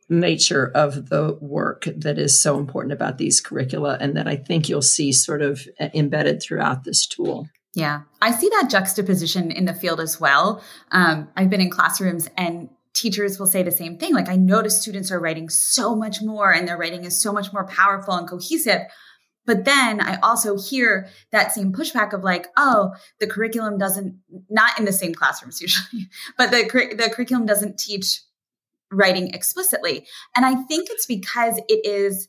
nature 0.10 0.72
of 0.76 1.10
the 1.10 1.38
work 1.42 1.88
that 1.96 2.20
is 2.20 2.42
so 2.42 2.58
important 2.58 2.94
about 2.94 3.18
these 3.18 3.42
curricula 3.42 3.98
and 4.00 4.16
that 4.16 4.28
i 4.28 4.36
think 4.36 4.68
you'll 4.68 4.82
see 4.82 5.12
sort 5.12 5.42
of 5.42 5.68
embedded 5.94 6.42
throughout 6.42 6.84
this 6.84 7.06
tool 7.06 7.48
yeah 7.76 8.02
i 8.22 8.32
see 8.32 8.50
that 8.50 8.70
juxtaposition 8.70 9.52
in 9.52 9.66
the 9.66 9.74
field 9.74 10.00
as 10.00 10.20
well 10.20 10.62
um, 10.92 11.28
i've 11.36 11.50
been 11.50 11.62
in 11.62 11.70
classrooms 11.70 12.30
and 12.38 12.70
teachers 12.94 13.40
will 13.40 13.48
say 13.48 13.64
the 13.64 13.72
same 13.72 13.98
thing. 13.98 14.14
Like, 14.14 14.30
I 14.30 14.36
notice 14.36 14.80
students 14.80 15.12
are 15.12 15.20
writing 15.20 15.50
so 15.50 15.96
much 15.96 16.22
more 16.22 16.52
and 16.52 16.68
their 16.68 16.78
writing 16.78 17.04
is 17.04 17.20
so 17.20 17.34
much 17.34 17.52
more 17.52 17.66
powerful 17.66 18.14
and 18.14 18.28
cohesive. 18.28 18.82
But 19.46 19.66
then 19.66 20.00
I 20.00 20.20
also 20.22 20.58
hear 20.58 21.10
that 21.32 21.52
same 21.52 21.74
pushback 21.74 22.14
of 22.14 22.24
like, 22.24 22.48
oh, 22.56 22.94
the 23.20 23.28
curriculum 23.28 23.78
doesn't, 23.78 24.18
not 24.50 24.80
in 24.80 24.86
the 24.86 24.94
same 24.94 25.14
classrooms 25.14 25.60
usually, 25.62 26.08
but 26.38 26.52
the, 26.52 26.64
the 26.98 27.10
curriculum 27.14 27.46
doesn't 27.46 27.78
teach 27.78 28.22
writing 28.94 29.34
explicitly. 29.34 30.06
And 30.36 30.46
I 30.46 30.56
think 30.64 30.90
it's 30.90 31.06
because 31.06 31.60
it 31.68 31.86
is 31.86 32.28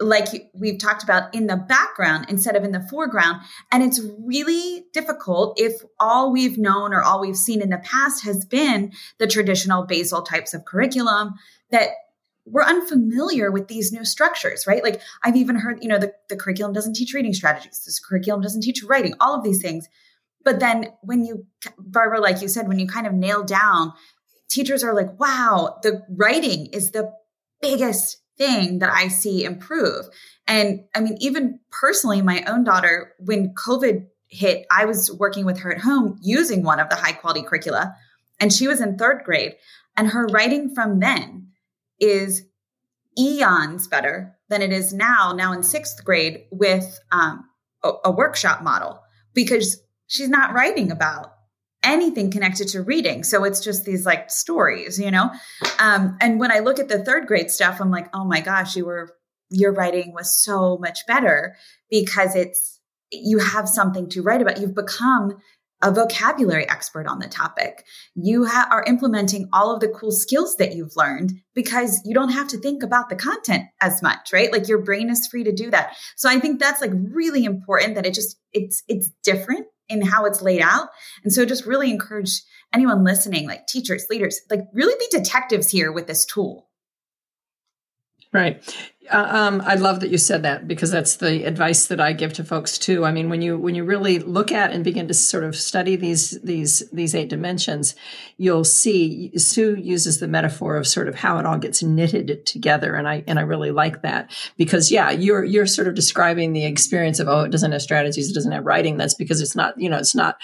like 0.00 0.50
we've 0.52 0.78
talked 0.78 1.02
about 1.02 1.34
in 1.34 1.46
the 1.46 1.56
background 1.56 2.26
instead 2.28 2.56
of 2.56 2.64
in 2.64 2.72
the 2.72 2.80
foreground. 2.80 3.40
And 3.70 3.82
it's 3.82 4.00
really 4.18 4.84
difficult 4.92 5.58
if 5.60 5.82
all 6.00 6.32
we've 6.32 6.58
known 6.58 6.92
or 6.92 7.02
all 7.02 7.20
we've 7.20 7.36
seen 7.36 7.62
in 7.62 7.70
the 7.70 7.78
past 7.78 8.24
has 8.24 8.44
been 8.44 8.92
the 9.18 9.26
traditional 9.26 9.84
basal 9.84 10.22
types 10.22 10.54
of 10.54 10.64
curriculum 10.64 11.34
that 11.70 11.90
we're 12.44 12.64
unfamiliar 12.64 13.52
with 13.52 13.68
these 13.68 13.92
new 13.92 14.04
structures, 14.04 14.66
right? 14.66 14.82
Like 14.82 15.00
I've 15.22 15.36
even 15.36 15.56
heard, 15.56 15.78
you 15.82 15.88
know, 15.88 15.98
the, 15.98 16.12
the 16.28 16.36
curriculum 16.36 16.72
doesn't 16.72 16.94
teach 16.94 17.14
reading 17.14 17.34
strategies. 17.34 17.82
This 17.84 18.00
curriculum 18.00 18.40
doesn't 18.40 18.62
teach 18.62 18.82
writing, 18.82 19.14
all 19.20 19.34
of 19.34 19.44
these 19.44 19.62
things. 19.62 19.88
But 20.44 20.58
then 20.58 20.88
when 21.02 21.24
you, 21.24 21.46
Barbara, 21.78 22.20
like 22.20 22.42
you 22.42 22.48
said, 22.48 22.66
when 22.66 22.80
you 22.80 22.88
kind 22.88 23.06
of 23.06 23.12
nail 23.12 23.44
down, 23.44 23.92
teachers 24.52 24.84
are 24.84 24.94
like, 24.94 25.18
wow, 25.18 25.78
the 25.82 26.02
writing 26.08 26.66
is 26.66 26.90
the 26.90 27.12
biggest 27.60 28.18
thing 28.36 28.78
that 28.80 28.92
I 28.92 29.08
see 29.08 29.44
improve. 29.44 30.06
And 30.46 30.84
I 30.94 31.00
mean, 31.00 31.16
even 31.20 31.60
personally, 31.70 32.22
my 32.22 32.42
own 32.46 32.64
daughter, 32.64 33.14
when 33.18 33.54
COVID 33.54 34.06
hit, 34.28 34.66
I 34.70 34.84
was 34.84 35.10
working 35.12 35.44
with 35.44 35.60
her 35.60 35.72
at 35.72 35.80
home 35.80 36.18
using 36.22 36.62
one 36.62 36.80
of 36.80 36.88
the 36.88 36.96
high 36.96 37.12
quality 37.12 37.42
curricula, 37.42 37.94
and 38.40 38.52
she 38.52 38.66
was 38.66 38.80
in 38.80 38.96
third 38.98 39.22
grade. 39.24 39.54
And 39.96 40.08
her 40.08 40.26
writing 40.26 40.74
from 40.74 41.00
then 41.00 41.48
is 42.00 42.42
eons 43.18 43.86
better 43.86 44.36
than 44.48 44.62
it 44.62 44.72
is 44.72 44.92
now, 44.92 45.32
now 45.36 45.52
in 45.52 45.62
sixth 45.62 46.04
grade 46.04 46.44
with 46.50 46.98
um, 47.12 47.44
a, 47.84 47.92
a 48.06 48.10
workshop 48.10 48.62
model 48.62 49.00
because 49.34 49.82
she's 50.06 50.28
not 50.28 50.54
writing 50.54 50.90
about 50.90 51.34
anything 51.82 52.30
connected 52.30 52.68
to 52.68 52.82
reading. 52.82 53.24
So 53.24 53.44
it's 53.44 53.60
just 53.60 53.84
these 53.84 54.06
like 54.06 54.30
stories, 54.30 54.98
you 54.98 55.10
know? 55.10 55.30
Um, 55.78 56.16
and 56.20 56.38
when 56.38 56.52
I 56.52 56.60
look 56.60 56.78
at 56.78 56.88
the 56.88 57.04
third 57.04 57.26
grade 57.26 57.50
stuff, 57.50 57.80
I'm 57.80 57.90
like, 57.90 58.08
oh 58.14 58.24
my 58.24 58.40
gosh, 58.40 58.76
you 58.76 58.84
were, 58.84 59.14
your 59.50 59.72
writing 59.72 60.12
was 60.14 60.42
so 60.42 60.78
much 60.78 61.00
better 61.06 61.56
because 61.90 62.34
it's, 62.34 62.80
you 63.10 63.38
have 63.38 63.68
something 63.68 64.08
to 64.10 64.22
write 64.22 64.40
about. 64.40 64.60
You've 64.60 64.74
become 64.74 65.36
a 65.82 65.90
vocabulary 65.90 66.66
expert 66.68 67.06
on 67.06 67.18
the 67.18 67.28
topic. 67.28 67.84
You 68.14 68.46
ha- 68.46 68.68
are 68.70 68.84
implementing 68.86 69.48
all 69.52 69.74
of 69.74 69.80
the 69.80 69.88
cool 69.88 70.12
skills 70.12 70.56
that 70.56 70.74
you've 70.74 70.96
learned 70.96 71.32
because 71.54 72.00
you 72.04 72.14
don't 72.14 72.30
have 72.30 72.48
to 72.48 72.58
think 72.58 72.82
about 72.82 73.08
the 73.08 73.16
content 73.16 73.64
as 73.80 74.00
much, 74.00 74.32
right? 74.32 74.52
Like 74.52 74.68
your 74.68 74.82
brain 74.82 75.10
is 75.10 75.26
free 75.26 75.44
to 75.44 75.52
do 75.52 75.70
that. 75.72 75.96
So 76.16 76.30
I 76.30 76.38
think 76.38 76.60
that's 76.60 76.80
like 76.80 76.92
really 76.94 77.44
important 77.44 77.96
that 77.96 78.06
it 78.06 78.14
just, 78.14 78.38
it's, 78.52 78.82
it's 78.86 79.10
different 79.24 79.66
in 79.88 80.02
how 80.02 80.24
it's 80.24 80.42
laid 80.42 80.60
out. 80.60 80.88
And 81.24 81.32
so 81.32 81.44
just 81.44 81.66
really 81.66 81.90
encourage 81.90 82.42
anyone 82.72 83.04
listening, 83.04 83.46
like 83.46 83.66
teachers, 83.66 84.06
leaders, 84.10 84.40
like 84.50 84.60
really 84.72 84.94
be 84.98 85.06
detectives 85.16 85.70
here 85.70 85.92
with 85.92 86.06
this 86.06 86.24
tool. 86.24 86.68
Right. 88.32 88.64
Uh, 89.10 89.26
um, 89.30 89.62
I 89.66 89.74
love 89.74 89.98
that 90.00 90.10
you 90.10 90.18
said 90.18 90.44
that 90.44 90.68
because 90.68 90.92
that's 90.92 91.16
the 91.16 91.44
advice 91.44 91.86
that 91.86 92.00
I 92.00 92.12
give 92.12 92.32
to 92.34 92.44
folks 92.44 92.78
too. 92.78 93.04
I 93.04 93.10
mean, 93.10 93.28
when 93.28 93.42
you 93.42 93.58
when 93.58 93.74
you 93.74 93.84
really 93.84 94.20
look 94.20 94.52
at 94.52 94.70
and 94.70 94.84
begin 94.84 95.08
to 95.08 95.14
sort 95.14 95.42
of 95.42 95.56
study 95.56 95.96
these 95.96 96.40
these 96.42 96.88
these 96.92 97.12
eight 97.14 97.28
dimensions, 97.28 97.96
you'll 98.36 98.64
see 98.64 99.36
Sue 99.36 99.74
uses 99.74 100.20
the 100.20 100.28
metaphor 100.28 100.76
of 100.76 100.86
sort 100.86 101.08
of 101.08 101.16
how 101.16 101.38
it 101.38 101.46
all 101.46 101.58
gets 101.58 101.82
knitted 101.82 102.46
together, 102.46 102.94
and 102.94 103.08
I 103.08 103.24
and 103.26 103.40
I 103.40 103.42
really 103.42 103.72
like 103.72 104.02
that 104.02 104.30
because 104.56 104.92
yeah, 104.92 105.10
you're 105.10 105.42
you're 105.42 105.66
sort 105.66 105.88
of 105.88 105.94
describing 105.94 106.52
the 106.52 106.64
experience 106.64 107.18
of 107.18 107.26
oh, 107.26 107.40
it 107.40 107.50
doesn't 107.50 107.72
have 107.72 107.82
strategies, 107.82 108.30
it 108.30 108.34
doesn't 108.34 108.52
have 108.52 108.64
writing. 108.64 108.98
That's 108.98 109.14
because 109.14 109.40
it's 109.40 109.56
not 109.56 109.78
you 109.80 109.90
know 109.90 109.98
it's 109.98 110.14
not 110.14 110.36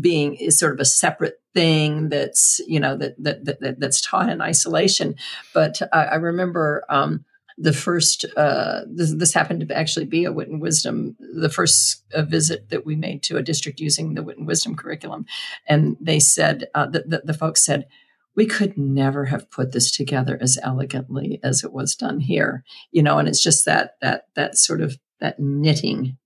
being 0.00 0.36
is 0.36 0.58
sort 0.58 0.72
of 0.72 0.80
a 0.80 0.86
separate 0.86 1.34
thing 1.52 2.08
that's 2.08 2.60
you 2.66 2.80
know 2.80 2.96
that 2.96 3.22
that, 3.22 3.44
that 3.60 3.78
that's 3.78 4.00
taught 4.00 4.30
in 4.30 4.40
isolation. 4.40 5.16
But 5.52 5.82
I, 5.92 6.04
I 6.04 6.14
remember. 6.14 6.82
Um, 6.88 7.26
the 7.58 7.72
first 7.72 8.24
uh, 8.36 8.82
this, 8.86 9.14
this, 9.14 9.32
happened 9.32 9.66
to 9.66 9.76
actually 9.76 10.04
be 10.04 10.24
a 10.24 10.32
wit 10.32 10.48
and 10.48 10.60
wisdom 10.60 11.16
the 11.18 11.48
first 11.48 12.04
uh, 12.14 12.22
visit 12.22 12.68
that 12.68 12.84
we 12.84 12.96
made 12.96 13.22
to 13.22 13.36
a 13.36 13.42
district 13.42 13.80
using 13.80 14.14
the 14.14 14.22
wit 14.22 14.36
and 14.36 14.46
wisdom 14.46 14.76
curriculum. 14.76 15.24
And 15.66 15.96
they 16.00 16.20
said 16.20 16.66
uh, 16.74 16.86
the, 16.86 17.04
the, 17.06 17.22
the 17.24 17.34
folks 17.34 17.64
said 17.64 17.86
we 18.34 18.44
could 18.44 18.76
never 18.76 19.24
have 19.26 19.50
put 19.50 19.72
this 19.72 19.90
together 19.90 20.38
as 20.40 20.58
elegantly 20.62 21.40
as 21.42 21.64
it 21.64 21.72
was 21.72 21.94
done 21.94 22.20
here. 22.20 22.62
You 22.92 23.02
know 23.02 23.18
and 23.18 23.28
it's 23.28 23.42
just 23.42 23.64
that 23.64 23.92
that 24.02 24.26
that 24.34 24.58
sort 24.58 24.82
of 24.82 24.98
that 25.20 25.40
knitting 25.40 26.18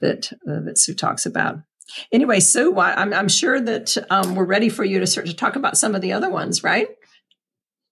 that 0.00 0.32
uh, 0.48 0.60
that 0.64 0.78
sue 0.78 0.94
talks 0.94 1.24
about. 1.24 1.58
Anyway 2.12 2.40
sue 2.40 2.76
i'm, 2.78 3.14
I'm 3.14 3.28
sure 3.28 3.60
that 3.60 3.96
um, 4.10 4.34
we're 4.34 4.44
ready 4.44 4.68
for 4.68 4.84
you 4.84 4.98
to 4.98 5.06
start 5.06 5.26
to 5.28 5.34
talk 5.34 5.56
about 5.56 5.78
some 5.78 5.94
of 5.94 6.02
the 6.02 6.12
other 6.12 6.28
ones 6.28 6.62
right? 6.64 6.88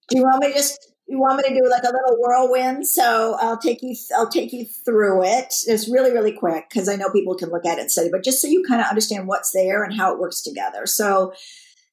Do 0.09 0.18
you 0.18 0.22
want 0.22 0.40
me 0.40 0.52
just 0.52 0.96
you 1.09 1.21
want 1.21 1.37
me 1.37 1.45
to 1.45 1.55
do 1.55 1.69
like 1.69 1.83
a 1.83 1.87
little 1.87 2.19
whirlwind? 2.19 2.87
So 2.87 3.37
i'll 3.40 3.59
take 3.59 3.83
you 3.83 3.95
i'll 4.16 4.29
take 4.29 4.53
you 4.53 4.64
through 4.85 5.25
it. 5.25 5.55
It's 5.66 5.88
really 5.88 6.12
really 6.12 6.33
quick 6.33 6.69
because 6.69 6.88
i 6.88 6.97
know 6.97 7.11
people 7.11 7.35
can 7.35 7.51
look 7.51 7.66
at 7.66 7.79
it 7.79 7.83
and 7.83 7.90
study 7.90 8.09
but 8.11 8.25
just 8.25 8.40
so 8.40 8.49
you 8.49 8.64
kind 8.66 8.81
of 8.81 8.87
understand 8.88 9.27
what's 9.27 9.53
there 9.53 9.83
and 9.83 9.97
how 9.97 10.12
it 10.12 10.21
works 10.21 10.42
together. 10.42 10.87
So 10.87 11.33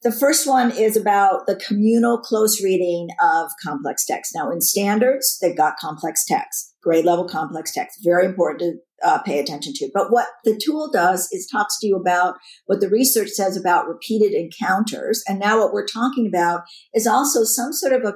the 0.02 0.12
first 0.12 0.46
one 0.46 0.70
is 0.72 0.98
about 0.98 1.48
the 1.48 1.56
communal 1.56 2.18
close 2.18 2.62
reading 2.62 3.08
of 3.24 3.50
complex 3.64 4.06
text. 4.06 4.34
Now 4.36 4.52
in 4.52 4.62
standards 4.62 5.38
they've 5.42 5.58
got 5.58 5.78
complex 5.78 6.26
text 6.26 6.74
grade 6.84 7.06
level 7.06 7.28
complex 7.28 7.72
text 7.72 8.00
very 8.04 8.26
important 8.26 8.60
to 8.60 8.74
uh, 9.04 9.22
pay 9.22 9.40
attention 9.40 9.74
to. 9.76 9.90
But 9.94 10.12
what 10.12 10.28
the 10.44 10.60
tool 10.64 10.90
does 10.92 11.28
is 11.32 11.48
talks 11.48 11.80
to 11.80 11.88
you 11.88 11.96
about 11.96 12.36
what 12.66 12.80
the 12.80 12.90
research 12.90 13.30
says 13.30 13.58
about 13.58 13.88
repeated 13.88 14.34
encounters. 14.34 15.24
And 15.28 15.40
now 15.40 15.60
what 15.60 15.74
we're 15.74 15.88
talking 15.88 16.28
about 16.28 16.62
is 16.94 17.08
also 17.08 17.44
some 17.44 17.74
sort 17.74 17.94
of 17.94 18.04
a 18.04 18.14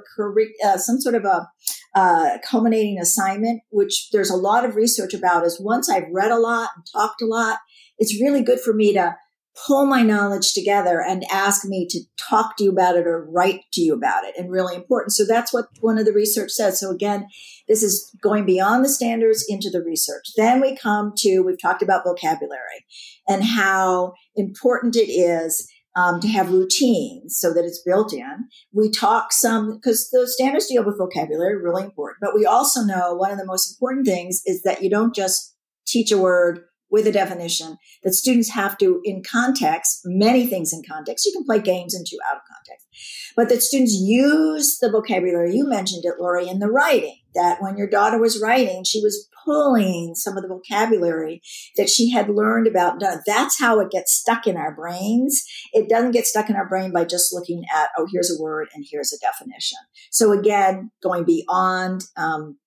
uh, 0.66 0.78
some 0.78 1.00
sort 1.00 1.16
of 1.16 1.26
a 1.26 1.48
uh, 1.96 2.38
culminating 2.50 3.00
assignment, 3.00 3.62
which 3.70 4.10
there's 4.12 4.30
a 4.30 4.36
lot 4.36 4.66
of 4.66 4.76
research 4.76 5.14
about. 5.14 5.46
Is 5.46 5.60
once 5.60 5.90
I've 5.90 6.10
read 6.12 6.32
a 6.32 6.40
lot 6.40 6.70
and 6.76 6.86
talked 6.94 7.22
a 7.22 7.26
lot, 7.26 7.60
it's 7.98 8.22
really 8.22 8.44
good 8.44 8.60
for 8.60 8.74
me 8.74 8.94
to 8.94 9.16
pull 9.66 9.86
my 9.86 10.04
knowledge 10.04 10.54
together 10.54 11.02
and 11.02 11.26
ask 11.32 11.66
me 11.66 11.88
to 11.90 12.02
talk 12.18 12.58
to 12.58 12.64
you 12.64 12.72
about 12.72 12.96
it 12.96 13.08
or 13.08 13.28
write 13.32 13.62
to 13.74 13.82
you 13.82 13.94
about 13.94 14.24
it 14.24 14.36
and 14.38 14.52
really 14.52 14.76
important. 14.76 15.14
So 15.14 15.26
that's 15.26 15.54
what 15.54 15.68
one 15.80 15.98
of 15.98 16.06
the 16.06 16.14
research 16.14 16.52
says. 16.52 16.80
So 16.80 16.92
again, 16.92 17.28
this 17.68 17.82
is 17.82 18.14
going 18.22 18.46
beyond 18.46 18.86
the 18.86 18.90
standards 18.90 19.46
into 19.48 19.70
the 19.70 19.82
research. 19.82 20.26
Then 20.36 20.62
we 20.62 20.76
come 20.76 21.14
to, 21.18 21.40
we've 21.40 21.62
talked 21.62 21.82
about 21.82 22.04
vocabulary 22.04 22.86
and 23.28 23.44
how 23.44 24.14
important 24.36 24.96
it 24.96 25.10
is 25.10 25.68
um, 25.96 26.20
to 26.20 26.28
have 26.28 26.52
routines 26.52 27.40
so 27.40 27.52
that 27.54 27.66
it's 27.66 27.82
built 27.82 28.14
in. 28.14 28.48
We 28.72 28.92
talk 28.92 29.34
some 29.34 29.76
because 29.76 30.10
the 30.12 30.28
standards 30.28 30.68
deal 30.68 30.86
with 30.86 31.00
vocabulary, 31.00 31.58
really 31.58 31.84
important. 31.84 32.20
But 32.22 32.36
we 32.36 32.46
also 32.46 32.82
know 32.82 33.16
one 33.16 33.32
of 33.32 33.40
the 33.40 33.46
most 33.46 33.74
important 33.74 34.06
things 34.06 34.44
is 34.46 34.62
that 34.62 34.84
you 34.84 34.90
don't 34.92 35.16
just 35.16 35.56
teach 35.88 36.12
a 36.12 36.18
word 36.18 36.60
with 36.90 37.08
a 37.08 37.12
definition 37.12 37.78
that 38.04 38.14
students 38.14 38.52
have 38.52 38.78
to, 38.78 39.02
in 39.04 39.24
context, 39.24 40.02
many 40.06 40.48
things 40.48 40.72
in 40.72 40.82
context. 40.90 41.26
You 41.26 41.34
can 41.34 41.44
play 41.44 41.60
games 41.60 41.94
into 41.94 42.18
out 42.30 42.38
of 42.38 42.44
context, 42.50 42.88
but 43.36 43.50
that 43.50 43.62
students 43.62 43.94
use 43.94 44.78
the 44.80 44.90
vocabulary. 44.90 45.56
You 45.56 45.68
mentioned 45.68 46.06
it, 46.06 46.20
Lori, 46.20 46.48
in 46.48 46.60
the 46.60 46.72
writing, 46.72 47.18
that 47.36 47.62
when 47.62 47.78
your 47.78 47.90
daughter 47.90 48.20
was 48.20 48.42
writing, 48.42 48.84
she 48.84 49.02
was 49.02 49.28
pulling 49.46 50.16
some 50.16 50.36
of 50.36 50.44
the 50.44 50.50
vocabulary 50.50 51.42
that 51.76 51.90
she 51.90 52.10
had 52.10 52.30
learned 52.30 52.68
about. 52.68 53.02
That's 53.26 53.60
how 53.60 53.80
it 53.80 53.92
gets 53.92 54.14
stuck 54.14 54.48
in 54.48 54.58
our 54.58 54.76
brains. 54.76 55.44
It 55.74 55.90
doesn't 55.90 56.12
get 56.12 56.26
stuck 56.26 56.50
in 56.50 56.56
our 56.56 56.68
brain 56.68 56.92
by 56.92 57.06
just 57.06 57.34
looking 57.34 57.64
at, 57.74 57.90
oh, 57.98 58.08
here's 58.12 58.32
a 58.32 58.42
word 58.42 58.68
and 58.74 58.86
here's 58.90 59.14
a 59.14 59.20
definition. 59.20 59.78
So 60.12 60.32
again, 60.32 60.92
going 61.02 61.24
beyond, 61.24 62.06
um, 62.18 62.58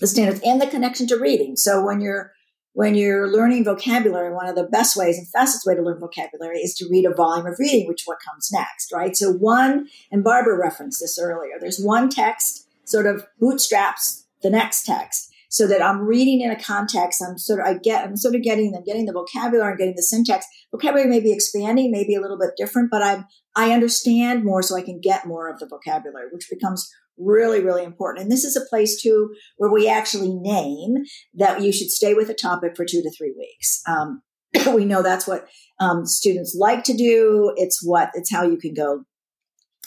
the 0.00 0.06
standards 0.06 0.40
and 0.44 0.60
the 0.60 0.66
connection 0.66 1.06
to 1.08 1.16
reading. 1.16 1.56
So 1.56 1.84
when 1.84 2.00
you're 2.00 2.32
when 2.78 2.94
you're 2.94 3.28
learning 3.28 3.64
vocabulary, 3.64 4.32
one 4.32 4.46
of 4.48 4.54
the 4.54 4.62
best 4.62 4.96
ways 4.96 5.18
and 5.18 5.26
fastest 5.30 5.66
way 5.66 5.74
to 5.74 5.82
learn 5.82 5.98
vocabulary 5.98 6.58
is 6.58 6.76
to 6.76 6.86
read 6.88 7.04
a 7.04 7.12
volume 7.12 7.44
of 7.44 7.58
reading, 7.58 7.88
which 7.88 8.02
what 8.04 8.18
comes 8.24 8.50
next, 8.52 8.92
right? 8.92 9.16
So 9.16 9.32
one, 9.32 9.88
and 10.12 10.22
Barbara 10.22 10.56
referenced 10.56 11.00
this 11.00 11.18
earlier, 11.20 11.54
there's 11.58 11.80
one 11.80 12.08
text 12.08 12.68
sort 12.84 13.06
of 13.06 13.26
bootstraps 13.40 14.28
the 14.44 14.50
next 14.50 14.84
text 14.84 15.28
so 15.48 15.66
that 15.66 15.82
I'm 15.82 16.02
reading 16.02 16.40
in 16.40 16.52
a 16.52 16.62
context. 16.62 17.20
I'm 17.20 17.36
sort 17.36 17.58
of, 17.58 17.66
I 17.66 17.78
get, 17.78 18.04
I'm 18.04 18.16
sort 18.16 18.36
of 18.36 18.42
getting 18.42 18.70
them, 18.70 18.84
getting 18.86 19.06
the 19.06 19.12
vocabulary 19.12 19.70
and 19.70 19.78
getting 19.78 19.96
the 19.96 20.02
syntax. 20.04 20.46
Vocabulary 20.70 21.10
may 21.10 21.18
be 21.18 21.32
expanding, 21.32 21.90
maybe 21.90 22.14
a 22.14 22.20
little 22.20 22.38
bit 22.38 22.50
different, 22.56 22.92
but 22.92 23.02
I'm, 23.02 23.26
I 23.56 23.72
understand 23.72 24.44
more 24.44 24.62
so 24.62 24.76
I 24.76 24.82
can 24.82 25.00
get 25.00 25.26
more 25.26 25.50
of 25.50 25.58
the 25.58 25.66
vocabulary, 25.66 26.28
which 26.30 26.48
becomes 26.48 26.88
really, 27.18 27.60
really 27.62 27.84
important. 27.84 28.22
And 28.22 28.32
this 28.32 28.44
is 28.44 28.56
a 28.56 28.68
place 28.68 29.00
too 29.00 29.34
where 29.56 29.70
we 29.70 29.88
actually 29.88 30.32
name 30.34 30.94
that 31.34 31.62
you 31.62 31.72
should 31.72 31.90
stay 31.90 32.14
with 32.14 32.30
a 32.30 32.34
topic 32.34 32.76
for 32.76 32.84
two 32.84 33.02
to 33.02 33.10
three 33.16 33.34
weeks. 33.36 33.80
Um, 33.86 34.22
we 34.74 34.84
know 34.84 35.02
that's 35.02 35.26
what 35.26 35.46
um, 35.80 36.06
students 36.06 36.56
like 36.58 36.84
to 36.84 36.96
do. 36.96 37.52
It's 37.56 37.84
what 37.84 38.10
it's 38.14 38.32
how 38.32 38.44
you 38.44 38.56
can 38.56 38.74
go 38.74 39.04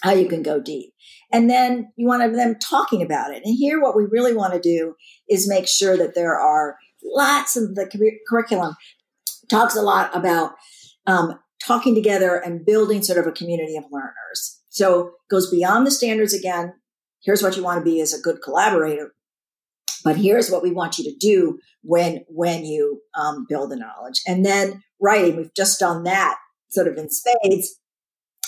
how 0.01 0.13
you 0.13 0.27
can 0.27 0.41
go 0.41 0.59
deep. 0.59 0.93
And 1.31 1.49
then 1.49 1.91
you 1.95 2.07
want 2.07 2.33
them 2.33 2.55
talking 2.55 3.03
about 3.03 3.31
it. 3.31 3.43
And 3.45 3.55
here, 3.55 3.79
what 3.79 3.95
we 3.95 4.05
really 4.09 4.33
want 4.33 4.53
to 4.53 4.59
do 4.59 4.95
is 5.29 5.47
make 5.47 5.67
sure 5.67 5.95
that 5.95 6.15
there 6.15 6.39
are 6.39 6.77
lots 7.03 7.55
of 7.55 7.75
the 7.75 8.19
curriculum 8.27 8.75
talks 9.49 9.75
a 9.75 9.81
lot 9.81 10.15
about 10.15 10.53
um, 11.07 11.39
talking 11.65 11.93
together 11.95 12.37
and 12.37 12.65
building 12.65 13.03
sort 13.03 13.19
of 13.19 13.27
a 13.27 13.31
community 13.31 13.77
of 13.77 13.83
learners. 13.91 14.59
So 14.69 15.11
goes 15.29 15.49
beyond 15.51 15.85
the 15.85 15.91
standards 15.91 16.33
again. 16.33 16.73
Here's 17.23 17.43
what 17.43 17.55
you 17.55 17.63
want 17.63 17.79
to 17.79 17.89
be 17.89 18.01
as 18.01 18.13
a 18.13 18.21
good 18.21 18.41
collaborator, 18.41 19.13
but 20.03 20.17
here's 20.17 20.49
what 20.49 20.63
we 20.63 20.71
want 20.71 20.97
you 20.97 21.03
to 21.05 21.17
do 21.17 21.59
when 21.83 22.25
when 22.27 22.65
you 22.65 23.01
um, 23.15 23.45
build 23.47 23.71
the 23.71 23.75
knowledge. 23.75 24.21
And 24.27 24.45
then 24.45 24.83
writing, 24.99 25.35
we've 25.37 25.53
just 25.55 25.79
done 25.79 26.03
that 26.03 26.37
sort 26.69 26.87
of 26.87 26.97
in 26.97 27.09
spades 27.09 27.79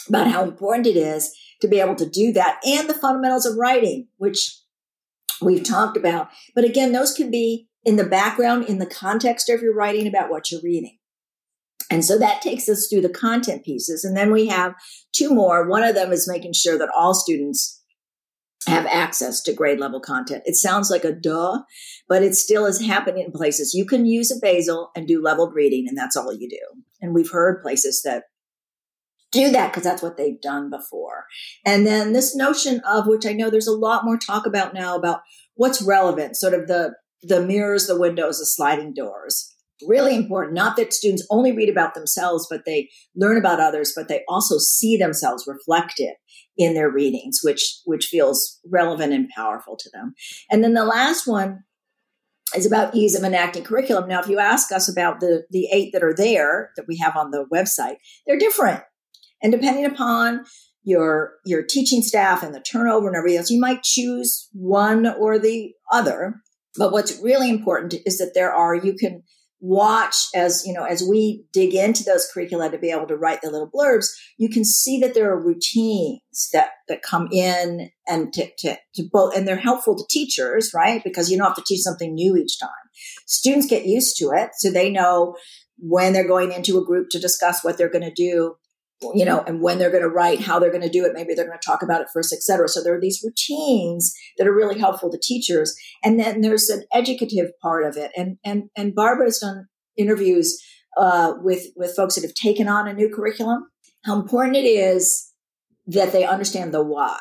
about 0.08 0.28
how 0.28 0.44
important 0.44 0.88
it 0.88 0.98
is 0.98 1.34
to 1.62 1.68
be 1.68 1.80
able 1.80 1.96
to 1.96 2.10
do 2.10 2.34
that 2.34 2.60
and 2.66 2.90
the 2.90 2.94
fundamentals 2.94 3.46
of 3.46 3.58
writing, 3.58 4.08
which 4.18 4.60
we've 5.42 5.64
talked 5.64 5.98
about. 5.98 6.30
But 6.56 6.66
again, 6.66 6.92
those 6.92 7.14
can 7.14 7.32
be 7.32 7.68
in 7.84 7.96
the 7.96 8.06
background, 8.06 8.66
in 8.66 8.80
the 8.80 8.86
context 8.86 9.50
of 9.50 9.62
your 9.62 9.74
writing 9.74 10.08
about 10.08 10.30
what 10.30 10.52
you're 10.52 10.62
reading. 10.64 10.98
And 11.90 12.04
so 12.04 12.18
that 12.18 12.42
takes 12.42 12.68
us 12.70 12.88
through 12.88 13.02
the 13.02 13.10
content 13.10 13.64
pieces. 13.64 14.04
And 14.04 14.16
then 14.16 14.32
we 14.32 14.48
have 14.48 14.74
two 15.12 15.30
more. 15.30 15.68
One 15.68 15.84
of 15.84 15.96
them 15.96 16.12
is 16.12 16.30
making 16.30 16.54
sure 16.54 16.78
that 16.78 16.90
all 16.98 17.14
students 17.14 17.83
have 18.68 18.86
access 18.86 19.42
to 19.44 19.54
grade 19.54 19.80
level 19.80 20.00
content. 20.00 20.44
It 20.46 20.56
sounds 20.56 20.90
like 20.90 21.04
a 21.04 21.12
duh, 21.12 21.60
but 22.08 22.24
it 22.24 22.36
still 22.36 22.66
is 22.66 22.82
happening 22.82 23.26
in 23.26 23.32
places. 23.32 23.74
You 23.74 23.86
can 23.86 24.06
use 24.06 24.32
a 24.32 24.40
basal 24.42 24.92
and 24.96 25.08
do 25.08 25.22
leveled 25.22 25.54
reading, 25.54 25.86
and 25.88 25.98
that's 25.98 26.16
all 26.16 26.34
you 26.34 26.50
do. 26.50 26.82
And 27.02 27.14
we've 27.14 27.32
heard 27.32 27.62
places 27.62 28.02
that 28.04 28.24
do 29.32 29.52
that 29.52 29.72
because 29.72 29.84
that's 29.84 30.02
what 30.02 30.16
they've 30.16 30.40
done 30.40 30.70
before. 30.70 31.26
And 31.66 31.86
then 31.86 32.14
this 32.14 32.36
notion 32.36 32.82
of 32.88 33.08
which 33.08 33.26
I 33.26 33.34
know 33.34 33.50
there's 33.50 33.68
a 33.68 33.72
lot 33.72 34.06
more 34.06 34.18
talk 34.18 34.46
about 34.46 34.74
now 34.74 34.96
about 34.96 35.22
what's 35.56 35.82
relevant, 35.82 36.38
sort 36.38 36.54
of 36.54 36.68
the 36.68 36.94
the 37.26 37.42
mirrors, 37.42 37.88
the 37.88 38.00
windows, 38.00 38.40
the 38.40 38.46
sliding 38.46 38.94
doors. 38.94 39.56
Really 39.88 40.16
important. 40.16 40.54
Not 40.54 40.78
that 40.78 40.94
students 40.94 41.26
only 41.30 41.52
read 41.52 41.70
about 41.70 41.94
themselves, 41.94 42.48
but 42.50 42.62
they 42.66 42.90
learn 43.16 43.38
about 43.38 43.60
others, 43.60 43.92
but 43.96 44.08
they 44.08 44.24
also 44.30 44.58
see 44.58 44.98
themselves 44.98 45.46
reflected 45.48 46.14
in 46.58 46.74
their 46.74 46.90
readings, 46.90 47.40
which 47.44 47.80
which 47.86 48.06
feels 48.06 48.60
relevant 48.70 49.14
and 49.14 49.30
powerful 49.36 49.76
to 49.78 49.90
them. 49.92 50.14
And 50.50 50.64
then 50.64 50.74
the 50.74 50.86
last 50.86 51.28
one 51.28 51.64
is 52.56 52.66
about 52.66 52.94
ease 52.96 53.16
of 53.16 53.24
enacting 53.24 53.64
curriculum. 53.64 54.08
Now, 54.08 54.22
if 54.22 54.28
you 54.28 54.40
ask 54.40 54.72
us 54.72 54.88
about 54.88 55.20
the 55.20 55.44
the 55.50 55.68
eight 55.74 55.92
that 55.94 56.04
are 56.04 56.14
there 56.14 56.70
that 56.78 56.86
we 56.88 56.98
have 56.98 57.18
on 57.18 57.32
the 57.32 57.46
website, 57.52 57.96
they're 58.26 58.38
different. 58.38 58.84
And 59.42 59.52
depending 59.52 59.86
upon 59.86 60.46
your 60.84 61.34
your 61.46 61.64
teaching 61.64 62.02
staff 62.02 62.44
and 62.44 62.54
the 62.54 62.62
turnover 62.62 63.08
and 63.08 63.18
everything 63.18 63.40
else, 63.40 63.50
you 63.50 63.60
might 63.60 63.84
choose 63.84 64.50
one 64.54 65.08
or 65.08 65.40
the 65.40 65.74
other. 65.92 66.36
But 66.76 66.92
what's 66.92 67.20
really 67.22 67.50
important 67.50 67.96
is 68.06 68.18
that 68.18 68.32
there 68.34 68.52
are, 68.52 68.74
you 68.76 68.96
can 68.96 69.24
watch 69.66 70.28
as, 70.36 70.68
you 70.68 70.74
know, 70.74 70.84
as 70.84 71.02
we 71.02 71.46
dig 71.54 71.74
into 71.74 72.04
those 72.04 72.30
curricula 72.34 72.70
to 72.70 72.78
be 72.78 72.92
able 72.92 73.08
to 73.08 73.16
write 73.16 73.42
the 73.42 73.50
little 73.50 73.72
blurbs, 73.74 74.08
you 74.38 74.50
can 74.50 74.66
see 74.66 75.00
that 75.00 75.14
there 75.14 75.32
are 75.32 75.42
routines 75.42 76.50
that, 76.52 76.72
that 76.90 77.02
come 77.02 77.30
in 77.32 77.90
and 78.06 78.34
to, 78.34 78.50
to, 78.58 78.76
to 78.94 79.04
both, 79.10 79.34
and 79.34 79.48
they're 79.48 79.56
helpful 79.56 79.96
to 79.96 80.04
teachers, 80.10 80.72
right? 80.76 81.02
Because 81.02 81.32
you 81.32 81.38
don't 81.38 81.48
have 81.48 81.56
to 81.56 81.64
teach 81.66 81.80
something 81.80 82.14
new 82.14 82.36
each 82.36 82.60
time. 82.60 82.70
Students 83.26 83.66
get 83.66 83.86
used 83.86 84.18
to 84.18 84.32
it. 84.36 84.50
So 84.58 84.70
they 84.70 84.90
know 84.90 85.38
when 85.78 86.12
they're 86.12 86.28
going 86.28 86.52
into 86.52 86.78
a 86.78 86.86
group 86.86 87.08
to 87.12 87.20
discuss 87.20 87.64
what 87.64 87.78
they're 87.78 87.90
going 87.90 88.04
to 88.04 88.12
do 88.12 88.56
you 89.14 89.26
know, 89.26 89.44
and 89.48 89.62
when 89.62 89.78
they're 89.78 89.92
going 89.92 90.04
to 90.04 90.10
write, 90.10 90.42
how 90.42 90.60
they're 90.60 90.72
going 90.72 90.84
to 90.84 90.90
do 90.90 91.06
it. 91.06 91.14
Maybe 91.14 91.34
they're 91.34 91.48
going 91.48 91.60
to 91.60 91.66
talk 91.66 91.82
about 91.84 92.02
it 92.02 92.08
first, 92.14 92.34
et 92.34 92.42
cetera. 92.42 92.68
So 92.68 92.82
there 92.82 92.96
are 92.96 93.02
these 93.02 93.22
routines 93.24 94.14
that 94.38 94.48
are 94.48 94.56
really 94.56 94.80
helpful 94.80 95.12
to 95.12 95.20
teachers. 95.22 95.76
And 96.04 96.20
then 96.20 96.42
there's 96.42 96.70
an 96.70 96.84
educative 96.94 97.52
part 97.62 97.86
of 97.86 97.98
it. 97.98 98.12
And, 98.16 98.38
and, 98.44 98.70
and 98.78 98.96
Barbara's 98.96 99.40
done 99.40 99.68
interviews, 99.98 100.58
uh, 100.98 101.34
with, 101.42 101.68
with 101.76 101.96
folks 101.96 102.16
that 102.16 102.24
have 102.24 102.34
taken 102.34 102.68
on 102.68 102.88
a 102.88 102.94
new 102.94 103.10
curriculum, 103.14 103.68
how 104.06 104.20
important 104.20 104.58
it 104.58 104.66
is 104.66 105.32
that 105.88 106.12
they 106.12 106.26
understand 106.26 106.74
the 106.74 106.84
why, 106.84 107.20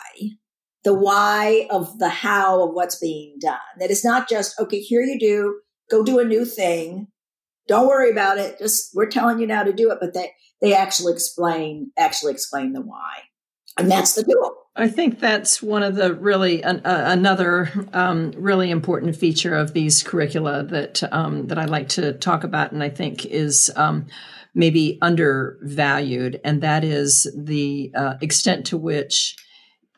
the 0.84 0.94
why 0.94 1.66
of 1.70 1.98
the 1.98 2.08
how 2.08 2.62
of 2.62 2.74
what's 2.74 2.98
being 2.98 3.36
done. 3.40 3.58
That 3.78 3.90
it's 3.90 4.04
not 4.04 4.28
just, 4.28 4.58
okay, 4.60 4.80
here 4.80 5.02
you 5.02 5.18
do, 5.18 5.60
go 5.90 6.04
do 6.04 6.18
a 6.18 6.24
new 6.24 6.44
thing. 6.44 7.08
Don't 7.68 7.86
worry 7.86 8.10
about 8.10 8.38
it. 8.38 8.58
Just, 8.58 8.90
we're 8.94 9.06
telling 9.06 9.38
you 9.38 9.46
now 9.46 9.62
to 9.62 9.72
do 9.72 9.90
it. 9.90 9.98
But 10.00 10.14
that, 10.14 10.30
they 10.62 10.74
actually 10.74 11.12
explain 11.12 11.90
actually 11.98 12.32
explain 12.32 12.72
the 12.72 12.80
why. 12.80 13.24
And 13.78 13.90
that's 13.90 14.14
the 14.14 14.24
tool. 14.24 14.54
I 14.76 14.88
think 14.88 15.18
that's 15.18 15.62
one 15.62 15.82
of 15.82 15.96
the 15.96 16.14
really 16.14 16.64
uh, 16.64 16.80
another 16.84 17.70
um, 17.92 18.32
really 18.36 18.70
important 18.70 19.16
feature 19.16 19.54
of 19.54 19.74
these 19.74 20.02
curricula 20.02 20.62
that 20.64 21.02
um, 21.12 21.48
that 21.48 21.58
i 21.58 21.66
like 21.66 21.90
to 21.90 22.14
talk 22.14 22.44
about 22.44 22.72
and 22.72 22.82
i 22.82 22.88
think 22.88 23.26
is 23.26 23.70
um, 23.76 24.06
maybe 24.54 24.98
undervalued. 25.00 26.40
And 26.44 26.62
that 26.62 26.84
is 26.84 27.30
the 27.36 27.92
uh, 27.96 28.14
extent 28.20 28.66
to 28.66 28.76
which 28.76 29.36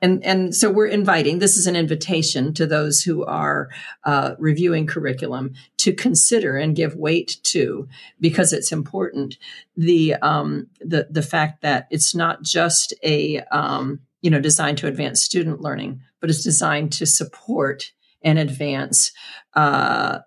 and 0.05 0.23
and 0.23 0.55
so 0.55 0.71
we're 0.71 0.87
inviting 0.87 1.39
this 1.39 1.57
is 1.57 1.67
an 1.67 1.77
invitation 1.77 2.53
to 2.53 2.67
those 2.67 3.01
who 3.01 3.25
are 3.25 3.71
uh, 4.05 4.35
reviewing 4.39 4.87
curriculum 4.87 5.55
to 5.79 5.95
consider 5.95 6.59
and 6.59 6.77
give 6.77 6.95
weight 6.95 7.39
to 7.45 7.89
because 8.21 8.53
it's 8.53 8.71
important 8.71 9.39
the 9.77 10.15
um, 10.17 10.67
the 10.81 11.09
the 11.11 11.23
fact 11.23 11.63
that 11.63 11.89
it's 11.91 12.15
not 12.15 12.43
just 12.43 12.93
a 13.03 13.41
um, 13.51 14.01
you 14.21 14.31
know 14.31 14.41
designed 14.41 14.77
to 14.77 14.87
advance 14.87 15.23
student 15.23 15.63
learning 15.63 16.03
but 16.21 16.29
it's 16.29 16.45
designed 16.45 16.93
to 16.93 17.07
support 17.07 17.91
and 18.23 18.39
advance 18.39 19.11
uh, 19.55 20.19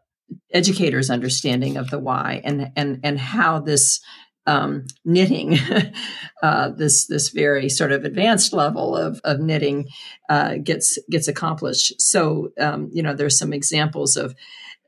educators 0.51 1.11
understanding 1.11 1.77
of 1.77 1.91
the 1.91 1.99
why 1.99 2.41
and 2.43 2.71
and 2.75 2.99
and 3.03 3.19
how 3.19 3.59
this 3.59 4.01
um, 4.47 4.85
knitting, 5.05 5.57
uh, 6.41 6.69
this 6.69 7.05
this 7.05 7.29
very 7.29 7.69
sort 7.69 7.91
of 7.91 8.05
advanced 8.05 8.53
level 8.53 8.95
of, 8.95 9.21
of 9.23 9.39
knitting 9.39 9.87
uh, 10.29 10.55
gets 10.55 10.97
gets 11.11 11.27
accomplished. 11.27 12.01
So 12.01 12.51
um, 12.59 12.89
you 12.91 13.03
know, 13.03 13.13
there's 13.13 13.37
some 13.37 13.53
examples 13.53 14.17
of 14.17 14.33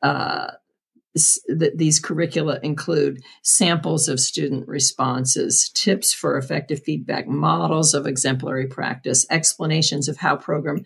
uh, 0.01 0.51
these 1.47 1.99
curricula 1.99 2.59
include 2.61 3.23
samples 3.41 4.07
of 4.07 4.19
student 4.19 4.67
responses, 4.67 5.71
tips 5.73 6.13
for 6.13 6.37
effective 6.37 6.83
feedback, 6.83 7.27
models 7.27 7.93
of 7.93 8.05
exemplary 8.05 8.67
practice, 8.67 9.25
explanations 9.29 10.07
of 10.07 10.17
how 10.17 10.35
program 10.35 10.83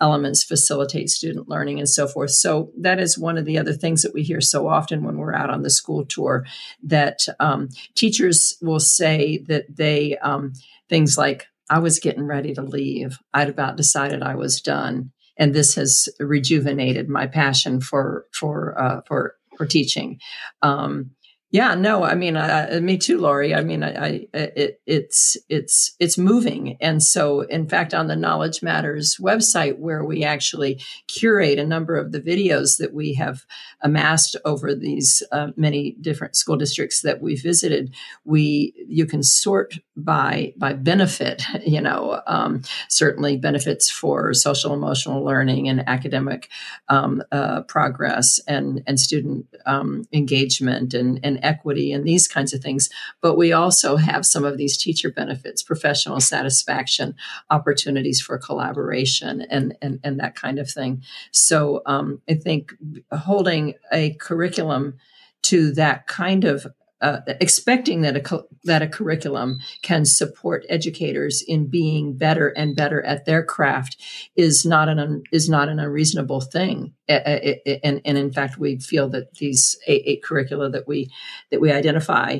elements 0.00 0.44
facilitate 0.44 1.10
student 1.10 1.48
learning, 1.48 1.78
and 1.78 1.88
so 1.88 2.06
forth. 2.06 2.30
So, 2.30 2.70
that 2.78 3.00
is 3.00 3.18
one 3.18 3.36
of 3.36 3.46
the 3.46 3.58
other 3.58 3.72
things 3.72 4.02
that 4.02 4.14
we 4.14 4.22
hear 4.22 4.40
so 4.40 4.68
often 4.68 5.02
when 5.02 5.18
we're 5.18 5.34
out 5.34 5.50
on 5.50 5.62
the 5.62 5.70
school 5.70 6.04
tour 6.04 6.46
that 6.82 7.26
um, 7.40 7.68
teachers 7.94 8.56
will 8.62 8.80
say 8.80 9.38
that 9.48 9.76
they, 9.76 10.16
um, 10.18 10.52
things 10.88 11.18
like, 11.18 11.46
I 11.68 11.78
was 11.78 11.98
getting 11.98 12.26
ready 12.26 12.54
to 12.54 12.62
leave. 12.62 13.18
I'd 13.32 13.48
about 13.48 13.76
decided 13.76 14.22
I 14.22 14.34
was 14.34 14.60
done 14.60 15.10
and 15.36 15.54
this 15.54 15.74
has 15.74 16.08
rejuvenated 16.20 17.08
my 17.08 17.26
passion 17.26 17.80
for 17.80 18.26
for 18.32 18.78
uh, 18.80 19.00
for 19.06 19.36
for 19.56 19.66
teaching. 19.66 20.18
Um, 20.62 21.10
yeah, 21.54 21.76
no, 21.76 22.02
I 22.02 22.16
mean, 22.16 22.36
I, 22.36 22.80
me 22.80 22.98
too, 22.98 23.16
Lori. 23.16 23.54
I 23.54 23.62
mean, 23.62 23.84
I, 23.84 23.94
I, 23.94 24.26
it, 24.34 24.80
it's 24.86 25.36
it's 25.48 25.94
it's 26.00 26.18
moving, 26.18 26.76
and 26.80 27.00
so 27.00 27.42
in 27.42 27.68
fact, 27.68 27.94
on 27.94 28.08
the 28.08 28.16
Knowledge 28.16 28.60
Matters 28.60 29.18
website, 29.20 29.78
where 29.78 30.04
we 30.04 30.24
actually 30.24 30.80
curate 31.06 31.60
a 31.60 31.64
number 31.64 31.96
of 31.96 32.10
the 32.10 32.20
videos 32.20 32.78
that 32.78 32.92
we 32.92 33.14
have 33.14 33.46
amassed 33.82 34.34
over 34.44 34.74
these 34.74 35.22
uh, 35.30 35.50
many 35.56 35.92
different 36.00 36.34
school 36.34 36.56
districts 36.56 37.02
that 37.02 37.22
we 37.22 37.36
visited, 37.36 37.94
we 38.24 38.74
you 38.88 39.06
can 39.06 39.22
sort 39.22 39.78
by 39.96 40.54
by 40.56 40.72
benefit. 40.72 41.44
You 41.74 41.80
know, 41.80 42.20
um, 42.26 42.62
certainly 42.88 43.36
benefits 43.36 43.90
for 43.90 44.32
social 44.34 44.74
emotional 44.74 45.24
learning 45.24 45.68
and 45.68 45.88
academic 45.88 46.48
um, 46.88 47.22
uh, 47.32 47.62
progress 47.62 48.38
and 48.46 48.82
and 48.86 49.00
student 49.00 49.46
um, 49.66 50.04
engagement 50.12 50.94
and 50.94 51.18
and 51.22 51.43
equity 51.44 51.92
and 51.92 52.04
these 52.04 52.26
kinds 52.26 52.52
of 52.52 52.60
things. 52.60 52.88
But 53.20 53.36
we 53.36 53.52
also 53.52 53.96
have 53.96 54.26
some 54.26 54.44
of 54.44 54.56
these 54.56 54.76
teacher 54.76 55.10
benefits, 55.10 55.62
professional 55.62 56.20
satisfaction, 56.20 57.14
opportunities 57.50 58.20
for 58.20 58.38
collaboration, 58.38 59.46
and 59.50 59.76
and, 59.82 60.00
and 60.02 60.18
that 60.20 60.34
kind 60.34 60.58
of 60.58 60.70
thing. 60.70 61.02
So 61.30 61.82
um, 61.86 62.20
I 62.28 62.34
think 62.34 62.74
holding 63.12 63.74
a 63.92 64.14
curriculum 64.14 64.94
to 65.42 65.72
that 65.72 66.06
kind 66.06 66.44
of 66.44 66.66
uh, 67.04 67.20
expecting 67.38 68.00
that 68.00 68.16
a 68.16 68.44
that 68.64 68.80
a 68.80 68.88
curriculum 68.88 69.58
can 69.82 70.06
support 70.06 70.64
educators 70.70 71.44
in 71.46 71.68
being 71.68 72.16
better 72.16 72.48
and 72.48 72.74
better 72.74 73.02
at 73.02 73.26
their 73.26 73.44
craft 73.44 73.98
is 74.36 74.64
not 74.64 74.88
an 74.88 74.98
un, 74.98 75.22
is 75.30 75.46
not 75.46 75.68
an 75.68 75.78
unreasonable 75.78 76.40
thing. 76.40 76.94
And, 77.06 78.00
and 78.06 78.16
in 78.16 78.32
fact, 78.32 78.56
we 78.56 78.78
feel 78.78 79.10
that 79.10 79.34
these 79.34 79.76
eight, 79.86 80.02
eight, 80.06 80.22
curricula 80.22 80.70
that 80.70 80.88
we 80.88 81.10
that 81.50 81.60
we 81.60 81.70
identify 81.70 82.38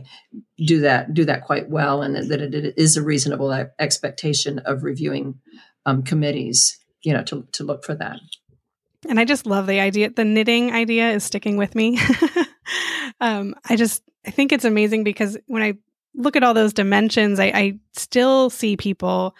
do 0.57 0.81
that 0.81 1.13
do 1.13 1.27
that 1.27 1.45
quite 1.45 1.69
well, 1.69 2.01
and 2.01 2.17
that 2.17 2.41
it 2.41 2.75
is 2.79 2.97
a 2.97 3.03
reasonable 3.03 3.53
expectation 3.79 4.61
of 4.61 4.83
reviewing 4.83 5.41
um, 5.85 6.03
committees, 6.03 6.79
you 7.03 7.13
know, 7.13 7.23
to 7.25 7.47
to 7.53 7.65
look 7.65 7.85
for 7.85 7.95
that. 7.95 8.19
And 9.07 9.21
I 9.21 9.27
just 9.27 9.45
love 9.45 9.67
the 9.67 9.81
idea. 9.81 10.09
The 10.09 10.25
knitting 10.25 10.73
idea 10.73 11.11
is 11.11 11.23
sticking 11.23 11.59
with 11.59 11.75
me. 11.75 11.99
um, 13.21 13.55
I 13.69 13.77
just 13.77 14.03
I 14.27 14.31
think 14.31 14.53
it's 14.53 14.65
amazing 14.65 15.05
because 15.05 15.37
when 15.47 15.63
I 15.63 15.75
look 16.15 16.37
at 16.37 16.43
all 16.43 16.55
those 16.55 16.73
dimensions, 16.73 17.41
I, 17.41 17.47
I 17.47 17.79
still 17.95 18.51
see 18.51 18.77
people 18.77 19.35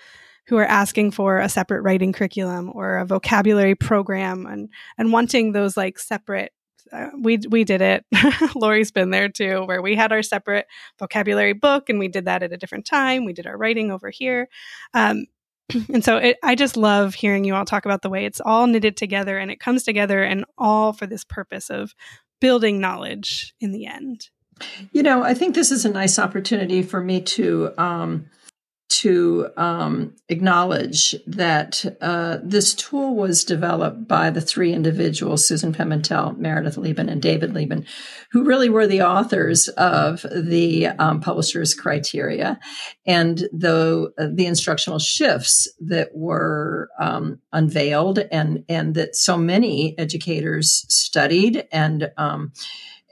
who 0.47 0.57
are 0.59 0.67
asking 0.67 1.13
for 1.13 1.39
a 1.39 1.49
separate 1.49 1.83
writing 1.83 2.13
curriculum 2.13 2.71
or 2.75 2.99
a 2.99 3.07
vocabulary 3.07 3.75
program 3.75 4.47
and 4.47 4.69
and 4.99 5.13
wanting 5.13 5.53
those 5.53 5.77
like 5.77 5.99
separate 5.99 6.53
uh, 6.93 7.09
we 7.19 7.39
we 7.49 7.65
did 7.65 7.81
it. 7.81 8.05
Lori's 8.55 8.93
been 8.93 9.11
there 9.11 9.29
too, 9.29 9.65
where 9.65 9.83
we 9.83 9.97
had 9.97 10.13
our 10.13 10.23
separate 10.23 10.67
vocabulary 10.99 11.55
book, 11.55 11.89
and 11.89 11.99
we 11.99 12.09
did 12.09 12.27
that 12.27 12.43
at 12.43 12.53
a 12.53 12.57
different 12.57 12.87
time. 12.87 13.25
We 13.25 13.33
did 13.33 13.47
our 13.47 13.57
writing 13.57 13.91
over 13.91 14.11
here, 14.11 14.49
um, 14.93 15.27
and 15.93 16.05
so 16.05 16.19
it, 16.19 16.37
I 16.43 16.55
just 16.55 16.77
love 16.77 17.15
hearing 17.15 17.45
you 17.45 17.55
all 17.55 17.65
talk 17.65 17.85
about 17.85 18.03
the 18.03 18.11
way 18.11 18.27
it's 18.27 18.41
all 18.41 18.67
knitted 18.67 18.97
together, 18.97 19.39
and 19.39 19.51
it 19.51 19.61
comes 19.61 19.83
together, 19.83 20.23
and 20.23 20.45
all 20.59 20.93
for 20.93 21.07
this 21.07 21.25
purpose 21.25 21.71
of 21.71 21.95
building 22.41 22.81
knowledge 22.81 23.55
in 23.61 23.73
the 23.73 23.87
end. 23.87 24.29
You 24.93 25.03
know, 25.03 25.23
I 25.23 25.35
think 25.35 25.55
this 25.55 25.71
is 25.71 25.85
a 25.85 25.91
nice 25.91 26.19
opportunity 26.19 26.83
for 26.83 27.01
me 27.01 27.21
to 27.23 27.73
um, 27.79 28.27
to 28.95 29.49
um, 29.57 30.15
acknowledge 30.29 31.17
that 31.27 31.85
uh, 32.01 32.39
this 32.43 32.75
tool 32.75 33.17
was 33.17 33.43
developed 33.43 34.07
by 34.07 34.31
the 34.31 34.41
three 34.41 34.73
individuals, 34.73 35.49
Susan 35.49 35.73
Pimentel, 35.73 36.39
Meredith 36.39 36.77
Liben, 36.77 37.09
and 37.09 37.21
David 37.21 37.55
Liben, 37.55 37.87
who 38.31 38.45
really 38.45 38.69
were 38.69 38.87
the 38.87 39.03
authors 39.03 39.69
of 39.69 40.25
the 40.33 40.87
um, 40.87 41.21
publisher's 41.21 41.75
criteria 41.75 42.61
and 43.05 43.39
the, 43.53 44.13
the 44.33 44.47
instructional 44.47 44.99
shifts 44.99 45.67
that 45.81 46.11
were 46.15 46.89
um, 47.01 47.41
unveiled 47.53 48.21
and, 48.31 48.65
and 48.69 48.95
that 48.95 49.17
so 49.17 49.37
many 49.37 49.99
educators 49.99 50.85
studied 50.89 51.67
and 51.73 52.13
um, 52.17 52.53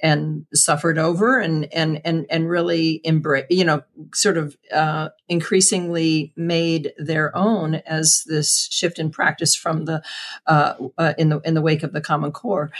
and 0.03 0.45
suffered 0.53 0.99
over 0.99 1.39
and 1.39 1.73
and 1.73 2.01
and 2.05 2.27
and 2.29 2.51
really 2.51 3.01
embrace 3.05 3.47
you 3.49 3.65
know 3.65 3.83
sort 4.13 4.37
of 4.37 4.57
uh, 4.75 5.09
increasingly 5.29 6.33
made 6.37 6.93
their 6.99 7.35
own 7.37 7.77
as 7.87 8.25
this 8.27 8.69
shift 8.71 8.99
in 8.99 9.11
practice 9.11 9.55
from 9.55 9.85
the 9.85 10.03
uh, 10.47 10.75
uh, 10.99 11.15
in 11.17 11.29
the 11.29 11.41
in 11.41 11.55
the 11.55 11.63
wake 11.63 11.85
of 11.85 11.93
the 11.93 12.01
Common 12.01 12.33
Core. 12.33 12.71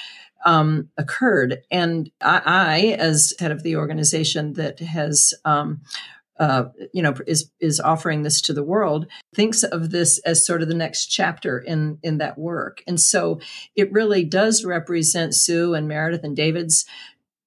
Um, 0.45 0.89
occurred, 0.99 1.59
and 1.71 2.11
I, 2.21 2.43
I, 2.45 2.81
as 2.99 3.33
head 3.39 3.53
of 3.53 3.63
the 3.63 3.77
organization 3.77 4.55
that 4.55 4.81
has 4.81 5.33
um, 5.45 5.83
uh, 6.43 6.65
you 6.93 7.03
know 7.03 7.15
is 7.27 7.51
is 7.61 7.79
offering 7.79 8.23
this 8.23 8.41
to 8.41 8.53
the 8.53 8.65
world 8.65 9.07
thinks 9.35 9.63
of 9.63 9.91
this 9.91 10.19
as 10.21 10.45
sort 10.45 10.61
of 10.61 10.69
the 10.69 10.75
next 10.75 11.07
chapter 11.07 11.59
in 11.59 11.99
in 12.03 12.19
that 12.19 12.37
work 12.37 12.83
and 12.87 12.99
so 12.99 13.39
it 13.77 13.93
really 13.93 14.25
does 14.25 14.65
represent 14.65 15.35
sue 15.35 15.75
and 15.75 15.87
meredith 15.87 16.25
and 16.25 16.35
david's 16.35 16.85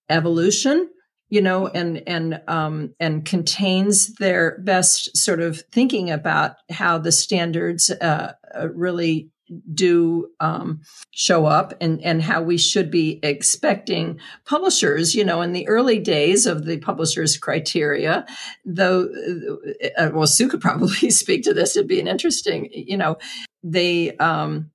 evolution 0.09 0.89
you 1.29 1.41
know 1.41 1.67
and 1.67 2.03
and 2.07 2.41
um 2.47 2.93
and 2.99 3.25
contains 3.25 4.13
their 4.15 4.59
best 4.59 5.15
sort 5.17 5.39
of 5.39 5.63
thinking 5.71 6.09
about 6.11 6.55
how 6.69 6.97
the 6.97 7.11
standards 7.11 7.89
uh, 7.89 8.33
uh, 8.55 8.69
really 8.69 9.29
do 9.73 10.27
um, 10.39 10.81
show 11.11 11.45
up 11.45 11.73
and 11.79 12.01
and 12.03 12.23
how 12.23 12.41
we 12.41 12.57
should 12.57 12.89
be 12.89 13.19
expecting 13.21 14.19
publishers 14.45 15.13
you 15.13 15.23
know 15.23 15.41
in 15.41 15.53
the 15.53 15.67
early 15.67 15.99
days 15.99 16.45
of 16.45 16.65
the 16.65 16.77
publishers 16.77 17.37
criteria 17.37 18.25
though 18.65 19.07
uh, 19.07 19.87
uh 20.01 20.11
well 20.13 20.27
sue 20.27 20.47
could 20.47 20.61
probably 20.69 21.09
speak 21.09 21.43
to 21.43 21.53
this 21.53 21.75
it'd 21.75 21.87
be 21.87 21.99
an 21.99 22.07
interesting 22.07 22.69
you 22.71 22.97
know 22.97 23.17
they 23.63 24.15
um, 24.17 24.71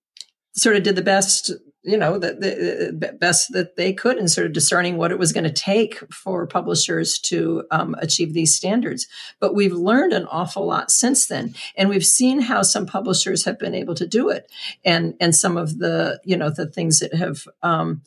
sort 0.55 0.77
of 0.77 0.83
did 0.83 0.97
the 0.97 1.03
best 1.03 1.53
you 1.83 1.97
know 1.97 2.19
the, 2.19 2.35
the, 2.35 3.13
best 3.13 3.53
that 3.53 3.77
they 3.77 3.93
could 3.93 4.19
in 4.19 4.29
sort 4.29 4.47
of 4.47 4.53
discerning 4.53 4.97
what 4.97 5.11
it 5.11 5.19
was 5.19 5.33
going 5.33 5.45
to 5.45 5.53
take 5.53 5.99
for 6.13 6.47
publishers 6.47 7.19
to 7.19 7.65
um, 7.71 7.95
achieve 7.99 8.35
these 8.35 8.55
standards. 8.55 9.07
But 9.41 9.55
we've 9.55 9.73
learned 9.73 10.13
an 10.13 10.27
awful 10.27 10.67
lot 10.67 10.91
since 10.91 11.27
then 11.27 11.55
and 11.77 11.89
we've 11.89 12.05
seen 12.05 12.41
how 12.41 12.63
some 12.63 12.87
publishers 12.87 13.45
have 13.45 13.59
been 13.59 13.75
able 13.75 13.95
to 13.95 14.07
do 14.07 14.29
it 14.29 14.51
and 14.85 15.15
and 15.21 15.35
some 15.35 15.57
of 15.57 15.79
the 15.79 16.21
you 16.25 16.37
know 16.37 16.51
the 16.51 16.67
things 16.67 17.01
that 17.01 17.15
have 17.15 17.49
um, 17.63 18.03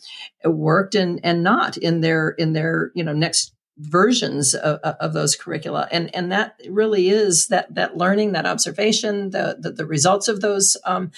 worked 0.45 0.93
and 0.93 1.19
and 1.23 1.43
not 1.43 1.75
in 1.77 2.01
their 2.01 2.29
in 2.29 2.53
their 2.53 2.91
you 2.93 3.03
know 3.03 3.13
next 3.13 3.53
versions 3.77 4.53
of, 4.53 4.79
of, 4.81 5.13
those 5.13 5.35
curricula. 5.35 5.87
And 5.91 6.13
and 6.15 6.31
that 6.31 6.61
really 6.69 7.09
is 7.09 7.47
that 7.47 7.73
that 7.73 7.97
learning 7.97 8.33
that 8.33 8.45
observation 8.45 9.31
the 9.31 9.57
the, 9.59 9.71
the 9.71 9.85
results 9.85 10.27
of 10.27 10.41
those 10.41 10.77
um, 10.85 11.11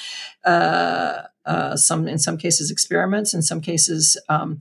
uh, 0.45 1.23
uh, 1.45 1.75
some 1.75 2.07
in 2.07 2.17
some 2.17 2.37
cases 2.37 2.71
experiments 2.71 3.33
in 3.33 3.41
some 3.41 3.61
cases 3.61 4.19
um, 4.29 4.59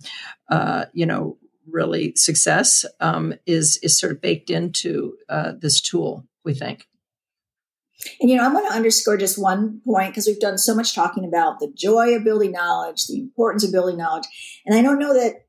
uh, 0.51 0.87
you 0.93 1.07
know 1.07 1.37
really 1.66 2.12
success 2.16 2.85
um, 3.01 3.35
is 3.47 3.78
is 3.82 3.99
sort 3.99 4.12
of 4.12 4.20
baked 4.20 4.51
into 4.51 5.16
uh, 5.28 5.53
this 5.61 5.80
tool 5.80 6.24
we 6.45 6.55
think 6.55 6.87
and 8.20 8.30
you 8.30 8.37
know, 8.37 8.45
I 8.45 8.53
want 8.53 8.68
to 8.68 8.74
underscore 8.74 9.16
just 9.16 9.41
one 9.41 9.80
point 9.87 10.11
because 10.11 10.26
we've 10.26 10.41
done 10.41 10.59
so 10.59 10.74
much 10.74 10.95
talking 10.95 11.24
about 11.24 11.59
the 11.61 11.72
joy 11.74 12.14
of 12.14 12.24
building 12.24 12.53
knowledge, 12.53 13.07
the 13.07 13.18
importance 13.18 13.64
of 13.64 13.72
building 13.72 13.97
knowledge. 13.97 14.24
And 14.66 14.76
I 14.76 14.82
don't 14.82 14.99
know 14.99 15.14
that 15.14 15.47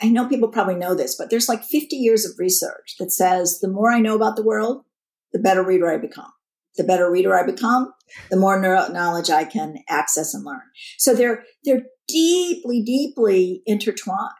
I 0.00 0.08
know 0.08 0.28
people 0.28 0.48
probably 0.48 0.76
know 0.76 0.94
this, 0.94 1.16
but 1.16 1.30
there's 1.30 1.48
like 1.48 1.64
50 1.64 1.96
years 1.96 2.24
of 2.24 2.38
research 2.38 2.96
that 2.98 3.12
says 3.12 3.60
the 3.60 3.68
more 3.68 3.90
I 3.90 4.00
know 4.00 4.14
about 4.14 4.36
the 4.36 4.44
world, 4.44 4.84
the 5.32 5.38
better 5.38 5.64
reader 5.64 5.92
I 5.92 5.98
become. 5.98 6.32
The 6.76 6.84
better 6.84 7.10
reader 7.10 7.36
I 7.38 7.44
become, 7.44 7.92
the 8.30 8.36
more 8.36 8.60
knowledge 8.60 9.30
I 9.30 9.44
can 9.44 9.76
access 9.88 10.34
and 10.34 10.44
learn. 10.44 10.62
So 10.98 11.14
they're, 11.14 11.44
they're 11.64 11.82
deeply, 12.08 12.82
deeply 12.82 13.62
intertwined. 13.66 14.30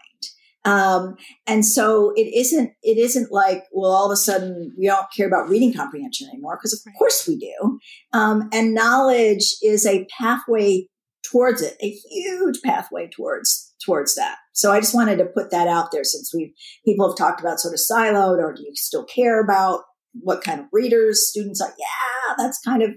Um, 0.64 1.16
and 1.46 1.66
so 1.66 2.12
it 2.14 2.32
isn't, 2.32 2.72
it 2.82 2.96
isn't 2.96 3.32
like, 3.32 3.64
well, 3.72 3.90
all 3.90 4.06
of 4.06 4.12
a 4.12 4.16
sudden 4.16 4.72
we 4.78 4.86
don't 4.86 5.06
care 5.14 5.26
about 5.26 5.48
reading 5.48 5.74
comprehension 5.74 6.28
anymore, 6.28 6.56
because 6.56 6.72
of 6.72 6.92
course 6.98 7.26
we 7.26 7.36
do. 7.36 7.78
Um, 8.12 8.48
and 8.52 8.74
knowledge 8.74 9.56
is 9.62 9.84
a 9.84 10.06
pathway 10.18 10.86
towards 11.22 11.62
it, 11.62 11.76
a 11.82 11.90
huge 11.90 12.62
pathway 12.62 13.08
towards 13.08 13.74
towards 13.84 14.14
that. 14.14 14.36
So 14.52 14.70
I 14.70 14.80
just 14.80 14.94
wanted 14.94 15.18
to 15.18 15.24
put 15.24 15.50
that 15.50 15.66
out 15.66 15.90
there 15.90 16.04
since 16.04 16.32
we 16.32 16.54
people 16.84 17.08
have 17.08 17.16
talked 17.16 17.40
about 17.40 17.58
sort 17.58 17.74
of 17.74 17.80
siloed 17.80 18.38
or 18.38 18.52
do 18.54 18.62
you 18.62 18.72
still 18.74 19.04
care 19.04 19.42
about 19.42 19.80
what 20.12 20.42
kind 20.42 20.60
of 20.60 20.66
readers 20.72 21.28
students 21.28 21.60
are? 21.60 21.74
Yeah, 21.78 22.34
that's 22.38 22.58
kind 22.60 22.82
of 22.82 22.90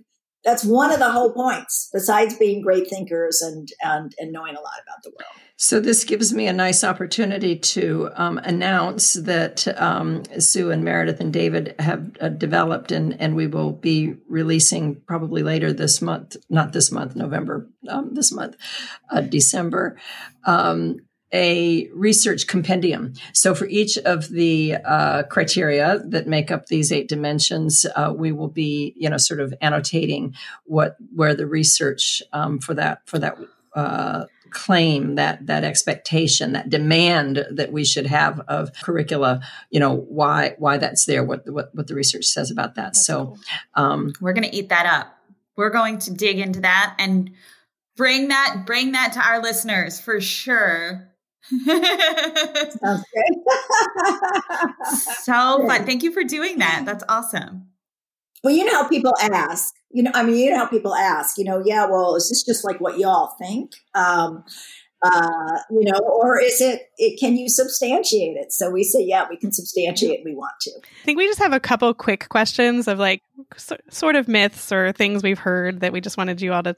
that's 0.45 0.63
one 0.63 0.91
of 0.91 0.99
the 0.99 1.11
whole 1.11 1.33
points 1.33 1.89
besides 1.91 2.37
being 2.37 2.61
great 2.61 2.87
thinkers 2.87 3.41
and 3.41 3.67
and 3.81 4.13
and 4.19 4.31
knowing 4.31 4.55
a 4.55 4.61
lot 4.61 4.79
about 4.83 5.03
the 5.03 5.09
world. 5.09 5.41
So 5.57 5.79
this 5.79 6.03
gives 6.03 6.33
me 6.33 6.47
a 6.47 6.53
nice 6.53 6.83
opportunity 6.83 7.57
to 7.57 8.09
um, 8.15 8.37
announce 8.39 9.13
that 9.13 9.67
um, 9.81 10.23
Sue 10.37 10.69
and 10.69 10.83
Meredith 10.83 11.21
and 11.21 11.31
David 11.33 11.75
have 11.79 12.11
uh, 12.21 12.29
developed, 12.29 12.91
and 12.91 13.19
and 13.19 13.35
we 13.35 13.47
will 13.47 13.71
be 13.71 14.15
releasing 14.29 15.01
probably 15.07 15.43
later 15.43 15.73
this 15.73 16.01
month, 16.01 16.35
not 16.49 16.73
this 16.73 16.91
month, 16.91 17.15
November, 17.15 17.67
um, 17.89 18.13
this 18.13 18.31
month, 18.31 18.55
uh, 19.11 19.21
December. 19.21 19.97
A 21.37 21.89
research 21.93 22.47
compendium. 22.47 23.13
So 23.33 23.53
for 23.53 23.65
each 23.65 23.97
of 23.97 24.29
the 24.29 24.77
uh, 24.85 25.23
criteria 25.23 25.99
that 26.05 26.27
make 26.27 26.49
up 26.49 26.67
these 26.67 26.93
eight 26.93 27.09
dimensions, 27.09 27.85
uh, 27.93 28.13
we 28.15 28.31
will 28.31 28.47
be, 28.47 28.93
you 28.95 29.09
know, 29.09 29.17
sort 29.17 29.41
of 29.41 29.53
annotating 29.61 30.33
what 30.63 30.95
where 31.13 31.35
the 31.35 31.45
research 31.45 32.23
um, 32.31 32.59
for 32.59 32.73
that 32.75 33.01
for 33.05 33.19
that 33.19 33.37
uh, 33.75 34.27
claim 34.55 35.15
that 35.15 35.45
that 35.47 35.65
expectation 35.65 36.53
that 36.53 36.69
demand 36.69 37.45
that 37.51 37.73
we 37.73 37.83
should 37.83 38.05
have 38.05 38.39
of 38.47 38.71
curricula 38.81 39.41
you 39.69 39.81
know 39.81 39.93
why 39.93 40.55
why 40.57 40.77
that's 40.77 41.05
there 41.05 41.25
what 41.25 41.45
what, 41.51 41.75
what 41.75 41.87
the 41.87 41.93
research 41.93 42.23
says 42.23 42.49
about 42.49 42.75
that 42.75 42.85
that's 42.93 43.05
so 43.05 43.25
cool. 43.25 43.37
um, 43.73 44.13
we're 44.21 44.31
going 44.31 44.49
to 44.49 44.55
eat 44.55 44.69
that 44.69 44.85
up 44.85 45.17
we're 45.57 45.69
going 45.69 45.97
to 45.97 46.13
dig 46.13 46.39
into 46.39 46.61
that 46.61 46.95
and 46.99 47.31
bring 47.97 48.29
that 48.29 48.63
bring 48.65 48.93
that 48.93 49.11
to 49.11 49.19
our 49.19 49.41
listeners 49.41 49.99
for 49.99 50.21
sure 50.21 51.09
Sounds 51.65 53.03
good. 53.13 53.35
so 55.23 55.67
fun. 55.67 55.85
Thank 55.85 56.03
you 56.03 56.11
for 56.11 56.23
doing 56.23 56.59
that. 56.59 56.83
That's 56.85 57.03
awesome. 57.07 57.67
Well, 58.43 58.53
you 58.53 58.65
know 58.65 58.83
how 58.83 58.87
people 58.87 59.13
ask, 59.19 59.73
you 59.89 60.03
know, 60.03 60.11
I 60.13 60.23
mean, 60.23 60.35
you 60.35 60.51
know 60.51 60.57
how 60.57 60.67
people 60.67 60.93
ask, 60.93 61.37
you 61.37 61.43
know, 61.43 61.63
yeah, 61.65 61.87
well, 61.87 62.15
is 62.15 62.29
this 62.29 62.43
just 62.43 62.63
like 62.63 62.79
what 62.79 62.99
y'all 62.99 63.33
think? 63.39 63.71
Um, 63.95 64.43
uh, 65.01 65.57
you 65.71 65.83
know, 65.83 65.97
or 65.99 66.39
is 66.39 66.61
it, 66.61 66.89
it, 66.97 67.19
can 67.19 67.35
you 67.35 67.49
substantiate 67.49 68.37
it? 68.37 68.51
So 68.51 68.69
we 68.69 68.83
say, 68.83 69.01
yeah, 69.01 69.25
we 69.29 69.37
can 69.37 69.51
substantiate. 69.51 70.21
We 70.23 70.35
want 70.35 70.53
to. 70.61 70.71
I 70.71 71.05
think 71.05 71.17
we 71.17 71.27
just 71.27 71.39
have 71.39 71.53
a 71.53 71.59
couple 71.59 71.93
quick 71.93 72.29
questions 72.29 72.87
of 72.87 72.99
like 72.99 73.21
so, 73.57 73.77
sort 73.89 74.15
of 74.15 74.27
myths 74.27 74.71
or 74.71 74.91
things 74.91 75.23
we've 75.23 75.39
heard 75.39 75.81
that 75.81 75.91
we 75.91 76.01
just 76.01 76.17
wanted 76.17 76.41
you 76.41 76.53
all 76.53 76.63
to, 76.63 76.75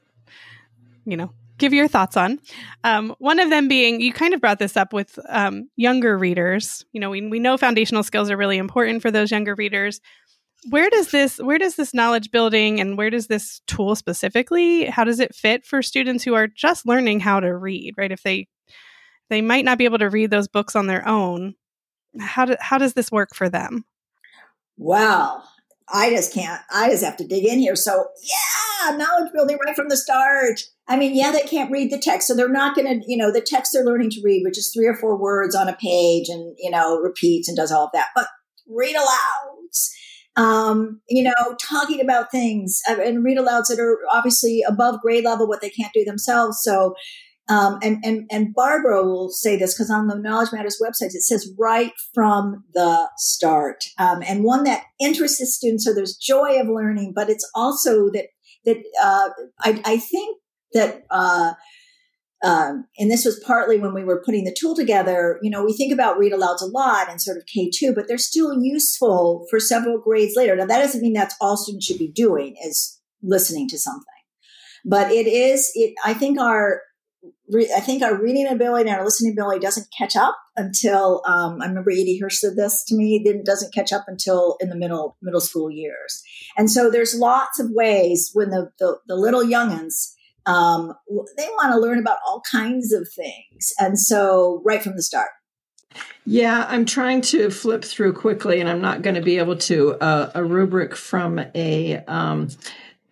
you 1.04 1.16
know, 1.16 1.32
give 1.58 1.74
your 1.74 1.88
thoughts 1.88 2.16
on. 2.16 2.38
Um, 2.84 3.14
one 3.18 3.38
of 3.40 3.50
them 3.50 3.68
being, 3.68 4.00
you 4.00 4.12
kind 4.12 4.32
of 4.32 4.40
brought 4.40 4.58
this 4.58 4.76
up 4.76 4.92
with 4.92 5.18
um, 5.28 5.68
younger 5.76 6.16
readers. 6.16 6.84
You 6.92 7.00
know, 7.00 7.10
we, 7.10 7.26
we 7.28 7.38
know 7.38 7.56
foundational 7.56 8.02
skills 8.02 8.30
are 8.30 8.36
really 8.36 8.56
important 8.56 9.02
for 9.02 9.10
those 9.10 9.30
younger 9.30 9.54
readers. 9.54 10.00
Where 10.70 10.90
does 10.90 11.12
this 11.12 11.38
where 11.38 11.58
does 11.58 11.76
this 11.76 11.94
knowledge 11.94 12.32
building 12.32 12.80
and 12.80 12.98
where 12.98 13.10
does 13.10 13.28
this 13.28 13.60
tool 13.68 13.94
specifically 13.94 14.86
how 14.86 15.04
does 15.04 15.20
it 15.20 15.32
fit 15.32 15.64
for 15.64 15.82
students 15.82 16.24
who 16.24 16.34
are 16.34 16.48
just 16.48 16.84
learning 16.84 17.20
how 17.20 17.38
to 17.38 17.56
read 17.56 17.94
right? 17.96 18.10
If 18.10 18.24
they 18.24 18.48
they 19.30 19.40
might 19.40 19.64
not 19.64 19.78
be 19.78 19.84
able 19.84 19.98
to 19.98 20.10
read 20.10 20.32
those 20.32 20.48
books 20.48 20.74
on 20.74 20.88
their 20.88 21.06
own 21.06 21.54
how 22.18 22.44
do, 22.44 22.56
how 22.58 22.76
does 22.76 22.94
this 22.94 23.12
work 23.12 23.36
for 23.36 23.48
them? 23.48 23.84
Well 24.76 25.48
i 25.90 26.10
just 26.10 26.34
can't 26.34 26.60
i 26.70 26.90
just 26.90 27.04
have 27.04 27.16
to 27.18 27.26
dig 27.26 27.44
in 27.44 27.60
here. 27.60 27.76
So 27.76 28.08
yeah 28.20 28.96
knowledge 28.96 29.32
building 29.32 29.58
right 29.64 29.76
from 29.76 29.88
the 29.88 29.96
start 29.96 30.60
i 30.88 30.96
mean 30.96 31.14
yeah 31.14 31.30
they 31.30 31.42
can't 31.42 31.70
read 31.70 31.90
the 31.90 31.98
text 31.98 32.28
so 32.28 32.34
they're 32.34 32.48
not 32.48 32.74
going 32.74 32.86
to 32.86 33.04
you 33.06 33.16
know 33.16 33.32
the 33.32 33.40
text 33.40 33.72
they're 33.72 33.84
learning 33.84 34.10
to 34.10 34.20
read 34.24 34.42
which 34.44 34.58
is 34.58 34.72
three 34.74 34.86
or 34.86 34.94
four 34.94 35.16
words 35.16 35.54
on 35.54 35.68
a 35.68 35.76
page 35.76 36.28
and 36.28 36.54
you 36.58 36.70
know 36.70 36.98
repeats 36.98 37.48
and 37.48 37.56
does 37.56 37.72
all 37.72 37.86
of 37.86 37.90
that 37.92 38.08
but 38.14 38.26
read 38.68 38.96
alouds 38.96 39.90
um, 40.38 41.00
you 41.08 41.24
know, 41.24 41.56
talking 41.60 42.00
about 42.00 42.30
things 42.30 42.80
uh, 42.88 43.00
and 43.02 43.24
read 43.24 43.38
alouds 43.38 43.66
that 43.68 43.80
are 43.80 43.98
obviously 44.12 44.62
above 44.66 45.00
grade 45.00 45.24
level, 45.24 45.48
what 45.48 45.60
they 45.60 45.68
can't 45.68 45.92
do 45.92 46.04
themselves. 46.04 46.60
So, 46.62 46.94
um, 47.48 47.80
and, 47.82 47.98
and, 48.04 48.28
and 48.30 48.54
Barbara 48.54 49.02
will 49.02 49.30
say 49.30 49.56
this 49.56 49.74
because 49.74 49.90
on 49.90 50.06
the 50.06 50.14
Knowledge 50.14 50.52
Matters 50.52 50.80
website, 50.80 51.06
it 51.06 51.22
says 51.22 51.50
right 51.58 51.90
from 52.14 52.62
the 52.72 53.08
start. 53.16 53.82
Um, 53.98 54.22
and 54.24 54.44
one 54.44 54.62
that 54.62 54.84
interests 55.00 55.38
the 55.38 55.46
students. 55.46 55.84
So 55.84 55.92
there's 55.92 56.14
joy 56.14 56.60
of 56.60 56.68
learning, 56.68 57.14
but 57.16 57.28
it's 57.28 57.48
also 57.56 58.08
that, 58.10 58.26
that, 58.64 58.76
uh, 59.02 59.30
I, 59.60 59.82
I 59.84 59.96
think 59.96 60.38
that, 60.74 61.04
uh, 61.10 61.52
um, 62.44 62.86
and 62.98 63.10
this 63.10 63.24
was 63.24 63.42
partly 63.44 63.78
when 63.78 63.94
we 63.94 64.04
were 64.04 64.22
putting 64.24 64.44
the 64.44 64.56
tool 64.58 64.76
together. 64.76 65.40
You 65.42 65.50
know, 65.50 65.64
we 65.64 65.72
think 65.72 65.92
about 65.92 66.18
read 66.18 66.32
alouds 66.32 66.62
a 66.62 66.66
lot 66.66 67.10
and 67.10 67.20
sort 67.20 67.36
of 67.36 67.44
K2, 67.44 67.94
but 67.94 68.06
they're 68.06 68.18
still 68.18 68.60
useful 68.60 69.46
for 69.50 69.58
several 69.58 69.98
grades 69.98 70.34
later. 70.36 70.54
Now, 70.54 70.66
that 70.66 70.78
doesn't 70.78 71.00
mean 71.00 71.14
that's 71.14 71.34
all 71.40 71.56
students 71.56 71.86
should 71.86 71.98
be 71.98 72.12
doing 72.12 72.56
is 72.64 73.00
listening 73.22 73.68
to 73.68 73.78
something, 73.78 74.04
but 74.84 75.10
it 75.10 75.26
is. 75.26 75.70
It 75.74 75.94
I 76.04 76.14
think 76.14 76.38
our 76.38 76.82
I 77.74 77.80
think 77.80 78.02
our 78.02 78.20
reading 78.20 78.46
ability 78.46 78.88
and 78.88 78.98
our 78.98 79.04
listening 79.04 79.32
ability 79.32 79.58
doesn't 79.60 79.88
catch 79.96 80.14
up 80.14 80.38
until 80.56 81.22
um, 81.26 81.60
I 81.60 81.66
remember 81.66 81.90
E.D. 81.90 82.20
Hirsch 82.20 82.38
said 82.38 82.56
this 82.56 82.84
to 82.84 82.94
me. 82.94 83.22
It 83.24 83.44
doesn't 83.44 83.74
catch 83.74 83.92
up 83.92 84.04
until 84.06 84.56
in 84.60 84.68
the 84.68 84.76
middle 84.76 85.16
middle 85.22 85.40
school 85.40 85.70
years, 85.70 86.22
and 86.56 86.70
so 86.70 86.88
there's 86.88 87.18
lots 87.18 87.58
of 87.58 87.66
ways 87.70 88.30
when 88.32 88.50
the 88.50 88.70
the, 88.78 88.98
the 89.08 89.16
little 89.16 89.42
youngins 89.42 90.12
um, 90.46 90.92
they 91.36 91.46
want 91.46 91.72
to 91.72 91.78
learn 91.78 91.98
about 91.98 92.18
all 92.26 92.42
kinds 92.50 92.92
of 92.92 93.08
things. 93.14 93.72
And 93.78 93.98
so, 93.98 94.62
right 94.64 94.82
from 94.82 94.96
the 94.96 95.02
start. 95.02 95.28
Yeah, 96.24 96.66
I'm 96.68 96.84
trying 96.84 97.22
to 97.22 97.50
flip 97.50 97.84
through 97.84 98.12
quickly, 98.12 98.60
and 98.60 98.68
I'm 98.68 98.82
not 98.82 99.02
going 99.02 99.16
to 99.16 99.22
be 99.22 99.38
able 99.38 99.56
to. 99.56 99.94
Uh, 99.94 100.30
a 100.34 100.44
rubric 100.44 100.94
from 100.94 101.40
a, 101.54 101.96
um, 102.06 102.48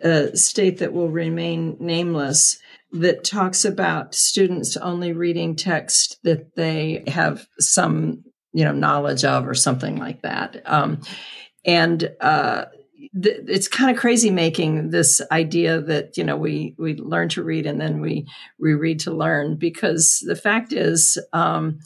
a 0.03 0.37
state 0.37 0.79
that 0.79 0.93
will 0.93 1.09
remain 1.09 1.77
nameless 1.81 2.59
that 2.93 3.25
talks 3.25 3.65
about 3.65 4.15
students 4.15 4.77
only 4.77 5.13
reading 5.13 5.57
text 5.57 6.19
that 6.23 6.55
they 6.57 7.03
have 7.07 7.47
some 7.59 8.25
you 8.53 8.65
know 8.65 8.73
knowledge 8.73 9.25
of 9.25 9.47
or 9.49 9.55
something 9.55 9.97
like 9.97 10.23
that 10.23 10.63
um, 10.67 11.01
and 11.65 12.11
uh, 12.21 12.67
it's 13.13 13.69
kind 13.69 13.91
of 13.91 14.01
crazy 14.01 14.31
making 14.31 14.91
this 14.91 15.21
idea 15.31 15.81
that 15.81 16.17
you 16.17 16.25
know 16.25 16.37
we 16.37 16.75
we 16.79 16.95
learn 16.97 17.29
to 17.29 17.43
read 17.43 17.67
and 17.67 17.81
then 17.81 18.01
we 18.01 18.27
we 18.59 18.75
read 18.75 19.01
to 19.01 19.11
learn 19.11 19.57
because 19.57 20.23
the 20.27 20.37
fact 20.37 20.73
is 20.73 21.19
um, 21.33 21.79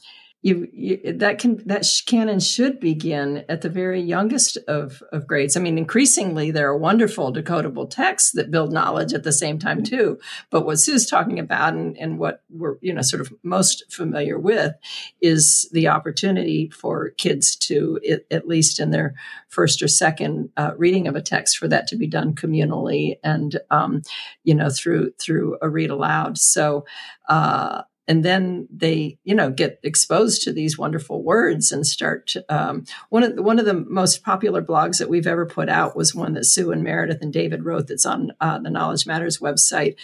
you, 0.42 0.68
you, 0.72 1.12
that 1.18 1.38
can 1.38 1.62
that 1.66 1.86
can 2.06 2.30
and 2.30 2.42
should 2.42 2.80
begin 2.80 3.44
at 3.50 3.60
the 3.60 3.68
very 3.68 4.00
youngest 4.00 4.56
of, 4.68 5.02
of 5.12 5.26
grades. 5.26 5.54
I 5.54 5.60
mean, 5.60 5.76
increasingly 5.76 6.50
there 6.50 6.68
are 6.68 6.76
wonderful 6.76 7.30
decodable 7.30 7.88
texts 7.88 8.32
that 8.32 8.50
build 8.50 8.72
knowledge 8.72 9.12
at 9.12 9.22
the 9.22 9.32
same 9.32 9.58
time 9.58 9.82
too. 9.82 10.18
But 10.48 10.64
what 10.64 10.80
Sue's 10.80 11.06
talking 11.06 11.38
about 11.38 11.74
and, 11.74 11.94
and 11.98 12.18
what 12.18 12.42
we're 12.48 12.76
you 12.80 12.94
know 12.94 13.02
sort 13.02 13.20
of 13.20 13.30
most 13.42 13.92
familiar 13.92 14.38
with 14.38 14.74
is 15.20 15.68
the 15.72 15.88
opportunity 15.88 16.70
for 16.70 17.10
kids 17.10 17.54
to 17.56 18.00
it, 18.02 18.26
at 18.30 18.48
least 18.48 18.80
in 18.80 18.92
their 18.92 19.14
first 19.48 19.82
or 19.82 19.88
second 19.88 20.48
uh, 20.56 20.70
reading 20.78 21.06
of 21.06 21.16
a 21.16 21.22
text 21.22 21.58
for 21.58 21.68
that 21.68 21.86
to 21.88 21.96
be 21.96 22.06
done 22.06 22.34
communally 22.34 23.16
and 23.22 23.60
um, 23.70 24.00
you 24.44 24.54
know 24.54 24.70
through 24.70 25.12
through 25.20 25.58
a 25.60 25.68
read 25.68 25.90
aloud. 25.90 26.38
So. 26.38 26.86
Uh, 27.28 27.82
and 28.10 28.24
then 28.24 28.66
they 28.72 29.16
you 29.22 29.36
know 29.36 29.50
get 29.50 29.78
exposed 29.84 30.42
to 30.42 30.52
these 30.52 30.76
wonderful 30.76 31.22
words 31.22 31.70
and 31.70 31.86
start 31.86 32.34
um, 32.48 32.84
one 33.08 33.22
of 33.22 33.36
the, 33.36 33.42
one 33.42 33.60
of 33.60 33.66
the 33.66 33.72
most 33.74 34.24
popular 34.24 34.60
blogs 34.60 34.98
that 34.98 35.08
we've 35.08 35.28
ever 35.28 35.46
put 35.46 35.68
out 35.68 35.96
was 35.96 36.12
one 36.12 36.34
that 36.34 36.44
Sue 36.44 36.72
and 36.72 36.82
Meredith 36.82 37.22
and 37.22 37.32
David 37.32 37.64
wrote 37.64 37.86
that's 37.86 38.04
on 38.04 38.32
uh, 38.40 38.58
the 38.58 38.68
Knowledge 38.68 39.06
Matters 39.06 39.38
website. 39.38 39.94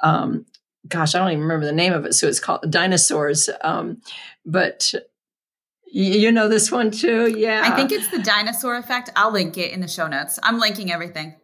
Um, 0.00 0.46
gosh, 0.86 1.16
I 1.16 1.18
don't 1.18 1.32
even 1.32 1.42
remember 1.42 1.66
the 1.66 1.72
name 1.72 1.92
of 1.92 2.04
it. 2.06 2.14
So 2.14 2.28
it's 2.28 2.38
called 2.38 2.70
Dinosaurs. 2.70 3.50
Um, 3.62 4.00
but 4.44 4.94
you 5.90 6.30
know 6.30 6.48
this 6.48 6.70
one 6.70 6.92
too, 6.92 7.28
yeah. 7.36 7.62
I 7.64 7.74
think 7.74 7.90
it's 7.90 8.10
the 8.10 8.22
dinosaur 8.22 8.76
effect. 8.76 9.10
I'll 9.16 9.32
link 9.32 9.58
it 9.58 9.72
in 9.72 9.80
the 9.80 9.88
show 9.88 10.06
notes. 10.06 10.38
I'm 10.42 10.58
linking 10.58 10.92
everything 10.92 11.34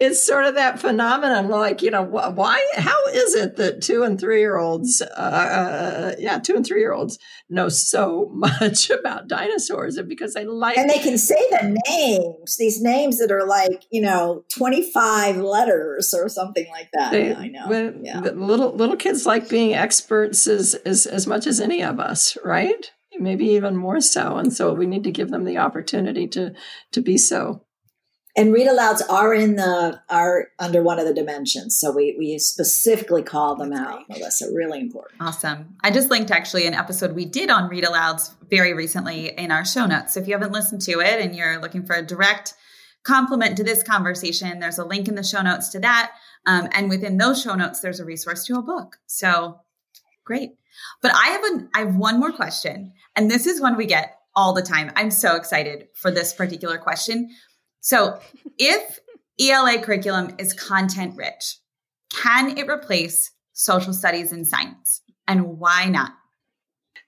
it's 0.00 0.24
sort 0.24 0.44
of 0.44 0.54
that 0.54 0.78
phenomenon 0.78 1.48
like 1.48 1.82
you 1.82 1.90
know 1.90 2.02
why 2.02 2.64
how 2.76 3.06
is 3.08 3.34
it 3.34 3.56
that 3.56 3.82
two 3.82 4.02
and 4.02 4.20
three 4.20 4.40
year 4.40 4.56
olds 4.56 5.00
uh, 5.00 5.04
uh, 5.14 6.14
yeah 6.18 6.38
two 6.38 6.54
and 6.54 6.66
three 6.66 6.80
year 6.80 6.92
olds 6.92 7.18
know 7.48 7.68
so 7.68 8.30
much 8.34 8.90
about 8.90 9.28
dinosaurs? 9.28 9.96
And 9.96 10.08
because 10.08 10.34
they 10.34 10.44
like 10.44 10.78
and 10.78 10.88
they 10.88 10.98
can 10.98 11.18
say 11.18 11.38
the 11.50 11.78
names 11.88 12.56
these 12.56 12.80
names 12.80 13.18
that 13.18 13.30
are 13.30 13.46
like 13.46 13.84
you 13.90 14.00
know 14.00 14.44
25 14.56 15.36
letters 15.38 16.14
or 16.14 16.28
something 16.28 16.66
like 16.70 16.90
that. 16.92 17.12
They, 17.12 17.34
i 17.34 17.48
know. 17.48 17.68
when, 17.68 18.04
yeah. 18.04 18.20
little 18.20 18.74
little 18.74 18.96
kids 18.96 19.26
like 19.26 19.48
being 19.48 19.74
experts 19.74 20.46
as, 20.46 20.74
as 20.74 21.06
as 21.06 21.26
much 21.26 21.46
as 21.46 21.60
any 21.60 21.82
of 21.82 22.00
us 22.00 22.36
right? 22.44 22.90
Maybe 23.18 23.46
even 23.46 23.76
more 23.76 24.00
so. 24.00 24.36
And 24.36 24.52
so 24.52 24.72
we 24.72 24.86
need 24.86 25.02
to 25.04 25.10
give 25.10 25.30
them 25.30 25.44
the 25.44 25.58
opportunity 25.58 26.28
to 26.28 26.52
to 26.92 27.00
be 27.00 27.18
so 27.18 27.64
and 28.38 28.52
read 28.52 28.68
alouds 28.68 29.02
are 29.10 29.34
in 29.34 29.56
the 29.56 30.00
are 30.08 30.46
under 30.60 30.80
one 30.80 31.00
of 31.00 31.06
the 31.06 31.12
dimensions. 31.12 31.78
So 31.78 31.90
we 31.90 32.14
we 32.16 32.38
specifically 32.38 33.22
call 33.22 33.56
them 33.56 33.70
That's 33.70 33.82
out 33.82 34.08
melissa. 34.08 34.46
Really 34.54 34.80
important. 34.80 35.20
Awesome. 35.20 35.74
I 35.82 35.90
just 35.90 36.08
linked 36.08 36.30
actually 36.30 36.66
an 36.66 36.74
episode 36.74 37.16
we 37.16 37.24
did 37.24 37.50
on 37.50 37.68
read 37.68 37.82
alouds 37.82 38.32
very 38.48 38.74
recently 38.74 39.30
in 39.30 39.50
our 39.50 39.64
show 39.64 39.86
notes. 39.86 40.14
So 40.14 40.20
if 40.20 40.28
you 40.28 40.34
haven't 40.34 40.52
listened 40.52 40.82
to 40.82 41.00
it 41.00 41.20
and 41.20 41.34
you're 41.34 41.60
looking 41.60 41.84
for 41.84 41.96
a 41.96 42.06
direct 42.06 42.54
complement 43.02 43.56
to 43.56 43.64
this 43.64 43.82
conversation 43.82 44.60
there's 44.60 44.78
a 44.78 44.84
link 44.84 45.08
in 45.08 45.16
the 45.16 45.24
show 45.24 45.42
notes 45.42 45.70
to 45.70 45.80
that. 45.80 46.12
Um, 46.46 46.68
and 46.72 46.88
within 46.88 47.18
those 47.18 47.42
show 47.42 47.56
notes 47.56 47.80
there's 47.80 47.98
a 47.98 48.04
resource 48.04 48.44
to 48.46 48.54
a 48.54 48.62
book. 48.62 48.98
So 49.06 49.60
great. 50.24 50.52
But 51.02 51.12
i 51.12 51.28
have 51.30 51.42
a 51.42 51.68
i 51.74 51.78
have 51.80 51.96
one 51.96 52.20
more 52.20 52.32
question. 52.32 52.92
And 53.16 53.28
this 53.28 53.46
is 53.46 53.60
one 53.60 53.76
we 53.76 53.86
get 53.86 54.14
all 54.36 54.52
the 54.52 54.62
time. 54.62 54.92
I'm 54.94 55.10
so 55.10 55.34
excited 55.34 55.88
for 55.96 56.12
this 56.12 56.32
particular 56.32 56.78
question 56.78 57.30
so 57.80 58.20
if 58.58 58.98
ELA 59.40 59.80
curriculum 59.80 60.34
is 60.38 60.52
content 60.52 61.16
rich, 61.16 61.58
can 62.12 62.56
it 62.58 62.68
replace 62.68 63.30
social 63.52 63.92
studies 63.92 64.32
and 64.32 64.46
science? 64.46 65.02
And 65.26 65.58
why 65.58 65.86
not? 65.86 66.12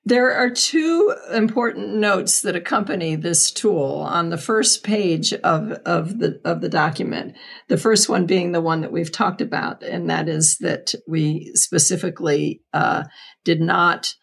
There 0.05 0.33
are 0.33 0.49
two 0.49 1.15
important 1.31 1.95
notes 1.95 2.41
that 2.43 2.57
accompany 2.57 3.17
this 3.17 3.51
tool 3.51 4.01
on 4.01 4.31
the 4.31 4.39
first 4.39 4.83
page 4.83 5.35
of, 5.35 5.73
of 5.85 6.19
the 6.19 6.41
of 6.45 6.63
the 6.63 6.71
document. 6.71 7.37
The 7.69 7.77
first 7.77 8.09
one 8.09 8.25
being 8.25 8.53
the 8.53 8.63
one 8.63 8.81
that 8.81 8.93
we've 8.93 9.13
talked 9.13 9.43
about, 9.43 9.83
and 9.83 10.09
that 10.09 10.27
is 10.27 10.57
that 10.59 10.95
we 11.07 11.53
specifically 11.55 12.63
uh, 12.73 13.05
did 13.45 13.61
not 13.61 14.15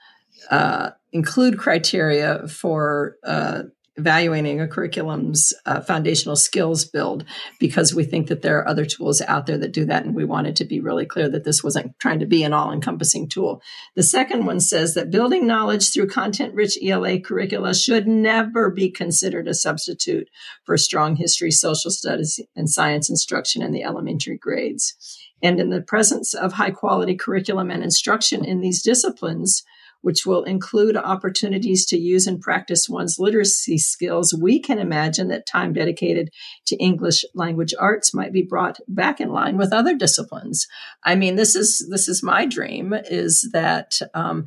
uh, 0.50 0.91
include 1.12 1.60
criteria 1.60 2.48
for 2.48 3.18
uh, 3.24 3.64
evaluating 3.98 4.62
a 4.62 4.68
curriculum's 4.68 5.54
uh, 5.66 5.82
foundational 5.82 6.36
skills 6.36 6.86
build 6.86 7.26
because 7.60 7.93
we 7.93 8.04
think 8.04 8.28
that 8.28 8.43
there 8.43 8.60
are 8.60 8.68
other 8.68 8.86
tools 8.86 9.22
out 9.22 9.48
there 9.48 9.58
that 9.58 9.72
do 9.72 9.86
that. 9.86 10.06
And 10.06 10.16
we 10.16 10.24
wanted 10.24 10.56
to 10.58 10.66
be 10.66 10.80
really 10.80 11.06
clear 11.06 11.28
that 11.30 11.43
this 11.43 11.64
wasn't 11.64 11.98
trying 12.00 12.20
to 12.20 12.26
be 12.26 12.43
an 12.43 12.54
all 12.54 12.72
encompassing 12.72 13.28
tool. 13.28 13.62
The 13.95 14.04
second 14.04 14.45
one 14.45 14.60
says 14.60 14.93
that 14.93 15.10
building 15.10 15.48
knowledge 15.48 15.91
through 15.91 16.10
content 16.10 16.54
rich 16.54 16.78
ELA 16.82 17.20
curricula 17.20 17.74
should 17.74 18.08
never 18.08 18.70
be 18.70 18.91
considered 18.91 19.48
a 19.48 19.54
substitute 19.54 20.30
for 20.64 20.78
strong 20.78 21.16
history, 21.16 21.52
social 21.52 21.89
studies, 21.89 22.39
and 22.56 22.70
science 22.70 23.10
instruction 23.10 23.64
in 23.64 23.72
the 23.72 23.84
elementary 23.84 24.38
grades. 24.38 24.95
And 25.41 25.60
in 25.60 25.70
the 25.70 25.82
presence 25.82 26.34
of 26.34 26.54
high 26.54 26.72
quality 26.72 27.16
curriculum 27.16 27.70
and 27.70 27.84
instruction 27.84 28.43
in 28.43 28.62
these 28.62 28.82
disciplines, 28.82 29.64
which 30.02 30.26
will 30.26 30.43
include 30.43 30.95
opportunities 30.95 31.86
to 31.86 31.98
use 31.98 32.28
and 32.28 32.41
practice 32.41 32.88
one's 32.89 33.18
literacy 33.20 33.78
skills, 33.78 34.34
we 34.34 34.60
can 34.60 34.80
imagine 34.80 35.28
that 35.28 35.45
time 35.45 35.74
dedicated 35.74 36.30
to 36.66 36.76
English 36.78 37.26
language 37.34 37.74
arts 37.80 38.14
might 38.14 38.34
be 38.34 38.43
brought 38.43 38.80
back 38.88 39.20
in 39.20 39.30
line 39.30 39.58
with 39.58 39.74
other 39.74 39.95
disciplines. 39.95 40.68
I 41.04 41.16
mean, 41.16 41.36
this 41.36 41.56
is 41.56 41.88
this 41.89 42.08
is 42.08 42.24
my 42.24 42.45
dream: 42.45 42.93
is 42.93 43.50
that 43.54 44.00
um, 44.14 44.45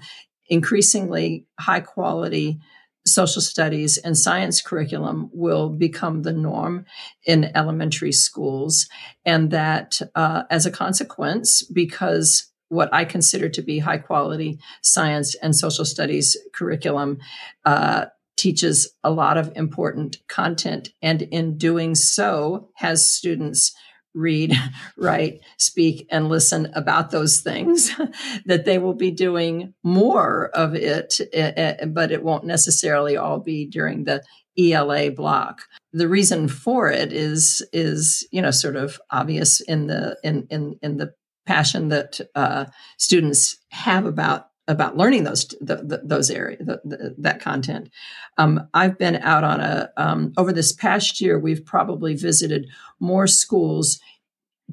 increasingly 0.48 1.46
high 1.58 1.80
quality 1.80 2.60
social 3.06 3.40
studies 3.42 3.96
and 3.96 4.16
science 4.16 4.60
curriculum 4.60 5.30
will 5.32 5.70
become 5.70 6.22
the 6.22 6.32
norm 6.32 6.84
in 7.24 7.50
elementary 7.56 8.12
schools, 8.12 8.86
and 9.24 9.50
that 9.50 10.00
uh, 10.14 10.42
as 10.50 10.66
a 10.66 10.70
consequence, 10.70 11.62
because 11.62 12.50
what 12.70 12.88
I 12.94 13.04
consider 13.04 13.48
to 13.50 13.62
be 13.62 13.80
high 13.80 13.98
quality 13.98 14.58
science 14.80 15.34
and 15.34 15.54
social 15.54 15.84
studies 15.84 16.36
curriculum 16.54 17.18
uh, 17.66 18.06
teaches 18.36 18.90
a 19.04 19.10
lot 19.10 19.36
of 19.36 19.52
important 19.54 20.16
content, 20.28 20.88
and 21.02 21.20
in 21.22 21.58
doing 21.58 21.94
so, 21.94 22.70
has 22.76 23.10
students 23.10 23.74
read, 24.14 24.54
write, 24.96 25.40
speak, 25.58 26.06
and 26.10 26.28
listen 26.28 26.70
about 26.74 27.10
those 27.10 27.40
things, 27.40 27.94
that 28.46 28.64
they 28.64 28.78
will 28.78 28.94
be 28.94 29.10
doing 29.10 29.74
more 29.82 30.48
of 30.54 30.74
it, 30.74 31.20
eh, 31.34 31.52
eh, 31.56 31.84
but 31.86 32.10
it 32.10 32.22
won't 32.22 32.44
necessarily 32.44 33.16
all 33.16 33.40
be 33.40 33.66
during 33.66 34.04
the 34.04 34.22
ELA 34.58 35.10
block. 35.10 35.62
The 35.92 36.08
reason 36.08 36.48
for 36.48 36.90
it 36.90 37.12
is 37.12 37.62
is 37.72 38.26
you 38.30 38.42
know 38.42 38.50
sort 38.50 38.76
of 38.76 39.00
obvious 39.10 39.60
in 39.60 39.86
the 39.86 40.18
in 40.22 40.46
in 40.50 40.78
in 40.82 40.96
the 40.96 41.12
passion 41.50 41.88
that 41.88 42.20
uh, 42.36 42.64
students 42.96 43.56
have 43.70 44.06
about 44.06 44.46
about 44.68 44.96
learning 44.96 45.24
those 45.24 45.48
the, 45.60 45.76
the, 45.76 46.00
those 46.04 46.30
areas 46.30 46.64
the, 46.64 47.14
that 47.18 47.40
content. 47.40 47.90
Um, 48.38 48.68
I've 48.72 48.96
been 48.98 49.16
out 49.16 49.42
on 49.42 49.60
a 49.60 49.90
um, 49.96 50.32
over 50.36 50.52
this 50.52 50.72
past 50.72 51.20
year. 51.20 51.40
We've 51.40 51.64
probably 51.64 52.14
visited 52.14 52.68
more 53.00 53.26
schools 53.26 53.98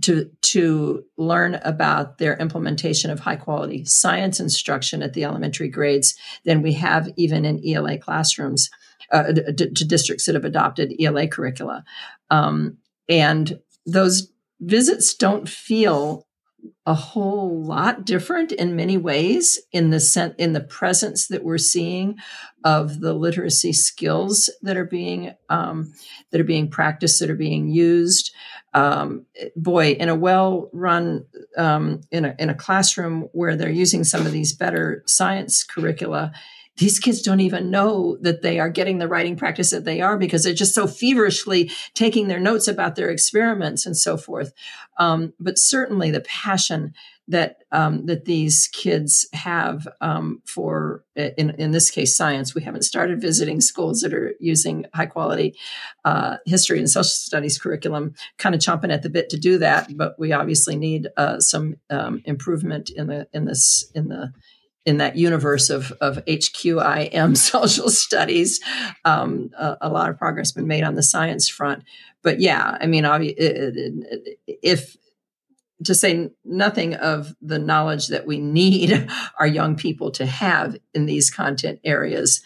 to 0.04 0.30
to 0.44 1.04
learn 1.18 1.56
about 1.64 2.20
their 2.20 2.38
implementation 2.38 3.10
of 3.10 3.22
high 3.22 3.38
quality 3.38 3.84
science 3.86 4.40
instruction 4.40 5.02
at 5.02 5.14
the 5.14 5.24
elementary 5.24 5.70
grades 5.70 6.16
than 6.46 6.62
we 6.62 6.74
have 6.74 7.10
even 7.16 7.44
in 7.44 7.60
ELA 7.68 7.98
classrooms 7.98 8.70
uh, 9.12 9.24
to, 9.24 9.86
districts 9.88 10.28
that 10.28 10.36
have 10.36 10.46
adopted 10.46 10.94
ELA 11.02 11.28
curricula, 11.28 11.84
um, 12.30 12.78
and 13.10 13.60
those 13.88 14.32
visits 14.60 15.14
don't 15.14 15.48
feel 15.48 16.27
a 16.86 16.94
whole 16.94 17.64
lot 17.64 18.06
different 18.06 18.54
in 18.54 18.76
many 18.76 18.98
ways 18.98 19.60
in 19.74 19.90
the 19.90 20.00
sen- 20.00 20.36
in 20.38 20.54
the 20.54 20.62
presence 20.62 21.28
that 21.28 21.44
we're 21.44 21.58
seeing 21.58 22.16
of 22.64 23.02
the 23.02 23.14
literacy 23.14 23.74
skills 23.74 24.50
that 24.62 24.78
are 24.78 24.86
being 24.86 25.34
um, 25.50 25.94
that 26.32 26.40
are 26.40 26.46
being 26.46 26.70
practiced 26.70 27.20
that 27.20 27.30
are 27.30 27.36
being 27.36 27.68
used. 27.68 28.34
Um, 28.74 29.26
boy 29.56 29.92
in 29.92 30.08
a 30.08 30.16
well 30.16 30.70
run 30.72 31.26
um, 31.58 32.02
in 32.10 32.24
a 32.24 32.36
in 32.40 32.50
a 32.50 32.56
classroom 32.56 33.28
where 33.34 33.56
they're 33.56 33.70
using 33.70 34.04
some 34.04 34.26
of 34.26 34.32
these 34.32 34.54
better 34.54 35.04
science 35.06 35.64
curricula 35.64 36.32
these 36.78 37.00
kids 37.00 37.22
don't 37.22 37.40
even 37.40 37.72
know 37.72 38.18
that 38.22 38.42
they 38.42 38.60
are 38.60 38.70
getting 38.70 39.00
the 39.00 39.08
writing 39.08 39.36
practice 39.36 39.72
that 39.72 39.86
they 39.86 40.02
are 40.02 40.18
because 40.18 40.44
they're 40.44 40.54
just 40.54 40.76
so 40.76 40.88
feverishly 40.88 41.72
taking 41.94 42.28
their 42.28 42.40
notes 42.40 42.68
about 42.68 42.96
their 42.96 43.10
experiments 43.10 43.86
and 43.86 43.98
so 43.98 44.18
forth. 44.18 44.54
Um, 45.00 45.34
but 45.40 45.58
certainly 45.58 46.12
the 46.12 46.22
passion 46.22 46.94
that 47.30 47.58
um, 47.74 48.06
that 48.06 48.26
these 48.26 48.70
kids 48.72 49.28
have 49.34 49.88
um, 50.00 50.42
for 50.46 51.04
in 51.16 51.50
in 51.52 51.72
this 51.72 51.90
case 51.90 52.16
science. 52.16 52.56
We 52.56 52.64
haven't 52.64 52.84
started 52.84 53.20
visiting 53.20 53.60
schools 53.60 54.00
that 54.02 54.14
are 54.14 54.34
using 54.40 54.86
high 54.94 55.08
quality 55.08 55.56
uh, 56.06 56.38
history 56.46 56.80
and 56.80 56.90
social 56.90 57.04
studies 57.04 57.58
curriculum. 57.58 58.14
Kind 58.38 58.56
of 58.56 58.62
chomping 58.62 58.94
at 58.94 59.04
the 59.04 59.10
bit 59.10 59.30
to 59.32 59.38
do 59.38 59.58
that, 59.58 59.98
but 59.98 60.18
we 60.18 60.32
obviously 60.32 60.78
need 60.78 61.10
uh, 61.18 61.40
some 61.40 61.76
um, 61.90 62.22
improvement 62.24 62.90
in 62.90 63.08
the 63.08 63.28
in 63.34 63.46
this 63.46 63.92
in 63.94 64.08
the 64.08 64.32
in 64.88 64.98
that 64.98 65.18
universe 65.18 65.70
of, 65.70 65.92
of 66.00 66.24
HQIM 66.26 67.36
social 67.38 67.90
studies, 67.90 68.62
um, 69.04 69.52
a, 69.60 69.78
a, 69.82 69.90
lot 69.90 70.10
of 70.10 70.18
progress 70.18 70.54
been 70.54 70.66
made 70.66 70.84
on 70.84 70.96
the 70.96 71.04
science 71.04 71.50
front. 71.50 71.84
But 72.24 72.40
yeah, 72.40 72.78
I 72.80 72.88
mean, 72.88 73.04
if 74.48 74.96
to 75.84 75.94
say 75.94 76.32
nothing 76.46 76.96
of 76.96 77.36
the 77.42 77.60
knowledge 77.60 78.08
that 78.08 78.26
we 78.26 78.40
need 78.40 79.10
our 79.40 79.46
young 79.46 79.76
people 79.76 80.10
to 80.12 80.26
have 80.26 80.78
in 80.94 81.06
these 81.06 81.30
content 81.30 81.82
areas, 81.84 82.42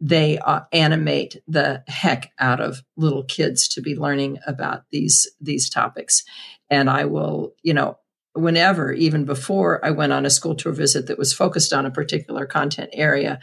they 0.00 0.38
uh, 0.38 0.62
animate 0.72 1.42
the 1.46 1.84
heck 1.88 2.32
out 2.38 2.60
of 2.60 2.82
little 2.96 3.22
kids 3.22 3.68
to 3.68 3.82
be 3.82 3.94
learning 3.94 4.38
about 4.46 4.84
these 4.90 5.30
these 5.42 5.68
topics. 5.68 6.24
And 6.70 6.88
I 6.88 7.04
will, 7.04 7.52
you 7.62 7.74
know, 7.74 7.98
whenever, 8.34 8.92
even 8.92 9.24
before 9.24 9.84
I 9.84 9.90
went 9.90 10.12
on 10.12 10.24
a 10.24 10.30
school 10.30 10.54
tour 10.54 10.72
visit 10.72 11.06
that 11.06 11.18
was 11.18 11.34
focused 11.34 11.72
on 11.72 11.84
a 11.84 11.90
particular 11.90 12.46
content 12.46 12.90
area, 12.92 13.38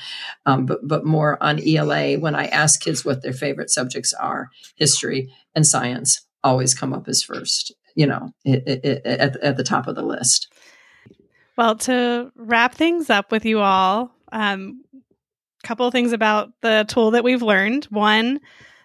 um, 0.45 0.65
but, 0.65 0.79
but 0.87 1.05
more 1.05 1.41
on 1.41 1.59
ELA, 1.65 2.15
when 2.15 2.35
I 2.35 2.45
ask 2.45 2.81
kids 2.81 3.05
what 3.05 3.21
their 3.21 3.33
favorite 3.33 3.69
subjects 3.69 4.13
are, 4.13 4.49
history 4.75 5.31
and 5.53 5.65
science 5.65 6.25
always 6.43 6.73
come 6.73 6.93
up 6.93 7.07
as 7.07 7.21
first, 7.21 7.73
you 7.95 8.07
know, 8.07 8.33
it, 8.43 8.63
it, 8.65 8.85
it, 8.85 9.05
at, 9.05 9.37
at 9.37 9.57
the 9.57 9.63
top 9.63 9.87
of 9.87 9.95
the 9.95 10.01
list. 10.01 10.51
Well, 11.57 11.75
to 11.75 12.31
wrap 12.35 12.73
things 12.73 13.09
up 13.09 13.31
with 13.31 13.45
you 13.45 13.59
all, 13.59 14.11
a 14.31 14.39
um, 14.39 14.83
couple 15.63 15.89
things 15.91 16.13
about 16.13 16.51
the 16.61 16.85
tool 16.87 17.11
that 17.11 17.23
we've 17.23 17.41
learned. 17.41 17.85
One, 17.85 18.39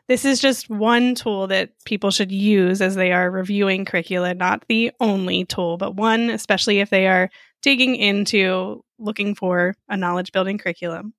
this 0.08 0.24
is 0.24 0.40
just 0.40 0.68
one 0.68 1.14
tool 1.14 1.46
that 1.46 1.70
people 1.84 2.10
should 2.10 2.30
use 2.30 2.82
as 2.82 2.94
they 2.94 3.12
are 3.12 3.30
reviewing 3.30 3.84
curricula, 3.84 4.34
not 4.34 4.64
the 4.68 4.92
only 5.00 5.44
tool, 5.44 5.78
but 5.78 5.94
one, 5.94 6.30
especially 6.30 6.80
if 6.80 6.90
they 6.90 7.06
are 7.06 7.30
digging 7.62 7.96
into 7.96 8.84
looking 8.98 9.34
for 9.34 9.74
a 9.88 9.96
knowledge 9.96 10.32
building 10.32 10.58
curriculum. 10.58 11.14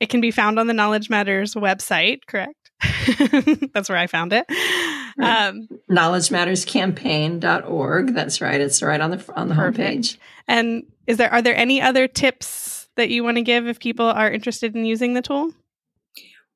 It 0.00 0.08
can 0.08 0.20
be 0.20 0.30
found 0.30 0.58
on 0.58 0.66
the 0.66 0.74
Knowledge 0.74 1.08
Matters 1.08 1.54
website, 1.54 2.20
correct? 2.26 2.70
That's 3.72 3.88
where 3.88 3.96
I 3.96 4.06
found 4.06 4.34
it. 4.34 4.44
Right. 5.18 5.46
Um, 5.46 5.66
KnowledgeMattersCampaign.org. 5.90 8.14
That's 8.14 8.42
right. 8.42 8.60
It's 8.60 8.82
right 8.82 9.00
on 9.00 9.12
the 9.12 9.24
on 9.34 9.48
the 9.48 9.54
perfect. 9.54 9.80
homepage. 9.80 10.18
And 10.46 10.82
is 11.06 11.16
there 11.16 11.32
are 11.32 11.40
there 11.40 11.56
any 11.56 11.80
other 11.80 12.06
tips 12.06 12.86
that 12.96 13.08
you 13.08 13.24
want 13.24 13.38
to 13.38 13.42
give 13.42 13.66
if 13.66 13.80
people 13.80 14.04
are 14.06 14.30
interested 14.30 14.76
in 14.76 14.84
using 14.84 15.14
the 15.14 15.22
tool? 15.22 15.52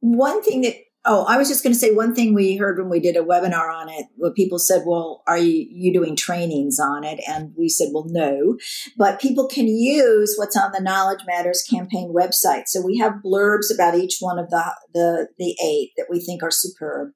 One 0.00 0.42
thing 0.42 0.60
that 0.62 0.74
Oh, 1.06 1.24
I 1.26 1.38
was 1.38 1.48
just 1.48 1.62
going 1.62 1.72
to 1.72 1.78
say 1.78 1.94
one 1.94 2.14
thing 2.14 2.34
we 2.34 2.58
heard 2.58 2.78
when 2.78 2.90
we 2.90 3.00
did 3.00 3.16
a 3.16 3.24
webinar 3.24 3.74
on 3.74 3.88
it, 3.88 4.04
where 4.16 4.32
people 4.32 4.58
said, 4.58 4.82
well, 4.86 5.22
are 5.26 5.38
you, 5.38 5.66
you 5.70 5.94
doing 5.94 6.14
trainings 6.14 6.78
on 6.78 7.04
it? 7.04 7.20
And 7.26 7.54
we 7.56 7.70
said, 7.70 7.88
well, 7.94 8.04
no, 8.06 8.58
but 8.98 9.18
people 9.18 9.48
can 9.48 9.66
use 9.66 10.34
what's 10.36 10.58
on 10.58 10.72
the 10.72 10.80
Knowledge 10.80 11.20
Matters 11.26 11.64
campaign 11.68 12.12
website. 12.14 12.64
So 12.66 12.82
we 12.82 12.98
have 12.98 13.22
blurbs 13.24 13.72
about 13.74 13.94
each 13.94 14.16
one 14.20 14.38
of 14.38 14.50
the, 14.50 14.74
the, 14.92 15.28
the 15.38 15.56
eight 15.64 15.92
that 15.96 16.08
we 16.10 16.20
think 16.20 16.42
are 16.42 16.50
superb. 16.50 17.12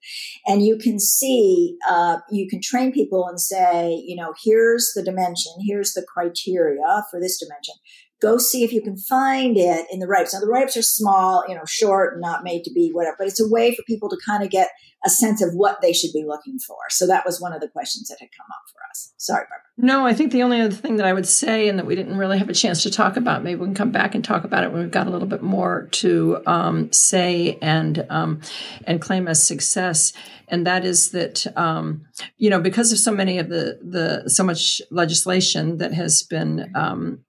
And 0.46 0.64
you 0.64 0.78
can 0.78 0.98
see, 0.98 1.76
uh, 1.86 2.20
you 2.30 2.48
can 2.48 2.62
train 2.62 2.90
people 2.90 3.26
and 3.28 3.38
say, 3.38 4.02
you 4.06 4.16
know, 4.16 4.32
here's 4.42 4.92
the 4.96 5.02
dimension, 5.02 5.52
here's 5.66 5.92
the 5.92 6.06
criteria 6.10 7.04
for 7.10 7.20
this 7.20 7.38
dimension 7.38 7.74
go 8.20 8.38
see 8.38 8.64
if 8.64 8.72
you 8.72 8.80
can 8.80 8.96
find 8.96 9.56
it 9.56 9.86
in 9.90 9.98
the 9.98 10.06
write-ups. 10.06 10.34
Now 10.34 10.40
the 10.40 10.46
write-ups 10.46 10.76
are 10.76 10.82
small, 10.82 11.44
you 11.48 11.54
know, 11.54 11.64
short, 11.66 12.20
not 12.20 12.44
made 12.44 12.64
to 12.64 12.72
be 12.72 12.90
whatever, 12.92 13.16
but 13.18 13.28
it's 13.28 13.40
a 13.40 13.48
way 13.48 13.74
for 13.74 13.82
people 13.82 14.08
to 14.08 14.18
kind 14.26 14.42
of 14.42 14.50
get 14.50 14.68
a 15.06 15.10
sense 15.10 15.42
of 15.42 15.52
what 15.52 15.82
they 15.82 15.92
should 15.92 16.12
be 16.12 16.24
looking 16.26 16.58
for. 16.58 16.76
So 16.88 17.06
that 17.06 17.26
was 17.26 17.40
one 17.40 17.52
of 17.52 17.60
the 17.60 17.68
questions 17.68 18.08
that 18.08 18.16
had 18.20 18.30
come 18.36 18.46
up 18.50 18.62
for 18.72 18.78
us. 18.90 19.12
Sorry, 19.18 19.42
Barbara. 19.42 19.64
No, 19.76 20.06
I 20.06 20.14
think 20.14 20.32
the 20.32 20.42
only 20.42 20.60
other 20.60 20.74
thing 20.74 20.96
that 20.96 21.06
I 21.06 21.12
would 21.12 21.26
say, 21.26 21.68
and 21.68 21.78
that 21.78 21.84
we 21.84 21.94
didn't 21.94 22.16
really 22.16 22.38
have 22.38 22.48
a 22.48 22.54
chance 22.54 22.82
to 22.84 22.90
talk 22.90 23.16
about, 23.16 23.44
maybe 23.44 23.60
we 23.60 23.66
can 23.66 23.74
come 23.74 23.90
back 23.90 24.14
and 24.14 24.24
talk 24.24 24.44
about 24.44 24.64
it 24.64 24.72
when 24.72 24.80
we've 24.80 24.90
got 24.90 25.06
a 25.06 25.10
little 25.10 25.28
bit 25.28 25.42
more 25.42 25.88
to 25.92 26.40
um, 26.46 26.90
say 26.92 27.58
and 27.60 28.06
um, 28.08 28.40
and 28.86 29.00
claim 29.00 29.28
as 29.28 29.46
success, 29.46 30.12
and 30.48 30.66
that 30.66 30.84
is 30.84 31.10
that 31.10 31.46
um, 31.56 32.06
you 32.38 32.48
know 32.48 32.60
because 32.60 32.92
of 32.92 32.98
so 32.98 33.12
many 33.12 33.38
of 33.38 33.48
the 33.48 33.78
the 33.82 34.30
so 34.30 34.44
much 34.44 34.80
legislation 34.90 35.78
that 35.78 35.92
has 35.92 36.22
been 36.22 36.70
um, 36.74 37.24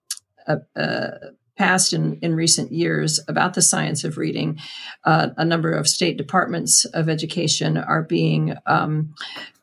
uh, 0.46 0.56
uh, 0.78 1.10
passed 1.56 1.92
in, 1.92 2.18
in 2.20 2.34
recent 2.34 2.70
years 2.70 3.20
about 3.28 3.54
the 3.54 3.62
science 3.62 4.04
of 4.04 4.18
reading. 4.18 4.58
Uh, 5.04 5.28
a 5.36 5.44
number 5.44 5.72
of 5.72 5.88
state 5.88 6.16
departments 6.16 6.84
of 6.86 7.08
education 7.08 7.76
are 7.76 8.02
being 8.02 8.54
um, 8.66 9.14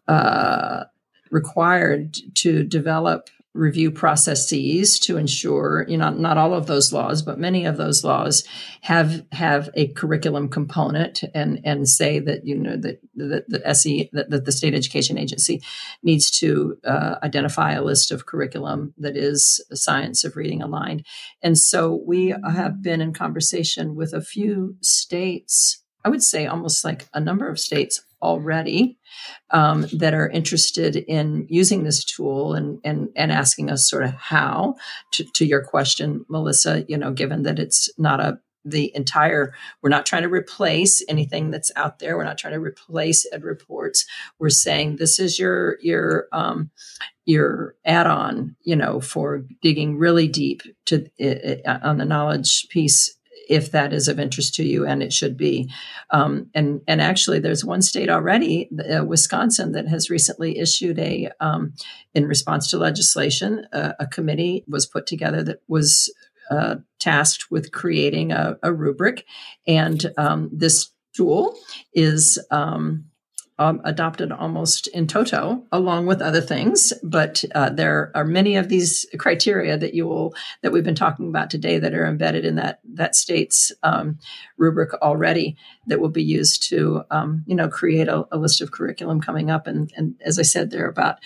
uh, 0.07 0.85
required 1.29 2.17
to 2.35 2.63
develop 2.63 3.29
review 3.53 3.91
processes 3.91 4.97
to 4.99 5.17
ensure 5.17 5.85
you 5.87 5.97
know 5.97 6.09
not 6.09 6.37
all 6.37 6.53
of 6.53 6.65
those 6.65 6.91
laws 6.91 7.21
but 7.21 7.39
many 7.39 7.65
of 7.65 7.77
those 7.77 8.03
laws 8.03 8.43
have 8.81 9.23
have 9.31 9.69
a 9.75 9.87
curriculum 9.89 10.49
component 10.49 11.23
and 11.35 11.59
and 11.63 11.87
say 11.87 12.19
that 12.19 12.45
you 12.45 12.57
know 12.57 12.75
that 12.75 12.99
that 13.15 13.45
the 13.47 13.67
SE 13.69 14.09
that, 14.13 14.29
that 14.29 14.45
the 14.45 14.51
state 14.51 14.73
education 14.73 15.17
agency 15.17 15.61
needs 16.01 16.31
to 16.31 16.77
uh, 16.85 17.15
identify 17.23 17.73
a 17.73 17.83
list 17.83 18.11
of 18.11 18.25
curriculum 18.25 18.93
that 18.97 19.15
is 19.15 19.63
science 19.73 20.23
of 20.23 20.35
reading 20.35 20.61
aligned. 20.61 21.05
And 21.41 21.57
so 21.57 22.01
we 22.05 22.33
have 22.43 22.81
been 22.81 23.01
in 23.01 23.13
conversation 23.13 23.95
with 23.95 24.13
a 24.13 24.21
few 24.21 24.75
states 24.81 25.83
I 26.05 26.09
would 26.09 26.23
say 26.23 26.47
almost 26.47 26.83
like 26.83 27.07
a 27.13 27.19
number 27.19 27.47
of 27.47 27.59
states 27.59 28.01
already 28.23 28.97
um, 29.51 29.85
that 29.93 30.13
are 30.13 30.29
interested 30.29 30.95
in 30.95 31.45
using 31.49 31.83
this 31.83 32.03
tool 32.03 32.53
and, 32.53 32.79
and, 32.83 33.09
and 33.15 33.31
asking 33.31 33.69
us 33.69 33.87
sort 33.87 34.03
of 34.03 34.13
how 34.13 34.75
to, 35.11 35.23
to 35.33 35.45
your 35.45 35.63
question, 35.63 36.25
Melissa, 36.29 36.85
you 36.87 36.97
know, 36.97 37.11
given 37.11 37.43
that 37.43 37.59
it's 37.59 37.89
not 37.97 38.19
a 38.19 38.39
the 38.65 38.91
entire 38.95 39.53
we're 39.81 39.89
not 39.89 40.05
trying 40.05 40.21
to 40.21 40.29
replace 40.29 41.03
anything 41.09 41.51
that's 41.51 41.71
out 41.75 41.99
there. 41.99 42.15
We're 42.15 42.23
not 42.23 42.37
trying 42.37 42.53
to 42.53 42.61
replace 42.61 43.27
EdReports. 43.33 44.05
We're 44.39 44.49
saying 44.49 44.95
this 44.95 45.19
is 45.19 45.37
your 45.37 45.77
your 45.81 46.27
um 46.31 46.71
your 47.25 47.75
add-on 47.85 48.55
you 48.63 48.75
know 48.75 48.99
for 49.01 49.43
digging 49.61 49.97
really 49.97 50.27
deep 50.27 50.61
to 50.85 51.05
uh, 51.65 51.79
on 51.83 51.97
the 51.97 52.05
knowledge 52.05 52.67
piece 52.69 53.15
if 53.49 53.71
that 53.71 53.93
is 53.93 54.07
of 54.07 54.19
interest 54.19 54.55
to 54.55 54.63
you, 54.63 54.85
and 54.85 55.03
it 55.03 55.13
should 55.13 55.37
be. 55.37 55.69
Um, 56.09 56.49
and 56.53 56.81
and 56.87 57.01
actually, 57.01 57.39
there's 57.39 57.65
one 57.65 57.81
state 57.81 58.09
already, 58.09 58.69
uh, 58.91 59.03
Wisconsin, 59.03 59.71
that 59.73 59.87
has 59.87 60.09
recently 60.09 60.59
issued 60.59 60.99
a, 60.99 61.29
um, 61.39 61.73
in 62.13 62.27
response 62.27 62.69
to 62.69 62.77
legislation, 62.77 63.67
uh, 63.73 63.93
a 63.99 64.07
committee 64.07 64.63
was 64.67 64.85
put 64.85 65.07
together 65.07 65.43
that 65.43 65.61
was 65.67 66.13
uh, 66.49 66.75
tasked 66.99 67.49
with 67.49 67.71
creating 67.71 68.31
a, 68.31 68.57
a 68.63 68.73
rubric, 68.73 69.25
and 69.67 70.11
um, 70.17 70.49
this 70.51 70.91
tool 71.13 71.57
is 71.93 72.39
um, 72.51 73.05
um, 73.59 73.81
adopted 73.83 74.31
almost 74.31 74.87
in 74.87 75.05
toto, 75.05 75.63
along 75.71 76.07
with 76.07 76.21
other 76.21 76.41
things. 76.41 76.91
But 77.03 77.43
uh, 77.53 77.69
there 77.69 78.11
are 78.15 78.25
many 78.25 78.55
of 78.55 78.67
these 78.67 79.05
criteria 79.19 79.77
that 79.77 79.93
you 79.93 80.07
will 80.07 80.33
that 80.61 80.71
we've 80.71 80.83
been 80.83 80.95
talking 80.95 81.29
about 81.29 81.49
today 81.49 81.77
that 81.77 81.93
are 81.93 82.07
embedded 82.07 82.45
in 82.45 82.55
that 82.55 82.79
that 82.93 83.15
state's 83.15 83.71
um, 83.83 84.17
rubric 84.57 84.93
already 84.95 85.55
that 85.87 85.99
will 85.99 86.09
be 86.09 86.23
used 86.23 86.67
to 86.69 87.03
um, 87.11 87.43
you 87.45 87.55
know 87.55 87.69
create 87.69 88.07
a, 88.07 88.25
a, 88.31 88.37
list 88.37 88.61
of 88.61 88.71
curriculum 88.71 89.21
coming 89.21 89.51
up. 89.51 89.67
And, 89.67 89.91
and 89.95 90.15
as 90.25 90.39
I 90.39 90.43
said, 90.43 90.71
there 90.71 90.85
are 90.85 90.89
about 90.89 91.19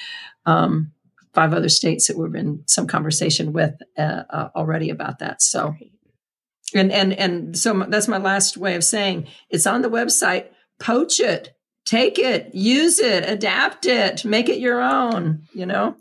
um, 0.46 0.92
five 1.34 1.54
other 1.54 1.70
states 1.70 2.08
that 2.08 2.18
we've 2.18 2.32
been 2.32 2.64
some 2.68 2.88
conversation 2.88 3.54
with 3.54 3.76
uh, 3.98 4.24
uh, 4.30 4.50
already 4.56 4.90
about 4.90 5.20
that. 5.20 5.42
So. 5.42 5.76
And 6.76 6.92
and 6.92 7.14
and 7.14 7.58
so 7.58 7.86
that's 7.88 8.10
my 8.10 8.18
last 8.18 8.58
way 8.58 8.76
of 8.76 8.84
saying 8.84 9.28
it's 9.50 9.66
on 9.66 9.84
the 9.84 9.90
website. 9.90 10.48
Poach 10.80 11.22
it 11.22 11.57
take 11.88 12.20
it, 12.20 12.54
use 12.54 13.00
it, 13.00 13.28
adapt 13.28 13.86
it, 13.86 14.26
make 14.26 14.50
it 14.50 14.60
your 14.60 14.82
own, 14.82 15.44
you 15.54 15.66
know? 15.66 15.96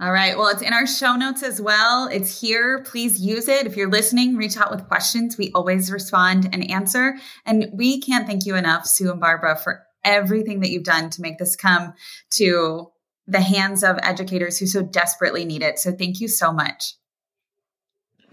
All 0.00 0.12
right. 0.12 0.36
Well, 0.36 0.48
it's 0.48 0.62
in 0.62 0.72
our 0.72 0.86
show 0.86 1.16
notes 1.16 1.42
as 1.42 1.60
well. 1.60 2.08
It's 2.08 2.40
here. 2.40 2.82
Please 2.82 3.20
use 3.20 3.48
it. 3.48 3.66
If 3.66 3.76
you're 3.76 3.90
listening, 3.90 4.36
reach 4.36 4.56
out 4.56 4.70
with 4.70 4.86
questions. 4.88 5.38
We 5.38 5.52
always 5.52 5.90
respond 5.90 6.48
and 6.52 6.68
answer. 6.70 7.16
And 7.46 7.70
we 7.72 8.00
can't 8.00 8.26
thank 8.26 8.44
you 8.44 8.56
enough, 8.56 8.86
Sue 8.86 9.10
and 9.10 9.20
Barbara, 9.20 9.56
for 9.56 9.82
everything 10.04 10.60
that 10.60 10.70
you've 10.70 10.84
done 10.84 11.10
to 11.10 11.22
make 11.22 11.38
this 11.38 11.56
come 11.56 11.94
to 12.34 12.88
the 13.26 13.40
hands 13.40 13.82
of 13.82 13.98
educators 14.02 14.58
who 14.58 14.66
so 14.66 14.82
desperately 14.82 15.44
need 15.44 15.62
it. 15.62 15.78
So 15.78 15.92
thank 15.92 16.20
you 16.20 16.28
so 16.28 16.52
much. 16.52 16.94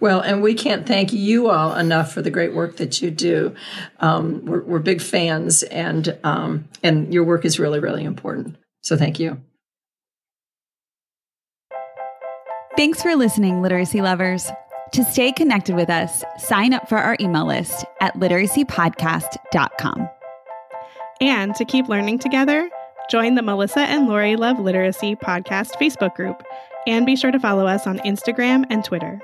Well, 0.02 0.20
and 0.20 0.41
we 0.41 0.56
can't 0.56 0.88
thank 0.88 1.14
you 1.14 1.49
all 1.49 1.76
enough 1.76 2.12
for 2.12 2.24
the 2.24 2.32
great 2.32 2.56
work 2.56 2.78
that 2.78 3.02
you 3.04 3.12
do. 3.12 3.56
Um, 3.99 4.43
we're, 4.45 4.62
we're, 4.62 4.80
big 4.80 4.99
fans, 4.99 5.62
and 5.62 6.18
um, 6.24 6.68
and 6.82 7.14
your 7.14 7.24
work 7.24 7.45
is 7.45 7.60
really, 7.60 7.80
really 7.80 8.04
important. 8.04 8.58
So 8.82 8.97
thank 8.97 9.20
you. 9.20 9.39
Thanks 12.76 13.04
for 13.04 13.16
listening, 13.16 13.62
literacy 13.62 14.02
lovers. 14.02 14.49
To 14.93 15.04
stay 15.04 15.32
connected 15.32 15.76
with 15.76 15.89
us, 15.89 16.24
sign 16.39 16.74
up 16.74 16.89
for 16.89 16.97
our 16.97 17.16
email 17.20 17.45
list 17.45 17.86
at 18.02 18.16
literacypodcast.com. 18.16 20.10
And 21.22 21.56
to 21.56 21.64
keep 21.64 21.88
learning 21.88 22.20
together, 22.20 22.70
join 23.12 23.36
the 23.36 23.43
Melissa 23.43 23.82
and 23.82 24.08
Lori 24.08 24.36
Love 24.36 24.60
Literacy 24.60 25.16
Podcast 25.16 25.74
Facebook 25.80 26.16
group, 26.16 26.41
and 26.88 27.06
be 27.06 27.16
sure 27.16 27.32
to 27.32 27.39
follow 27.39 27.68
us 27.68 27.86
on 27.86 27.99
Instagram 27.99 28.66
and 28.72 28.84
Twitter. 28.84 29.22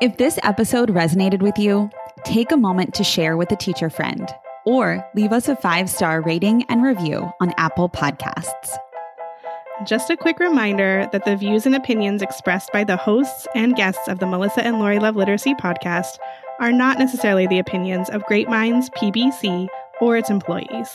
If 0.00 0.16
this 0.16 0.40
episode 0.42 0.88
resonated 0.88 1.40
with 1.40 1.56
you, 1.56 1.88
take 2.24 2.50
a 2.50 2.56
moment 2.56 2.94
to 2.94 3.04
share 3.04 3.36
with 3.36 3.52
a 3.52 3.56
teacher 3.56 3.88
friend 3.88 4.28
or 4.66 5.06
leave 5.14 5.32
us 5.32 5.48
a 5.48 5.54
five 5.54 5.88
star 5.88 6.20
rating 6.20 6.64
and 6.64 6.82
review 6.82 7.30
on 7.40 7.54
Apple 7.58 7.88
Podcasts. 7.88 8.76
Just 9.86 10.10
a 10.10 10.16
quick 10.16 10.40
reminder 10.40 11.08
that 11.12 11.24
the 11.24 11.36
views 11.36 11.64
and 11.64 11.76
opinions 11.76 12.22
expressed 12.22 12.72
by 12.72 12.82
the 12.82 12.96
hosts 12.96 13.46
and 13.54 13.76
guests 13.76 14.08
of 14.08 14.18
the 14.18 14.26
Melissa 14.26 14.64
and 14.64 14.80
Lori 14.80 14.98
Love 14.98 15.14
Literacy 15.14 15.54
podcast 15.54 16.18
are 16.58 16.72
not 16.72 16.98
necessarily 16.98 17.46
the 17.46 17.60
opinions 17.60 18.10
of 18.10 18.24
Great 18.24 18.48
Minds 18.48 18.90
PBC 18.90 19.68
or 20.00 20.16
its 20.16 20.30
employees. 20.30 20.88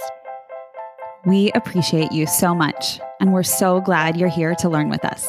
We 1.26 1.52
appreciate 1.54 2.12
you 2.12 2.28
so 2.28 2.54
much, 2.54 3.00
and 3.22 3.32
we're 3.32 3.44
so 3.44 3.80
glad 3.80 4.18
you're 4.18 4.30
here 4.30 4.56
to 4.56 4.70
learn 4.70 4.90
with 4.90 5.06
us. 5.06 5.28